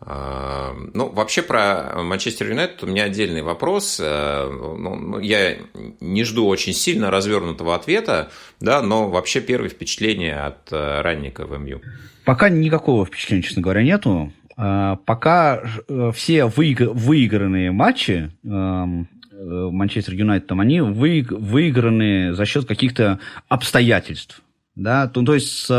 А, 0.00 0.74
ну, 0.94 1.08
вообще 1.08 1.42
про 1.42 2.02
Манчестер 2.02 2.50
Юнайтед 2.50 2.82
у 2.82 2.86
меня 2.86 3.04
отдельный 3.04 3.42
вопрос. 3.42 3.98
Э, 4.00 4.46
ну, 4.48 4.94
ну, 4.94 5.18
я 5.18 5.56
не 6.00 6.22
жду 6.24 6.46
очень 6.46 6.74
сильно 6.74 7.10
развернутого 7.10 7.74
ответа, 7.74 8.30
да, 8.60 8.82
но 8.82 9.08
вообще 9.08 9.40
первые 9.40 9.70
впечатления 9.70 10.38
от 10.38 10.70
э, 10.70 11.00
ранника 11.00 11.46
в 11.46 11.58
МЮ. 11.58 11.80
Пока 12.24 12.50
никакого 12.50 13.06
впечатления, 13.06 13.42
честно 13.42 13.62
говоря, 13.62 13.82
нету. 13.82 14.32
А, 14.58 14.96
пока 14.96 15.62
э, 15.88 16.12
все 16.14 16.44
выигранные 16.44 17.72
матчи 17.72 18.30
эм, 18.44 19.08
Манчестер 19.44 20.14
Юнайтед, 20.14 20.50
они 20.52 20.80
вы, 20.80 21.26
выиграны 21.28 22.34
за 22.34 22.44
счет 22.46 22.66
каких-то 22.66 23.18
обстоятельств. 23.48 24.42
Да, 24.74 25.08
то, 25.08 25.22
то 25.22 25.34
есть 25.34 25.48
с, 25.48 25.70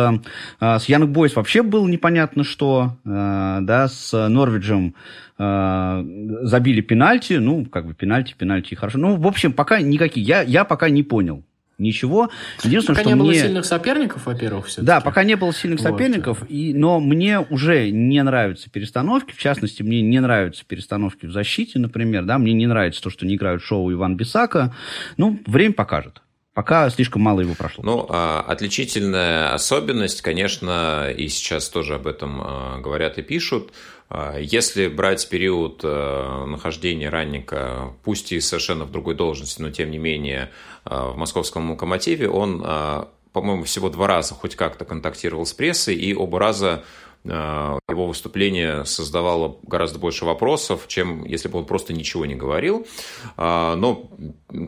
э, 0.60 0.80
с 0.80 0.86
Янг 0.86 1.10
Бойс 1.12 1.36
вообще 1.36 1.62
было 1.62 1.88
непонятно 1.88 2.44
что, 2.44 2.98
э, 3.06 3.60
да, 3.62 3.88
с 3.88 4.28
Норвиджем 4.28 4.96
забили 5.40 6.82
пенальти, 6.82 7.34
ну, 7.34 7.64
как 7.66 7.86
бы 7.86 7.94
пенальти, 7.94 8.34
пенальти, 8.36 8.74
хорошо. 8.74 8.98
Ну, 8.98 9.18
в 9.18 9.28
общем, 9.28 9.54
пока 9.54 9.80
никакие, 9.82 10.26
я, 10.26 10.42
я 10.42 10.64
пока 10.64 10.90
не 10.90 11.04
понял 11.04 11.44
ничего. 11.78 12.30
Единственное, 12.64 12.96
пока 12.96 13.02
что 13.02 13.10
не 13.10 13.16
мне... 13.16 13.24
было 13.24 13.34
сильных 13.34 13.66
соперников, 13.66 14.26
во-первых, 14.26 14.68
все 14.68 14.82
Да, 14.82 15.02
пока 15.02 15.24
не 15.24 15.36
было 15.36 15.54
сильных 15.54 15.80
вот. 15.82 15.92
соперников, 15.92 16.44
и... 16.50 16.74
но 16.74 17.00
мне 17.00 17.40
уже 17.40 17.92
не 17.92 18.22
нравятся 18.24 18.70
перестановки, 18.70 19.34
в 19.34 19.38
частности, 19.38 19.84
мне 19.84 20.02
не 20.02 20.20
нравятся 20.20 20.66
перестановки 20.66 21.26
в 21.26 21.32
защите, 21.32 21.80
например, 21.80 22.24
да, 22.26 22.38
мне 22.38 22.54
не 22.54 22.68
нравится 22.68 23.02
то, 23.02 23.10
что 23.10 23.26
не 23.26 23.36
играют 23.36 23.62
шоу 23.62 23.92
Иван 23.92 24.18
Бисака. 24.18 24.76
Ну, 25.18 25.40
время 25.46 25.74
покажет. 25.74 26.22
Пока 26.58 26.90
слишком 26.90 27.22
мало 27.22 27.42
его 27.42 27.54
прошло. 27.54 27.84
Ну, 27.84 28.08
а, 28.10 28.44
отличительная 28.48 29.54
особенность, 29.54 30.24
конечно, 30.24 31.08
и 31.16 31.28
сейчас 31.28 31.70
тоже 31.70 31.94
об 31.94 32.08
этом 32.08 32.42
а, 32.42 32.80
говорят 32.80 33.20
и 33.20 33.22
пишут, 33.22 33.74
если 34.40 34.88
брать 34.88 35.28
период 35.28 35.84
нахождения 35.84 37.10
ранника, 37.10 37.94
пусть 38.04 38.32
и 38.32 38.40
совершенно 38.40 38.86
в 38.86 38.92
другой 38.92 39.16
должности, 39.16 39.62
но 39.62 39.70
тем 39.70 39.92
не 39.92 39.98
менее 39.98 40.50
в 40.86 41.16
московском 41.18 41.70
локомотиве, 41.72 42.30
он, 42.30 42.62
по-моему, 43.34 43.64
всего 43.66 43.90
два 43.90 44.08
раза 44.08 44.34
хоть 44.34 44.56
как-то 44.56 44.86
контактировал 44.86 45.46
с 45.46 45.52
прессой, 45.52 45.96
и 45.96 46.16
оба 46.16 46.40
раза 46.40 46.84
Э, 46.84 47.07
его 47.30 48.08
выступление 48.08 48.86
создавало 48.86 49.58
гораздо 49.64 50.00
больше 50.00 50.26
вопросов, 50.26 50.86
чем 50.88 51.24
если 51.26 51.48
бы 51.48 51.60
он 51.60 51.66
просто 51.66 51.94
ничего 51.94 52.26
не 52.26 52.36
говорил. 52.36 52.86
А, 53.36 53.76
но 53.76 54.10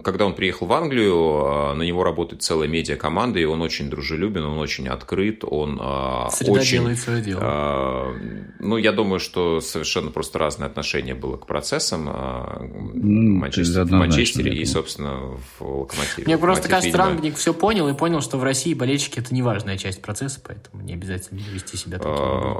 когда 0.03 0.25
он 0.25 0.35
приехал 0.35 0.67
в 0.67 0.73
Англию, 0.73 1.13
э, 1.13 1.73
на 1.73 1.83
него 1.83 2.03
работает 2.03 2.41
целая 2.41 2.67
медиакоманда, 2.67 3.39
и 3.39 3.45
он 3.45 3.61
очень 3.61 3.89
дружелюбен, 3.89 4.43
он 4.43 4.57
очень 4.57 4.87
открыт, 4.87 5.43
он 5.43 5.79
э, 5.81 6.29
Среда 6.31 6.51
очень... 6.53 6.79
делает 6.79 6.99
свое 6.99 7.21
дело. 7.21 8.13
Ну, 8.59 8.77
я 8.77 8.91
думаю, 8.91 9.19
что 9.19 9.61
совершенно 9.61 10.11
просто 10.11 10.39
разное 10.39 10.67
отношение 10.67 11.15
было 11.15 11.37
к 11.37 11.45
процессам 11.45 12.05
Манчестер, 12.05 13.85
в 13.85 13.91
Манчестере 13.91 14.53
и, 14.53 14.65
собственно, 14.65 15.37
в 15.57 15.61
Локомотиве. 15.61 16.25
Мне 16.25 16.37
просто 16.37 16.67
кажется, 16.67 16.87
видимо... 16.87 17.05
Рангник 17.05 17.35
все 17.37 17.53
понял 17.53 17.87
и 17.87 17.93
понял, 17.93 18.21
что 18.21 18.37
в 18.37 18.43
России 18.43 18.73
болельщики– 18.73 19.19
это 19.19 19.33
не 19.33 19.41
важная 19.41 19.77
часть 19.77 20.01
процесса, 20.01 20.41
поэтому 20.45 20.83
не 20.83 20.93
обязательно 20.93 21.39
вести 21.53 21.77
себя 21.77 21.99
так. 21.99 22.07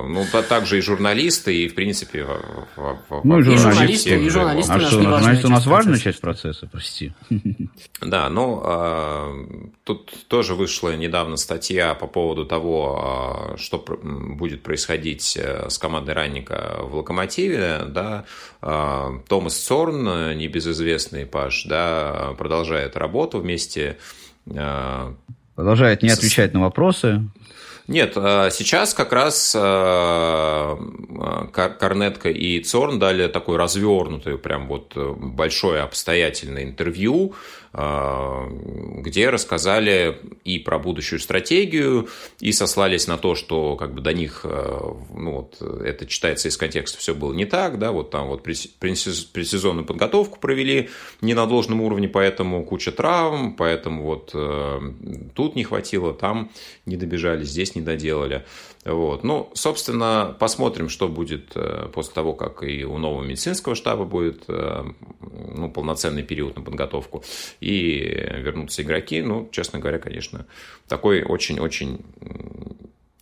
Ну, 0.08 0.26
также 0.48 0.78
и 0.78 0.82
журналисты, 0.82 1.64
и, 1.64 1.68
в 1.68 1.76
принципе, 1.76 2.26
ну, 3.24 3.40
и 3.40 3.44
журналисты, 3.44 4.24
и 4.24 4.30
журналисты, 4.30 4.74
а 4.74 4.80
что, 4.80 5.02
журналисты 5.02 5.48
у 5.48 5.50
нас 5.50 5.66
важная 5.66 5.98
часть 5.98 6.22
процесса, 6.22 6.68
прости. 6.72 7.14
Да, 8.02 8.30
ну, 8.30 8.62
а, 8.64 9.34
тут 9.84 10.12
тоже 10.28 10.56
вышла 10.56 10.96
недавно 10.96 11.36
статья 11.36 11.94
по 11.94 12.08
поводу 12.08 12.46
того, 12.46 13.54
а, 13.54 13.58
что 13.58 13.84
будет 14.02 14.64
происходить 14.64 15.38
э, 15.38 15.70
с 15.70 15.78
командой 15.78 16.12
Ранника 16.12 16.80
в 16.82 16.96
«Локомотиве», 16.96 17.82
да, 17.88 18.26
а, 18.62 19.20
Томас 19.28 19.58
Цорн, 19.58 20.38
небезызвестный 20.38 21.26
Паш, 21.26 21.66
да, 21.66 22.34
продолжает 22.38 22.96
работу 22.96 23.40
вместе 23.40 23.98
Продолжает 25.60 26.04
не 26.04 26.10
отвечать 26.10 26.54
на 26.54 26.62
вопросы. 26.62 27.22
Нет, 27.90 28.14
а, 28.18 28.52
сейчас 28.52 28.94
как 28.94 29.12
раз 29.12 29.56
а, 29.58 30.78
а, 30.78 31.48
Корнетка 31.48 32.30
и 32.30 32.60
Цорн 32.60 33.00
дали 33.00 33.28
такое 33.28 33.58
развернутое, 33.58 34.38
прям 34.38 34.68
вот 34.68 34.94
э, 34.96 35.14
большое 35.18 35.82
обстоятельное 35.82 36.66
интервью, 36.66 37.34
где 37.72 39.30
рассказали 39.30 40.18
и 40.44 40.58
про 40.58 40.80
будущую 40.80 41.20
стратегию, 41.20 42.10
и 42.40 42.52
сослались 42.52 43.08
на 43.08 43.18
то, 43.18 43.36
что 43.36 43.76
как 43.76 43.94
бы 43.94 44.02
до 44.02 44.12
них, 44.12 44.42
а, 44.44 44.98
ну 45.16 45.32
вот, 45.32 45.62
это 45.62 46.08
читается 46.08 46.48
из 46.48 46.58
контекста, 46.58 46.98
все 46.98 47.14
было 47.14 47.32
не 47.32 47.46
так, 47.46 47.78
да, 47.78 47.92
вот 47.92 48.10
там 48.10 48.28
вот 48.28 48.42
предсезонную 48.42 49.86
подготовку 49.86 50.40
провели 50.40 50.90
не 51.22 51.36
на 51.36 51.46
должном 51.46 51.82
уровне, 51.82 52.08
поэтому 52.08 52.66
куча 52.66 52.92
травм, 52.92 53.54
поэтому 53.54 54.04
вот 54.04 54.32
э, 54.34 54.80
тут 55.36 55.56
не 55.56 55.64
хватило, 55.64 56.14
там 56.14 56.50
не 56.88 56.98
добежали, 56.98 57.44
здесь 57.44 57.76
не 57.76 57.82
доделали. 57.82 58.46
Вот. 58.90 59.24
Ну, 59.24 59.52
собственно, 59.54 60.36
посмотрим, 60.40 60.90
что 60.90 61.08
будет 61.08 61.52
э, 61.56 61.90
после 61.94 62.14
того, 62.14 62.34
как 62.34 62.64
и 62.64 62.84
у 62.84 62.98
нового 62.98 63.24
медицинского 63.24 63.76
штаба 63.76 64.06
будет 64.06 64.44
э, 64.48 64.84
ну, 65.56 65.70
полноценный 65.70 66.24
период 66.24 66.56
на 66.56 66.64
подготовку, 66.64 67.24
и 67.60 68.00
вернутся 68.38 68.82
игроки. 68.82 69.22
Ну, 69.22 69.48
честно 69.52 69.80
говоря, 69.80 70.00
конечно, 70.00 70.46
такой 70.88 71.24
очень-очень 71.24 72.00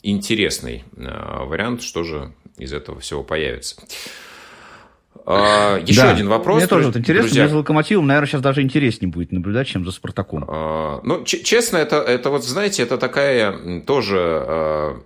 интересный 0.03 0.83
э, 0.95 1.43
вариант, 1.43 1.81
что 1.81 2.03
же 2.03 2.31
из 2.57 2.71
этого 2.71 2.99
всего 2.99 3.23
появится. 3.23 3.75
А, 5.29 5.77
еще 5.79 6.03
да. 6.03 6.11
один 6.11 6.29
вопрос. 6.29 6.59
Мне 6.59 6.67
тоже 6.67 6.87
вот 6.87 6.95
интересно, 6.95 7.23
друзья. 7.27 7.43
мне 7.43 7.51
за 7.51 7.57
Локомотивом, 7.57 8.07
наверное, 8.07 8.27
сейчас 8.29 8.41
даже 8.41 8.61
интереснее 8.61 9.11
будет 9.11 9.33
наблюдать, 9.33 9.67
чем 9.67 9.83
за 9.83 9.91
Спартаком. 9.91 10.45
А, 10.47 11.01
ну, 11.03 11.25
честно, 11.25 11.75
это, 11.75 11.97
это 11.97 12.29
вот, 12.29 12.45
знаете, 12.45 12.81
это 12.83 12.97
такая 12.97 13.81
тоже 13.81 14.17
а, 14.17 15.01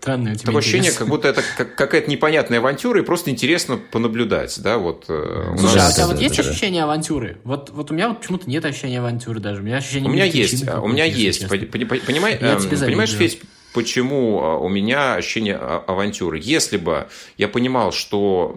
Странное 0.00 0.36
Такое 0.36 0.58
ощущение, 0.58 0.92
как 0.92 1.08
будто 1.08 1.28
это 1.28 1.42
какая-то 1.56 2.10
непонятная 2.10 2.58
авантюра, 2.58 3.00
и 3.00 3.04
просто 3.04 3.30
интересно 3.30 3.78
понаблюдать, 3.90 4.60
да, 4.62 4.78
вот. 4.78 5.06
Э, 5.08 5.54
Слушай, 5.58 5.76
нас... 5.76 5.86
а 5.86 5.90
у 5.90 5.94
тебя 5.94 6.06
вот 6.06 6.20
есть 6.20 6.36
да, 6.36 6.42
ощущение 6.42 6.82
авантюры? 6.84 7.38
Вот, 7.44 7.70
вот 7.70 7.90
у 7.90 7.94
меня 7.94 8.08
вот 8.08 8.20
почему-то 8.20 8.48
нет 8.48 8.64
ощущения 8.64 9.00
авантюры 9.00 9.40
даже. 9.40 9.60
У 9.60 9.64
меня 9.64 9.78
ощущение... 9.78 10.08
У 10.08 10.12
меня 10.12 10.24
есть, 10.24 10.68
у 10.68 10.88
меня 10.88 11.04
есть. 11.04 11.48
Понимаешь, 11.48 12.38
понимаешь, 12.40 13.12
Федь, 13.12 13.40
почему 13.72 14.40
а, 14.42 14.58
у 14.58 14.68
меня 14.68 15.14
ощущение 15.14 15.56
а, 15.56 15.84
авантюры? 15.86 16.40
Если 16.42 16.76
бы 16.76 17.08
я 17.36 17.48
понимал, 17.48 17.92
что 17.92 18.56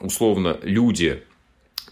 условно 0.00 0.58
люди 0.62 1.22
а, 1.22 1.37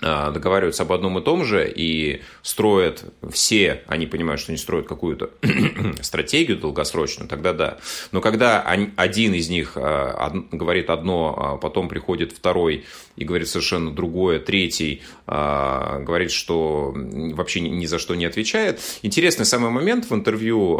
договариваются 0.00 0.82
об 0.82 0.92
одном 0.92 1.18
и 1.18 1.22
том 1.22 1.44
же 1.44 1.70
и 1.74 2.22
строят 2.42 3.04
все, 3.30 3.82
они 3.86 4.06
понимают, 4.06 4.40
что 4.40 4.52
они 4.52 4.58
строят 4.58 4.86
какую-то 4.86 5.30
стратегию 6.02 6.58
долгосрочную, 6.58 7.28
тогда 7.28 7.52
да. 7.52 7.78
Но 8.12 8.20
когда 8.20 8.60
один 8.60 9.34
из 9.34 9.48
них 9.48 9.72
а, 9.76 10.32
говорит 10.52 10.90
одно, 10.90 11.34
а 11.38 11.56
потом 11.56 11.88
приходит 11.88 12.32
второй 12.32 12.84
и 13.16 13.24
говорит 13.24 13.48
совершенно 13.48 13.90
другое, 13.90 14.38
третий 14.38 15.02
говорит, 15.26 16.30
что 16.30 16.92
вообще 16.94 17.60
ни 17.60 17.86
за 17.86 17.98
что 17.98 18.14
не 18.14 18.26
отвечает. 18.26 18.80
Интересный 19.02 19.44
самый 19.44 19.70
момент 19.70 20.08
в 20.10 20.14
интервью 20.14 20.76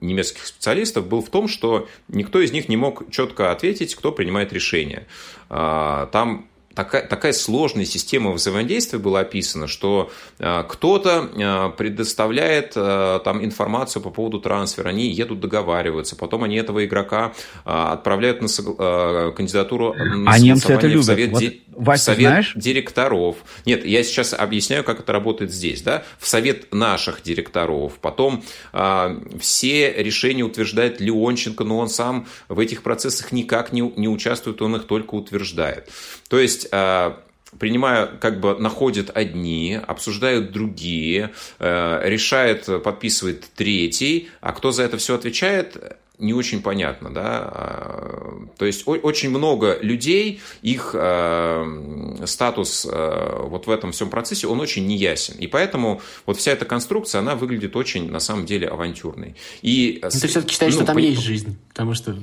немецких 0.00 0.46
специалистов 0.46 1.06
был 1.06 1.22
в 1.22 1.30
том, 1.30 1.48
что 1.48 1.88
никто 2.08 2.40
из 2.40 2.52
них 2.52 2.68
не 2.68 2.76
мог 2.76 3.10
четко 3.10 3.52
ответить, 3.52 3.94
кто 3.94 4.12
принимает 4.12 4.52
решение. 4.52 5.06
Там 5.48 6.48
такая, 6.78 7.02
такая 7.02 7.32
сложная 7.32 7.84
система 7.84 8.30
взаимодействия 8.30 9.00
была 9.00 9.20
описана, 9.20 9.66
что 9.66 10.12
э, 10.38 10.62
кто-то 10.68 11.28
э, 11.34 11.76
предоставляет 11.76 12.74
э, 12.76 13.18
там 13.24 13.44
информацию 13.44 14.00
по 14.00 14.10
поводу 14.10 14.38
трансфера, 14.38 14.90
они 14.90 15.08
едут 15.08 15.40
договариваться, 15.40 16.14
потом 16.14 16.44
они 16.44 16.54
этого 16.54 16.84
игрока 16.84 17.32
отправляют 17.64 18.42
на 18.42 19.32
кандидатуру 19.32 19.94
на 19.94 20.30
а 20.30 20.38
немцы 20.38 20.72
это 20.72 20.86
любят. 20.86 21.02
в 21.02 21.06
совет, 21.06 21.30
вот, 21.30 21.40
ди... 21.40 21.62
Вась, 21.70 22.02
совет 22.02 22.20
знаешь? 22.20 22.52
директоров. 22.54 23.36
Нет, 23.66 23.84
я 23.84 24.04
сейчас 24.04 24.32
объясняю, 24.32 24.84
как 24.84 25.00
это 25.00 25.12
работает 25.12 25.52
здесь. 25.52 25.82
Да? 25.82 26.04
В 26.18 26.28
совет 26.28 26.72
наших 26.72 27.22
директоров. 27.22 27.98
Потом 28.00 28.42
все 29.40 29.92
решения 29.92 30.42
утверждает 30.42 31.00
Леонченко, 31.00 31.64
но 31.64 31.78
он 31.78 31.88
сам 31.88 32.26
в 32.48 32.58
этих 32.58 32.82
процессах 32.82 33.32
никак 33.32 33.72
не, 33.72 33.80
не 33.96 34.08
участвует, 34.08 34.60
он 34.62 34.76
их 34.76 34.84
только 34.84 35.14
утверждает. 35.14 35.88
То 36.28 36.38
есть 36.38 36.67
э, 36.70 37.12
принимая, 37.58 38.06
как 38.06 38.40
бы 38.40 38.58
находят 38.58 39.10
одни, 39.14 39.78
обсуждают 39.86 40.52
другие, 40.52 41.32
э, 41.58 42.00
решает, 42.04 42.66
подписывает 42.82 43.44
третий, 43.54 44.28
а 44.40 44.52
кто 44.52 44.72
за 44.72 44.82
это 44.82 44.96
все 44.98 45.14
отвечает, 45.14 45.98
не 46.18 46.34
очень 46.34 46.62
понятно, 46.62 47.14
да, 47.14 47.22
а, 47.22 48.48
то 48.58 48.66
есть 48.66 48.82
очень 48.88 49.30
много 49.30 49.78
людей, 49.80 50.40
их 50.62 50.90
э, 50.98 52.24
статус 52.26 52.84
вот 52.84 53.68
в 53.68 53.70
этом 53.70 53.92
всем 53.92 54.10
процессе, 54.10 54.48
он 54.48 54.60
очень 54.60 54.84
неясен, 54.88 55.36
и 55.38 55.46
поэтому 55.46 56.02
вот 56.26 56.38
вся 56.38 56.50
эта 56.50 56.64
конструкция, 56.64 57.20
она 57.20 57.36
выглядит 57.36 57.76
очень, 57.76 58.10
на 58.10 58.18
самом 58.18 58.46
деле, 58.46 58.66
авантюрной. 58.66 59.36
И, 59.62 60.00
Но 60.02 60.10
ты 60.10 60.26
все-таки 60.26 60.54
считаешь, 60.54 60.74
ну, 60.74 60.80
что 60.80 60.86
там 60.86 60.96
по... 60.96 61.00
есть 61.00 61.22
жизнь, 61.22 61.56
потому 61.78 61.94
что... 61.94 62.16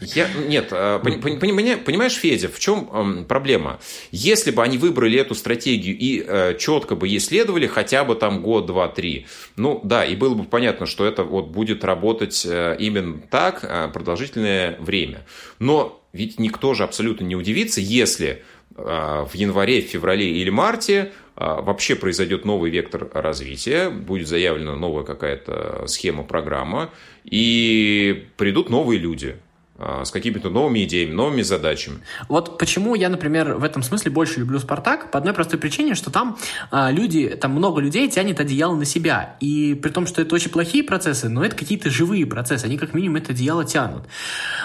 Я, 0.00 0.28
нет, 0.46 0.68
э, 0.70 1.00
понимаешь, 1.02 2.12
Федя, 2.12 2.48
в 2.48 2.58
чем 2.58 3.24
проблема? 3.24 3.80
Если 4.10 4.50
бы 4.50 4.62
они 4.62 4.76
выбрали 4.76 5.18
эту 5.18 5.34
стратегию 5.34 5.96
и 5.98 6.58
четко 6.58 6.94
бы 6.94 7.08
ей 7.08 7.18
следовали 7.18 7.66
хотя 7.66 8.04
бы 8.04 8.14
там 8.14 8.42
год, 8.42 8.66
два, 8.66 8.88
три, 8.88 9.26
ну 9.56 9.80
да, 9.82 10.04
и 10.04 10.14
было 10.14 10.34
бы 10.34 10.44
понятно, 10.44 10.84
что 10.84 11.06
это 11.06 11.24
вот 11.24 11.46
будет 11.46 11.84
работать 11.84 12.44
именно 12.44 13.22
так 13.30 13.64
а, 13.64 13.88
продолжительное 13.88 14.76
время. 14.78 15.24
Но 15.58 16.04
ведь 16.12 16.38
никто 16.38 16.74
же 16.74 16.84
абсолютно 16.84 17.24
не 17.24 17.34
удивится, 17.34 17.80
если 17.80 18.42
а, 18.76 19.24
в 19.24 19.34
январе, 19.34 19.80
феврале 19.80 20.30
или 20.30 20.50
марте 20.50 21.12
а, 21.31 21.31
вообще 21.36 21.96
произойдет 21.96 22.44
новый 22.44 22.70
вектор 22.70 23.08
развития, 23.12 23.88
будет 23.90 24.28
заявлена 24.28 24.76
новая 24.76 25.04
какая-то 25.04 25.86
схема, 25.86 26.24
программа, 26.24 26.90
и 27.24 28.26
придут 28.36 28.68
новые 28.68 28.98
люди. 28.98 29.36
А, 29.84 30.04
с 30.04 30.10
какими-то 30.10 30.48
новыми 30.48 30.84
идеями, 30.84 31.12
новыми 31.12 31.42
задачами. 31.42 31.98
Вот 32.28 32.58
почему 32.58 32.94
я, 32.94 33.08
например, 33.08 33.54
в 33.54 33.64
этом 33.64 33.82
смысле 33.82 34.12
больше 34.12 34.40
люблю 34.40 34.58
«Спартак», 34.60 35.10
по 35.10 35.18
одной 35.18 35.34
простой 35.34 35.58
причине, 35.58 35.94
что 35.94 36.10
там 36.10 36.38
а, 36.70 36.90
люди, 36.92 37.28
там 37.28 37.52
много 37.52 37.80
людей 37.80 38.08
тянет 38.08 38.38
одеяло 38.38 38.76
на 38.76 38.84
себя. 38.84 39.36
И 39.40 39.74
при 39.74 39.90
том, 39.90 40.06
что 40.06 40.22
это 40.22 40.34
очень 40.34 40.50
плохие 40.50 40.84
процессы, 40.84 41.28
но 41.28 41.44
это 41.44 41.56
какие-то 41.56 41.90
живые 41.90 42.26
процессы, 42.26 42.66
они 42.66 42.78
как 42.78 42.94
минимум 42.94 43.16
это 43.16 43.32
одеяло 43.32 43.64
тянут. 43.64 44.04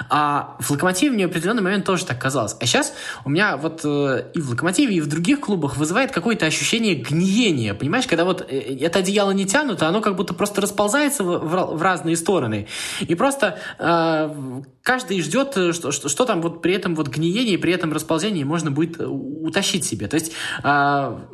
А 0.09 0.55
в 0.59 0.69
«Локомотиве» 0.69 1.11
мне 1.11 1.27
в 1.27 1.31
определенный 1.31 1.63
момент 1.63 1.85
тоже 1.85 2.05
так 2.05 2.21
казалось. 2.21 2.55
А 2.59 2.65
сейчас 2.65 2.93
у 3.25 3.29
меня 3.29 3.57
вот 3.57 3.81
э, 3.83 4.25
и 4.35 4.39
в 4.39 4.51
«Локомотиве», 4.51 4.95
и 4.95 5.01
в 5.01 5.07
других 5.07 5.39
клубах 5.39 5.77
вызывает 5.77 6.11
какое-то 6.11 6.45
ощущение 6.45 6.93
гниения, 6.95 7.73
понимаешь, 7.73 8.05
когда 8.05 8.23
вот 8.23 8.45
э, 8.47 8.77
это 8.81 8.99
одеяло 8.99 9.31
не 9.31 9.45
тянут, 9.45 9.81
а 9.81 9.87
оно 9.87 10.01
как 10.01 10.15
будто 10.15 10.33
просто 10.33 10.61
расползается 10.61 11.23
в, 11.23 11.77
в 11.77 11.81
разные 11.81 12.15
стороны. 12.15 12.67
И 12.99 13.15
просто 13.15 13.59
э, 13.79 14.61
каждый 14.83 15.06
ждет, 15.11 15.57
э, 15.57 15.73
что, 15.73 15.91
что, 15.91 16.09
что 16.09 16.25
там 16.25 16.41
вот 16.41 16.61
при 16.61 16.73
этом 16.73 16.95
вот 16.95 17.07
гниении, 17.07 17.57
при 17.57 17.73
этом 17.73 17.93
расползении 17.93 18.43
можно 18.43 18.71
будет 18.71 18.99
э, 18.99 19.05
утащить 19.05 19.85
себе. 19.85 20.07
То 20.07 20.15
есть 20.15 20.31
а, 20.63 21.27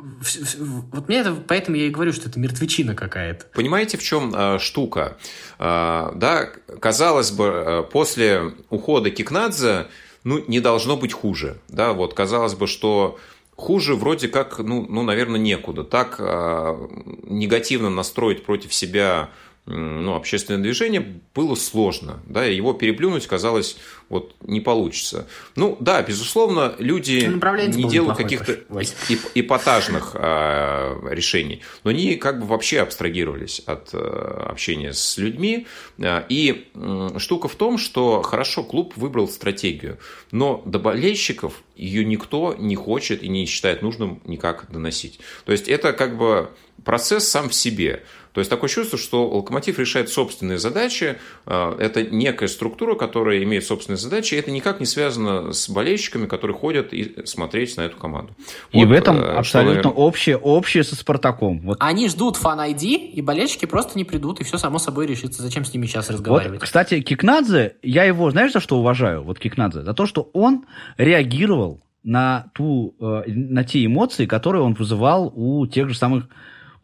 вот 0.58 1.08
мне 1.08 1.18
это, 1.18 1.34
поэтому 1.34 1.76
я 1.76 1.86
и 1.86 1.90
говорю, 1.90 2.12
что 2.12 2.28
это 2.28 2.38
мертвечина 2.38 2.94
какая-то. 2.94 3.46
Понимаете, 3.54 3.98
в 3.98 4.02
чем 4.02 4.32
а, 4.34 4.58
штука? 4.58 5.18
А, 5.58 6.12
да, 6.16 6.46
казалось 6.80 7.30
бы, 7.30 7.86
после 7.92 8.52
ухода 8.70 9.10
Кикнадзе, 9.10 9.86
ну, 10.24 10.42
не 10.48 10.60
должно 10.60 10.96
быть 10.96 11.12
хуже. 11.12 11.58
Да, 11.68 11.92
вот 11.92 12.14
казалось 12.14 12.54
бы, 12.54 12.66
что 12.66 13.18
хуже 13.56 13.94
вроде 13.94 14.28
как, 14.28 14.58
ну, 14.58 14.86
ну 14.88 15.02
наверное, 15.02 15.40
некуда. 15.40 15.84
Так 15.84 16.16
а, 16.18 16.76
негативно 17.24 17.90
настроить 17.90 18.44
против 18.44 18.72
себя 18.72 19.30
ну, 19.66 20.14
общественное 20.14 20.60
движение 20.60 21.20
было 21.34 21.54
сложно. 21.54 22.20
Да, 22.26 22.44
его 22.44 22.74
переплюнуть, 22.74 23.26
казалось, 23.26 23.78
вот 24.10 24.34
не 24.42 24.60
получится. 24.60 25.26
Ну, 25.56 25.78
да, 25.80 26.02
безусловно, 26.02 26.74
люди 26.78 27.26
не 27.74 27.88
делают 27.88 28.18
каких-то 28.18 28.58
эпатажных 29.34 30.10
а, 30.14 30.98
решений, 31.08 31.62
но 31.82 31.90
они 31.90 32.16
как 32.16 32.40
бы 32.40 32.46
вообще 32.46 32.80
абстрагировались 32.80 33.60
от 33.60 33.90
а, 33.94 34.48
общения 34.50 34.92
с 34.92 35.16
людьми. 35.16 35.66
А, 35.98 36.26
и 36.28 36.68
а, 36.74 37.18
штука 37.18 37.48
в 37.48 37.54
том, 37.54 37.78
что 37.78 38.20
хорошо, 38.20 38.64
клуб 38.64 38.92
выбрал 38.96 39.28
стратегию, 39.28 39.98
но 40.30 40.62
до 40.66 40.78
болельщиков 40.78 41.62
ее 41.74 42.04
никто 42.04 42.54
не 42.58 42.76
хочет 42.76 43.22
и 43.22 43.28
не 43.28 43.46
считает 43.46 43.80
нужным 43.80 44.20
никак 44.26 44.70
доносить. 44.70 45.20
То 45.46 45.52
есть 45.52 45.68
это 45.68 45.94
как 45.94 46.18
бы 46.18 46.50
процесс 46.84 47.26
сам 47.28 47.48
в 47.48 47.54
себе. 47.54 48.04
То 48.34 48.40
есть 48.40 48.50
такое 48.50 48.68
чувство, 48.68 48.98
что 48.98 49.28
локомотив 49.28 49.78
решает 49.78 50.08
собственные 50.08 50.58
задачи. 50.58 51.18
А, 51.46 51.76
это 51.78 52.02
некая 52.02 52.48
структура, 52.48 52.96
которая 52.96 53.42
имеет 53.44 53.64
собственные 53.64 53.96
задачи. 53.96 54.34
И 54.34 54.36
это 54.36 54.50
никак 54.50 54.80
не 54.80 54.86
связано 54.86 55.52
с 55.52 55.70
болельщиками, 55.70 56.26
которые 56.26 56.56
ходят 56.56 56.92
и 56.92 57.24
смотреть 57.26 57.76
на 57.76 57.82
эту 57.82 57.96
команду. 57.96 58.34
И 58.72 58.78
вот, 58.78 58.88
в 58.88 58.92
этом 58.92 59.18
э, 59.18 59.20
абсолютно 59.20 59.44
что, 59.44 59.62
наверное... 59.62 59.92
общее, 59.92 60.36
общее 60.36 60.82
со 60.82 60.96
Спартаком. 60.96 61.60
Вот. 61.60 61.76
Они 61.80 62.08
ждут 62.08 62.36
фан-ID, 62.36 63.12
и 63.12 63.22
болельщики 63.22 63.66
просто 63.66 63.96
не 63.96 64.04
придут, 64.04 64.40
и 64.40 64.44
все 64.44 64.58
само 64.58 64.80
собой 64.80 65.06
решится. 65.06 65.40
Зачем 65.40 65.64
с 65.64 65.72
ними 65.72 65.86
сейчас 65.86 66.10
разговаривать? 66.10 66.58
Вот, 66.58 66.64
кстати, 66.64 67.00
Кикнадзе, 67.02 67.76
я 67.82 68.02
его, 68.02 68.28
знаешь, 68.32 68.52
за 68.52 68.58
что 68.58 68.78
уважаю? 68.78 69.22
Вот 69.22 69.38
Кикнадзе. 69.38 69.82
За 69.82 69.94
то, 69.94 70.06
что 70.06 70.28
он 70.32 70.64
реагировал 70.96 71.84
на, 72.02 72.46
ту, 72.52 72.96
э, 73.00 73.22
на 73.26 73.62
те 73.62 73.84
эмоции, 73.84 74.26
которые 74.26 74.62
он 74.62 74.74
вызывал 74.74 75.32
у 75.34 75.66
тех 75.68 75.88
же 75.88 75.96
самых 75.96 76.28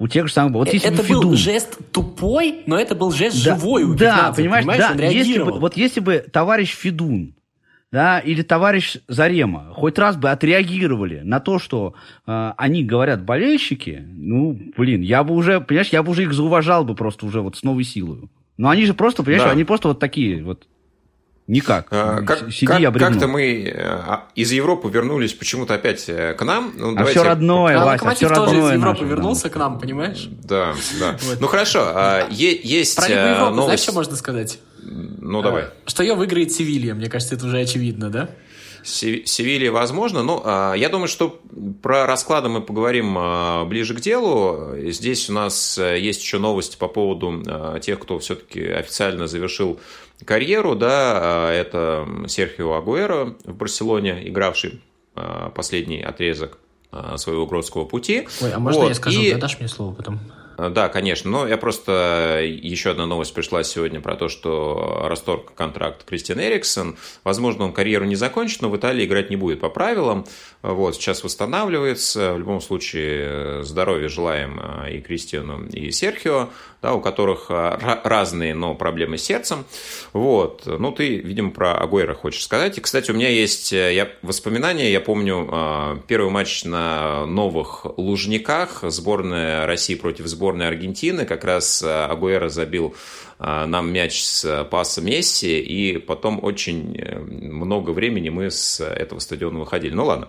у 0.01 0.09
тех 0.09 0.27
же 0.27 0.33
самых... 0.33 0.55
Вот 0.55 0.73
если 0.73 0.91
это 0.91 1.03
бы 1.03 1.21
был 1.21 1.37
жест 1.37 1.79
тупой, 1.93 2.63
но 2.67 2.79
это 2.79 2.95
был 2.95 3.13
жест 3.13 3.45
да, 3.45 3.55
живой 3.55 3.85
у 3.85 3.95
Да, 3.95 4.33
понимаешь, 4.35 4.65
понимаешь 4.65 4.97
да, 4.97 5.05
если 5.05 5.43
бы, 5.43 5.61
вот 5.61 5.77
если 5.77 6.01
бы 6.01 6.25
товарищ 6.33 6.75
Федун 6.75 7.35
да, 7.93 8.19
или 8.19 8.41
товарищ 8.41 8.97
Зарема 9.09 9.73
хоть 9.75 9.99
раз 9.99 10.17
бы 10.17 10.31
отреагировали 10.31 11.21
на 11.21 11.39
то, 11.39 11.59
что 11.59 11.95
э, 12.27 12.53
они 12.57 12.83
говорят 12.83 13.25
болельщики, 13.25 14.03
ну, 14.09 14.59
блин, 14.75 15.03
я 15.03 15.23
бы 15.23 15.35
уже, 15.35 15.61
понимаешь, 15.61 15.89
я 15.89 16.03
бы 16.03 16.13
уже 16.13 16.23
их 16.23 16.33
зауважал 16.33 16.85
бы 16.85 16.95
просто 16.95 17.27
уже 17.27 17.43
вот 17.43 17.57
с 17.57 17.63
новой 17.63 17.85
силой. 17.85 18.31
Но 18.57 18.71
они 18.71 18.87
же 18.87 18.95
просто, 18.95 19.23
понимаешь, 19.23 19.45
да. 19.45 19.51
они 19.51 19.65
просто 19.65 19.89
вот 19.89 19.99
такие 19.99 20.43
вот 20.43 20.67
Никак. 21.51 21.89
А, 21.91 22.23
как, 22.23 22.53
Сиди, 22.53 22.67
как, 22.67 22.95
как-то 22.95 23.27
мы 23.27 23.65
э, 23.65 23.73
а, 23.77 24.29
из 24.37 24.53
Европы 24.53 24.89
вернулись 24.89 25.33
почему-то 25.33 25.75
опять 25.75 26.09
э, 26.09 26.35
к 26.35 26.45
нам. 26.45 26.73
Ну, 26.77 26.93
а 26.93 26.95
давайте... 26.95 27.19
все 27.19 27.29
родное, 27.29 27.77
а 27.77 27.85
Вася, 27.85 28.11
все 28.15 28.29
родное. 28.29 28.47
тоже 28.47 28.59
из 28.61 28.71
Европы 28.75 29.01
наше, 29.01 29.05
вернулся 29.05 29.43
да. 29.43 29.51
к 29.51 29.57
нам, 29.57 29.81
понимаешь? 29.81 30.29
Да, 30.45 30.75
да. 31.01 31.19
Вот. 31.23 31.41
Ну 31.41 31.49
хорошо, 31.49 31.81
а, 31.83 32.29
есть 32.31 32.95
Про 32.95 33.09
Европы, 33.09 33.41
новость... 33.51 33.65
знаешь, 33.65 33.81
что 33.81 33.93
можно 33.93 34.15
сказать? 34.15 34.61
Ну 34.81 35.43
давай. 35.43 35.65
Что 35.87 36.05
ее 36.05 36.15
выиграет 36.15 36.53
Севилья, 36.53 36.95
мне 36.95 37.09
кажется, 37.11 37.35
это 37.35 37.47
уже 37.47 37.59
очевидно, 37.59 38.11
да? 38.11 38.31
Севилья 38.85 39.73
возможно, 39.73 40.23
но 40.23 40.73
я 40.77 40.89
думаю, 40.89 41.09
что 41.09 41.41
про 41.83 42.07
расклады 42.07 42.49
мы 42.49 42.63
поговорим 42.63 43.69
ближе 43.69 43.95
к 43.95 44.01
делу. 44.01 44.77
Здесь 44.87 45.29
у 45.29 45.33
нас 45.33 45.77
э, 45.77 45.99
есть 45.99 46.23
еще 46.23 46.39
новости 46.39 46.77
по 46.79 46.89
поводу 46.89 47.43
тех, 47.83 47.99
кто 47.99 48.21
все-таки 48.21 48.65
официально 48.69 49.27
завершил 49.27 49.79
карьеру, 50.25 50.75
да, 50.75 50.89
а, 50.89 51.53
это 51.53 52.07
Серхио 52.29 52.75
Агуэро 52.75 53.37
в 53.45 53.55
Барселоне, 53.55 54.29
игравший 54.29 54.81
а, 55.15 55.51
последний 55.51 56.03
отрезок 56.03 56.59
а, 56.93 57.17
своего 57.17 57.47
игротского 57.47 57.85
пути. 57.85 58.29
Ой, 58.43 58.53
а 58.53 58.59
можно 58.59 58.83
вот. 58.83 58.89
я 58.89 58.95
скажу, 58.95 59.21
и... 59.21 59.33
да, 59.33 59.39
дашь 59.39 59.59
мне 59.59 59.69
слово 59.69 59.95
потом? 59.95 60.21
Да, 60.69 60.89
конечно. 60.89 61.31
Но 61.31 61.49
я 61.49 61.57
просто... 61.57 62.43
Еще 62.45 62.91
одна 62.91 63.07
новость 63.07 63.33
пришла 63.33 63.63
сегодня 63.65 64.03
про 64.03 64.15
то, 64.15 64.29
что 64.29 65.05
расторг 65.07 65.55
контракт 65.55 66.05
Кристиан 66.05 66.39
Эриксон. 66.39 66.97
Возможно, 67.25 67.65
он 67.65 67.73
карьеру 67.73 68.05
не 68.05 68.17
закончит, 68.17 68.61
но 68.61 68.69
в 68.69 68.77
Италии 68.77 69.07
играть 69.07 69.31
не 69.31 69.37
будет 69.37 69.61
по 69.61 69.71
правилам. 69.71 70.27
Вот, 70.61 70.97
сейчас 70.97 71.25
восстанавливается. 71.25 72.35
В 72.35 72.41
любом 72.41 72.61
случае, 72.61 73.65
здоровья 73.65 74.09
желаем 74.09 74.61
и 74.87 75.01
Кристиану, 75.01 75.65
и 75.69 75.91
Серхио 75.91 76.51
да, 76.83 76.95
у 76.95 77.01
которых 77.01 77.47
а, 77.51 78.01
разные, 78.05 78.55
но 78.55 78.75
проблемы 78.75 79.19
с 79.19 79.23
сердцем. 79.23 79.65
Вот. 80.13 80.63
Ну, 80.67 80.93
ты, 80.93 81.17
видимо, 81.17 81.51
про 81.51 81.75
Агуэра 81.75 82.15
хочешь 82.15 82.43
сказать. 82.43 82.79
И, 82.79 82.81
кстати, 82.81 83.11
у 83.11 83.15
меня 83.15 83.29
есть 83.29 83.73
э, 83.73 83.95
я, 83.95 84.09
воспоминания. 84.23 84.91
Я 84.91 85.01
помню 85.01 85.49
а, 85.51 85.99
первый 86.07 86.31
матч 86.31 86.65
на 86.65 87.27
новых 87.27 87.87
Лужниках. 87.99 88.81
Сборная 88.83 89.67
России 89.67 89.95
против 89.95 90.27
сборной 90.27 90.69
Аргентины. 90.69 91.27
Как 91.27 91.45
раз 91.45 91.83
э, 91.83 92.05
Агуэра 92.05 92.49
забил 92.49 92.95
а, 93.39 93.67
нам 93.67 93.91
мяч 93.91 94.23
с 94.23 94.65
паса 94.71 95.01
Месси, 95.01 95.61
и 95.61 95.97
потом 95.99 96.43
очень 96.43 96.95
э, 96.99 97.19
много 97.19 97.91
времени 97.91 98.29
мы 98.29 98.51
с 98.51 98.85
этого 98.85 99.19
стадиона 99.19 99.61
выходили. 99.61 99.95
Ну, 99.95 100.05
ладно. 100.05 100.29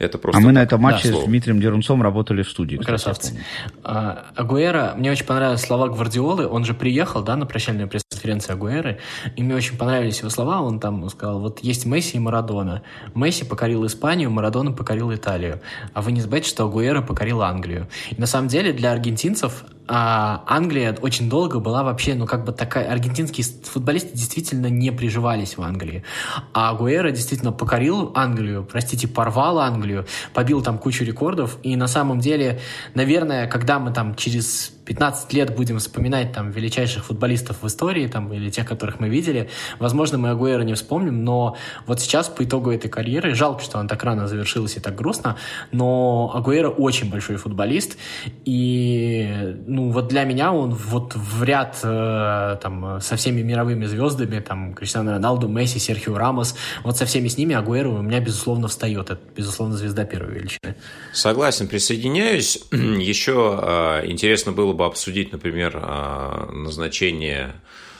Это 0.00 0.16
просто 0.16 0.40
а 0.40 0.42
мы 0.42 0.52
на 0.52 0.62
этом 0.62 0.80
матче 0.80 1.12
да, 1.12 1.20
с 1.20 1.24
Дмитрием 1.24 1.60
Дерунцом 1.60 2.02
работали 2.02 2.42
в 2.42 2.48
студии. 2.48 2.76
Красавцы. 2.76 3.38
А, 3.84 4.24
Агуэра, 4.34 4.94
мне 4.96 5.10
очень 5.10 5.26
понравились 5.26 5.60
слова 5.60 5.88
Гвардиолы. 5.88 6.48
Он 6.48 6.64
же 6.64 6.72
приехал, 6.72 7.22
да, 7.22 7.36
на 7.36 7.44
прощальную 7.44 7.86
пресс-конференцию 7.86 8.54
Агуэры, 8.54 8.98
и 9.36 9.42
мне 9.42 9.54
очень 9.54 9.76
понравились 9.76 10.20
его 10.20 10.30
слова. 10.30 10.62
Он 10.62 10.80
там 10.80 11.06
сказал, 11.10 11.40
вот 11.40 11.58
есть 11.60 11.84
Месси 11.84 12.16
и 12.16 12.18
Марадона. 12.18 12.82
Месси 13.14 13.44
покорил 13.44 13.84
Испанию, 13.84 14.30
Марадона 14.30 14.72
покорил 14.72 15.14
Италию. 15.14 15.60
А 15.92 16.00
вы 16.00 16.12
не 16.12 16.22
забывайте, 16.22 16.48
что 16.48 16.64
Агуэра 16.64 17.02
покорил 17.02 17.42
Англию. 17.42 17.86
И 18.10 18.18
на 18.18 18.26
самом 18.26 18.48
деле 18.48 18.72
для 18.72 18.92
аргентинцев 18.92 19.64
а 19.92 20.44
Англия 20.46 20.96
очень 21.02 21.28
долго 21.28 21.58
была 21.58 21.82
вообще, 21.82 22.14
ну, 22.14 22.24
как 22.24 22.44
бы 22.44 22.52
такая... 22.52 22.92
Аргентинские 22.92 23.44
футболисты 23.64 24.10
действительно 24.16 24.68
не 24.68 24.92
приживались 24.92 25.56
в 25.56 25.62
Англии. 25.62 26.04
А 26.52 26.74
Гуэра 26.74 27.10
действительно 27.10 27.50
покорил 27.50 28.12
Англию, 28.14 28.62
простите, 28.62 29.08
порвал 29.08 29.58
Англию, 29.58 30.06
побил 30.32 30.62
там 30.62 30.78
кучу 30.78 31.02
рекордов. 31.02 31.58
И 31.64 31.74
на 31.74 31.88
самом 31.88 32.20
деле, 32.20 32.60
наверное, 32.94 33.48
когда 33.48 33.80
мы 33.80 33.92
там 33.92 34.14
через 34.14 34.72
15 34.84 35.32
лет 35.32 35.54
будем 35.54 35.78
вспоминать 35.78 36.32
там 36.32 36.50
величайших 36.50 37.04
футболистов 37.04 37.62
в 37.62 37.66
истории 37.66 38.06
там, 38.06 38.32
или 38.32 38.50
тех, 38.50 38.66
которых 38.66 39.00
мы 39.00 39.08
видели, 39.08 39.48
возможно, 39.78 40.18
мы 40.18 40.30
Агуэра 40.30 40.62
не 40.62 40.74
вспомним, 40.74 41.24
но 41.24 41.56
вот 41.86 42.00
сейчас 42.00 42.28
по 42.28 42.44
итогу 42.44 42.70
этой 42.70 42.88
карьеры, 42.88 43.34
жалко, 43.34 43.62
что 43.62 43.78
она 43.78 43.88
так 43.88 44.02
рано 44.04 44.28
завершилась 44.28 44.76
и 44.76 44.80
так 44.80 44.94
грустно, 44.94 45.36
но 45.72 46.32
Агуэра 46.34 46.68
очень 46.68 47.10
большой 47.10 47.36
футболист, 47.36 47.96
и 48.44 49.56
ну 49.66 49.90
вот 49.90 50.08
для 50.08 50.24
меня 50.24 50.52
он 50.52 50.70
вот 50.74 51.14
в 51.14 51.42
ряд 51.42 51.78
э, 51.82 52.56
там 52.62 53.00
со 53.00 53.16
всеми 53.16 53.42
мировыми 53.42 53.86
звездами, 53.86 54.40
там 54.40 54.74
Криштиану 54.74 55.12
Роналду, 55.12 55.48
Месси, 55.48 55.78
Серхио 55.78 56.16
Рамос, 56.16 56.56
вот 56.82 56.96
со 56.96 57.06
всеми 57.06 57.28
с 57.28 57.36
ними 57.36 57.54
Агуэра 57.54 57.88
у 57.88 58.02
меня 58.02 58.20
безусловно 58.20 58.68
встает, 58.68 59.10
это 59.10 59.20
безусловно 59.36 59.76
звезда 59.76 60.04
первой 60.04 60.34
величины. 60.34 60.74
Согласен, 61.12 61.68
присоединяюсь. 61.68 62.64
Еще 62.72 63.58
э, 63.62 64.06
интересно 64.06 64.52
было 64.52 64.72
бы 64.72 64.79
бы 64.80 64.86
обсудить, 64.86 65.30
например, 65.30 65.78
а, 65.82 66.50
назначение 66.52 67.52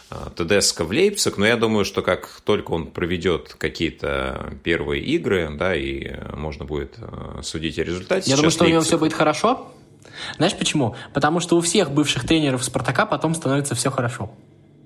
а, 0.08 0.30
Тедеско 0.30 0.84
в 0.84 0.90
Лейпциг, 0.90 1.36
но 1.36 1.46
я 1.46 1.56
думаю, 1.56 1.84
что 1.84 2.00
как 2.00 2.40
только 2.44 2.70
он 2.72 2.86
проведет 2.86 3.54
какие-то 3.58 4.54
первые 4.64 5.02
игры, 5.02 5.50
да, 5.58 5.74
и 5.74 6.10
можно 6.34 6.64
будет 6.64 6.96
а, 6.98 7.40
судить 7.42 7.78
о 7.78 7.84
результате. 7.84 8.30
Я 8.30 8.36
думаю, 8.36 8.50
что 8.50 8.64
Лейпциг... 8.64 8.68
у 8.68 8.72
него 8.72 8.82
все 8.82 8.98
будет 8.98 9.12
хорошо. 9.12 9.72
Знаешь 10.36 10.56
почему? 10.56 10.96
Потому 11.12 11.40
что 11.40 11.56
у 11.56 11.60
всех 11.60 11.90
бывших 11.90 12.26
тренеров 12.26 12.64
Спартака 12.64 13.04
потом 13.04 13.34
становится 13.34 13.74
все 13.74 13.90
хорошо. 13.90 14.30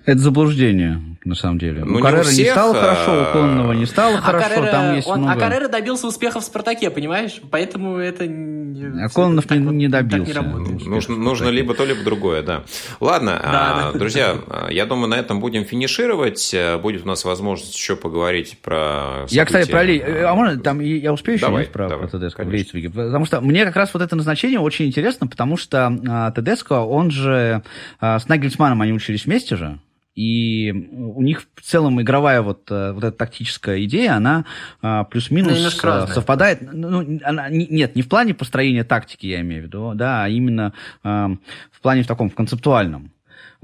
Это 0.05 0.19
заблуждение, 0.19 1.01
на 1.23 1.33
самом 1.33 1.57
деле. 1.57 1.83
Ну, 1.83 1.97
у 1.97 1.99
Каррера 1.99 2.21
не, 2.21 2.27
не, 2.27 2.33
всех, 2.33 2.51
стало 2.51 2.77
а... 2.77 2.79
хорошо, 2.79 3.21
у 3.21 3.33
Кононова 3.33 3.73
не 3.73 3.85
стало 3.87 4.17
а 4.19 4.21
хорошо, 4.21 4.49
Каррера, 4.49 4.71
там 4.71 4.95
есть 4.95 5.07
он, 5.07 5.21
много... 5.21 5.33
А 5.33 5.39
Каррера 5.39 5.67
добился 5.67 6.07
успеха 6.07 6.39
в 6.39 6.43
«Спартаке», 6.43 6.91
понимаешь? 6.91 7.41
Поэтому 7.49 7.97
это... 7.97 8.25
А 8.25 9.09
Кононов 9.09 9.49
не, 9.49 9.59
вот, 9.59 9.71
не 9.71 9.87
добился. 9.87 10.27
не 10.27 10.33
работает. 10.33 10.85
нужно, 10.85 11.15
нужно 11.15 11.49
либо 11.49 11.73
то, 11.73 11.85
либо 11.85 12.03
другое, 12.03 12.43
да. 12.43 12.63
Ладно, 12.99 13.39
да, 13.41 13.87
а, 13.87 13.91
да. 13.91 13.97
друзья, 13.97 14.35
я 14.69 14.85
думаю, 14.85 15.07
на 15.07 15.15
этом 15.15 15.39
будем 15.39 15.65
финишировать. 15.65 16.55
Будет 16.83 17.03
у 17.03 17.07
нас 17.07 17.25
возможность 17.25 17.75
еще 17.75 17.95
поговорить 17.95 18.59
про 18.61 19.25
события. 19.27 19.35
Я, 19.35 19.45
кстати, 19.45 19.71
про 19.71 19.83
Лей... 19.83 20.03
А 20.03 20.35
можно, 20.35 20.59
там, 20.59 20.81
я 20.81 21.11
успею 21.11 21.37
еще 21.37 21.47
давай, 21.47 21.65
про, 21.65 21.89
давай, 21.89 22.07
про 22.07 22.19
Тедеско 22.19 22.43
в 22.43 22.47
Лейпциге? 22.47 22.91
Потому 22.91 23.25
что 23.25 23.41
мне 23.41 23.65
как 23.65 23.75
раз 23.75 23.91
вот 23.91 24.03
это 24.03 24.15
назначение 24.15 24.59
очень 24.59 24.85
интересно, 24.85 25.25
потому 25.25 25.57
что 25.57 25.97
а, 26.07 26.29
Тедеско, 26.29 26.73
он 26.81 27.09
же... 27.09 27.63
А, 27.99 28.19
с 28.19 28.27
Нагельсманом 28.27 28.83
они 28.83 28.93
учились 28.93 29.25
вместе 29.25 29.55
же, 29.55 29.79
и 30.15 30.71
у 30.91 31.21
них 31.21 31.43
в 31.55 31.61
целом 31.61 32.01
игровая 32.01 32.41
вот, 32.41 32.71
э, 32.71 32.91
вот 32.93 33.03
эта 33.03 33.17
тактическая 33.17 33.83
идея, 33.83 34.15
она 34.15 34.45
а, 34.81 35.03
плюс-минус 35.03 35.61
ну, 35.61 36.07
совпадает. 36.07 36.61
Ну, 36.61 37.19
она, 37.23 37.49
нет, 37.49 37.95
не 37.95 38.01
в 38.01 38.09
плане 38.09 38.33
построения 38.33 38.83
тактики, 38.83 39.27
я 39.27 39.41
имею 39.41 39.63
в 39.63 39.65
виду, 39.65 39.91
да, 39.93 40.23
а 40.23 40.29
именно 40.29 40.73
в 41.03 41.81
плане 41.81 42.03
в 42.03 42.07
таком 42.07 42.29
в 42.29 42.35
концептуальном. 42.35 43.11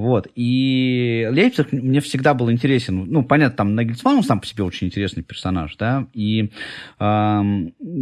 Вот. 0.01 0.27
И 0.33 1.29
Лейпциг 1.31 1.71
мне 1.71 2.01
всегда 2.01 2.33
был 2.33 2.51
интересен. 2.51 3.05
Ну, 3.05 3.23
понятно, 3.23 3.55
там 3.55 3.75
Нагельсман, 3.75 4.17
он 4.17 4.23
сам 4.23 4.39
по 4.39 4.47
себе 4.47 4.63
очень 4.63 4.87
интересный 4.87 5.21
персонаж, 5.21 5.75
да. 5.77 6.07
И 6.13 6.49
э, 6.99 7.41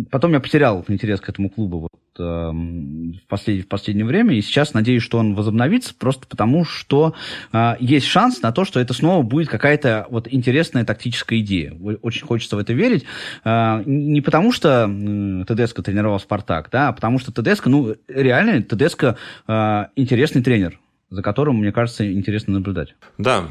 потом 0.10 0.32
я 0.32 0.39
потерял 0.39 0.86
интерес 0.88 1.20
к 1.20 1.28
этому 1.28 1.50
клубу 1.50 1.80
вот, 1.80 1.91
э, 2.18 2.24
в, 2.24 3.28
послед... 3.28 3.66
в 3.66 3.68
последнее 3.68 4.06
время. 4.06 4.34
И 4.34 4.41
сейчас 4.41 4.74
надеюсь, 4.74 5.04
что 5.04 5.18
он 5.18 5.36
возобновится, 5.36 5.93
просто 5.93 6.26
потому 6.26 6.64
что 6.64 7.16
э, 7.52 7.74
есть 7.82 8.06
шанс 8.06 8.41
на 8.41 8.54
то, 8.54 8.64
что 8.64 8.80
это 8.80 8.93
снова 8.93 9.22
будет 9.22 9.50
какая-то 9.50 10.08
вот 10.10 10.30
интересная 10.32 10.86
тактическая 10.86 11.39
идея. 11.39 11.74
Очень 12.02 12.26
хочется 12.26 12.56
в 12.56 12.60
это 12.60 12.72
верить. 12.72 13.04
Э, 13.43 13.84
не 13.86 14.22
потому 14.22 14.54
что 14.54 14.89
э, 14.89 15.43
ТДСК 15.45 15.84
тренировал 15.84 16.22
Спартак, 16.22 16.70
да, 16.72 16.88
а 16.88 16.93
потому 16.93 17.20
что 17.20 17.34
ТДСК, 17.34 17.66
ну, 17.66 17.93
реально, 18.08 18.64
ТДСК 18.64 19.18
э, 19.50 19.86
интересный 19.97 20.41
тренер 20.41 20.80
за 21.10 21.22
которым, 21.22 21.57
мне 21.57 21.72
кажется, 21.72 22.12
интересно 22.12 22.53
наблюдать. 22.53 22.95
Да. 23.18 23.47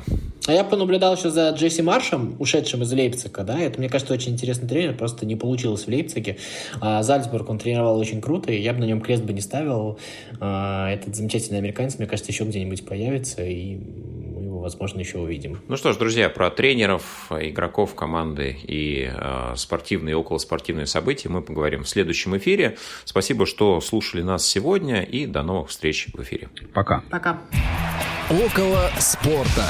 А 0.49 0.53
я 0.53 0.65
понаблюдал 0.65 1.15
еще 1.15 1.29
за 1.29 1.51
Джесси 1.51 1.83
Маршем, 1.83 2.35
ушедшим 2.39 2.83
из 2.83 2.91
Лейпцига, 2.91 3.43
да, 3.45 3.59
это, 3.59 3.79
мне 3.79 3.91
кажется, 3.91 4.15
очень 4.15 4.33
интересный 4.33 4.67
тренер, 4.67 4.97
просто 4.97 5.27
не 5.27 5.37
получилось 5.37 5.85
в 5.85 5.89
Лейпциге. 5.89 6.39
А 6.81 7.03
Зальцбург 7.03 7.51
он 7.51 7.59
тренировал 7.59 7.99
очень 7.99 8.23
круто, 8.23 8.51
и 8.51 8.59
я 8.59 8.73
бы 8.73 8.79
на 8.79 8.85
нем 8.85 9.03
крест 9.03 9.25
бы 9.25 9.35
не 9.35 9.43
ставил. 9.43 9.99
А, 10.41 10.91
этот 10.91 11.15
замечательный 11.15 11.59
американец, 11.59 11.99
мне 11.99 12.09
кажется, 12.09 12.33
еще 12.33 12.45
где-нибудь 12.45 12.87
появится, 12.87 13.45
и 13.45 13.79
возможно, 14.41 15.01
еще 15.01 15.19
увидим. 15.19 15.61
Ну 15.69 15.77
что 15.77 15.93
ж, 15.93 15.99
друзья, 15.99 16.31
про 16.31 16.49
тренеров, 16.49 17.31
игроков 17.31 17.95
команды 17.95 18.57
и 18.63 19.11
э, 19.15 19.53
спортивные 19.55 20.13
и 20.13 20.15
околоспортивные 20.15 20.87
события 20.87 21.29
мы 21.29 21.43
поговорим 21.43 21.85
в 21.85 21.89
следующем 21.91 22.39
эфире. 22.39 22.79
Спасибо, 23.05 23.45
что 23.45 23.83
слушали 23.83 24.23
нас 24.23 24.47
сегодня, 24.47 25.03
и 25.03 25.27
до 25.27 25.43
новых 25.43 25.69
встреч 25.69 26.09
в 26.15 26.23
эфире. 26.23 26.49
Пока. 26.73 27.03
Пока. 27.11 27.39
Около 28.31 28.91
спорта. 28.99 29.67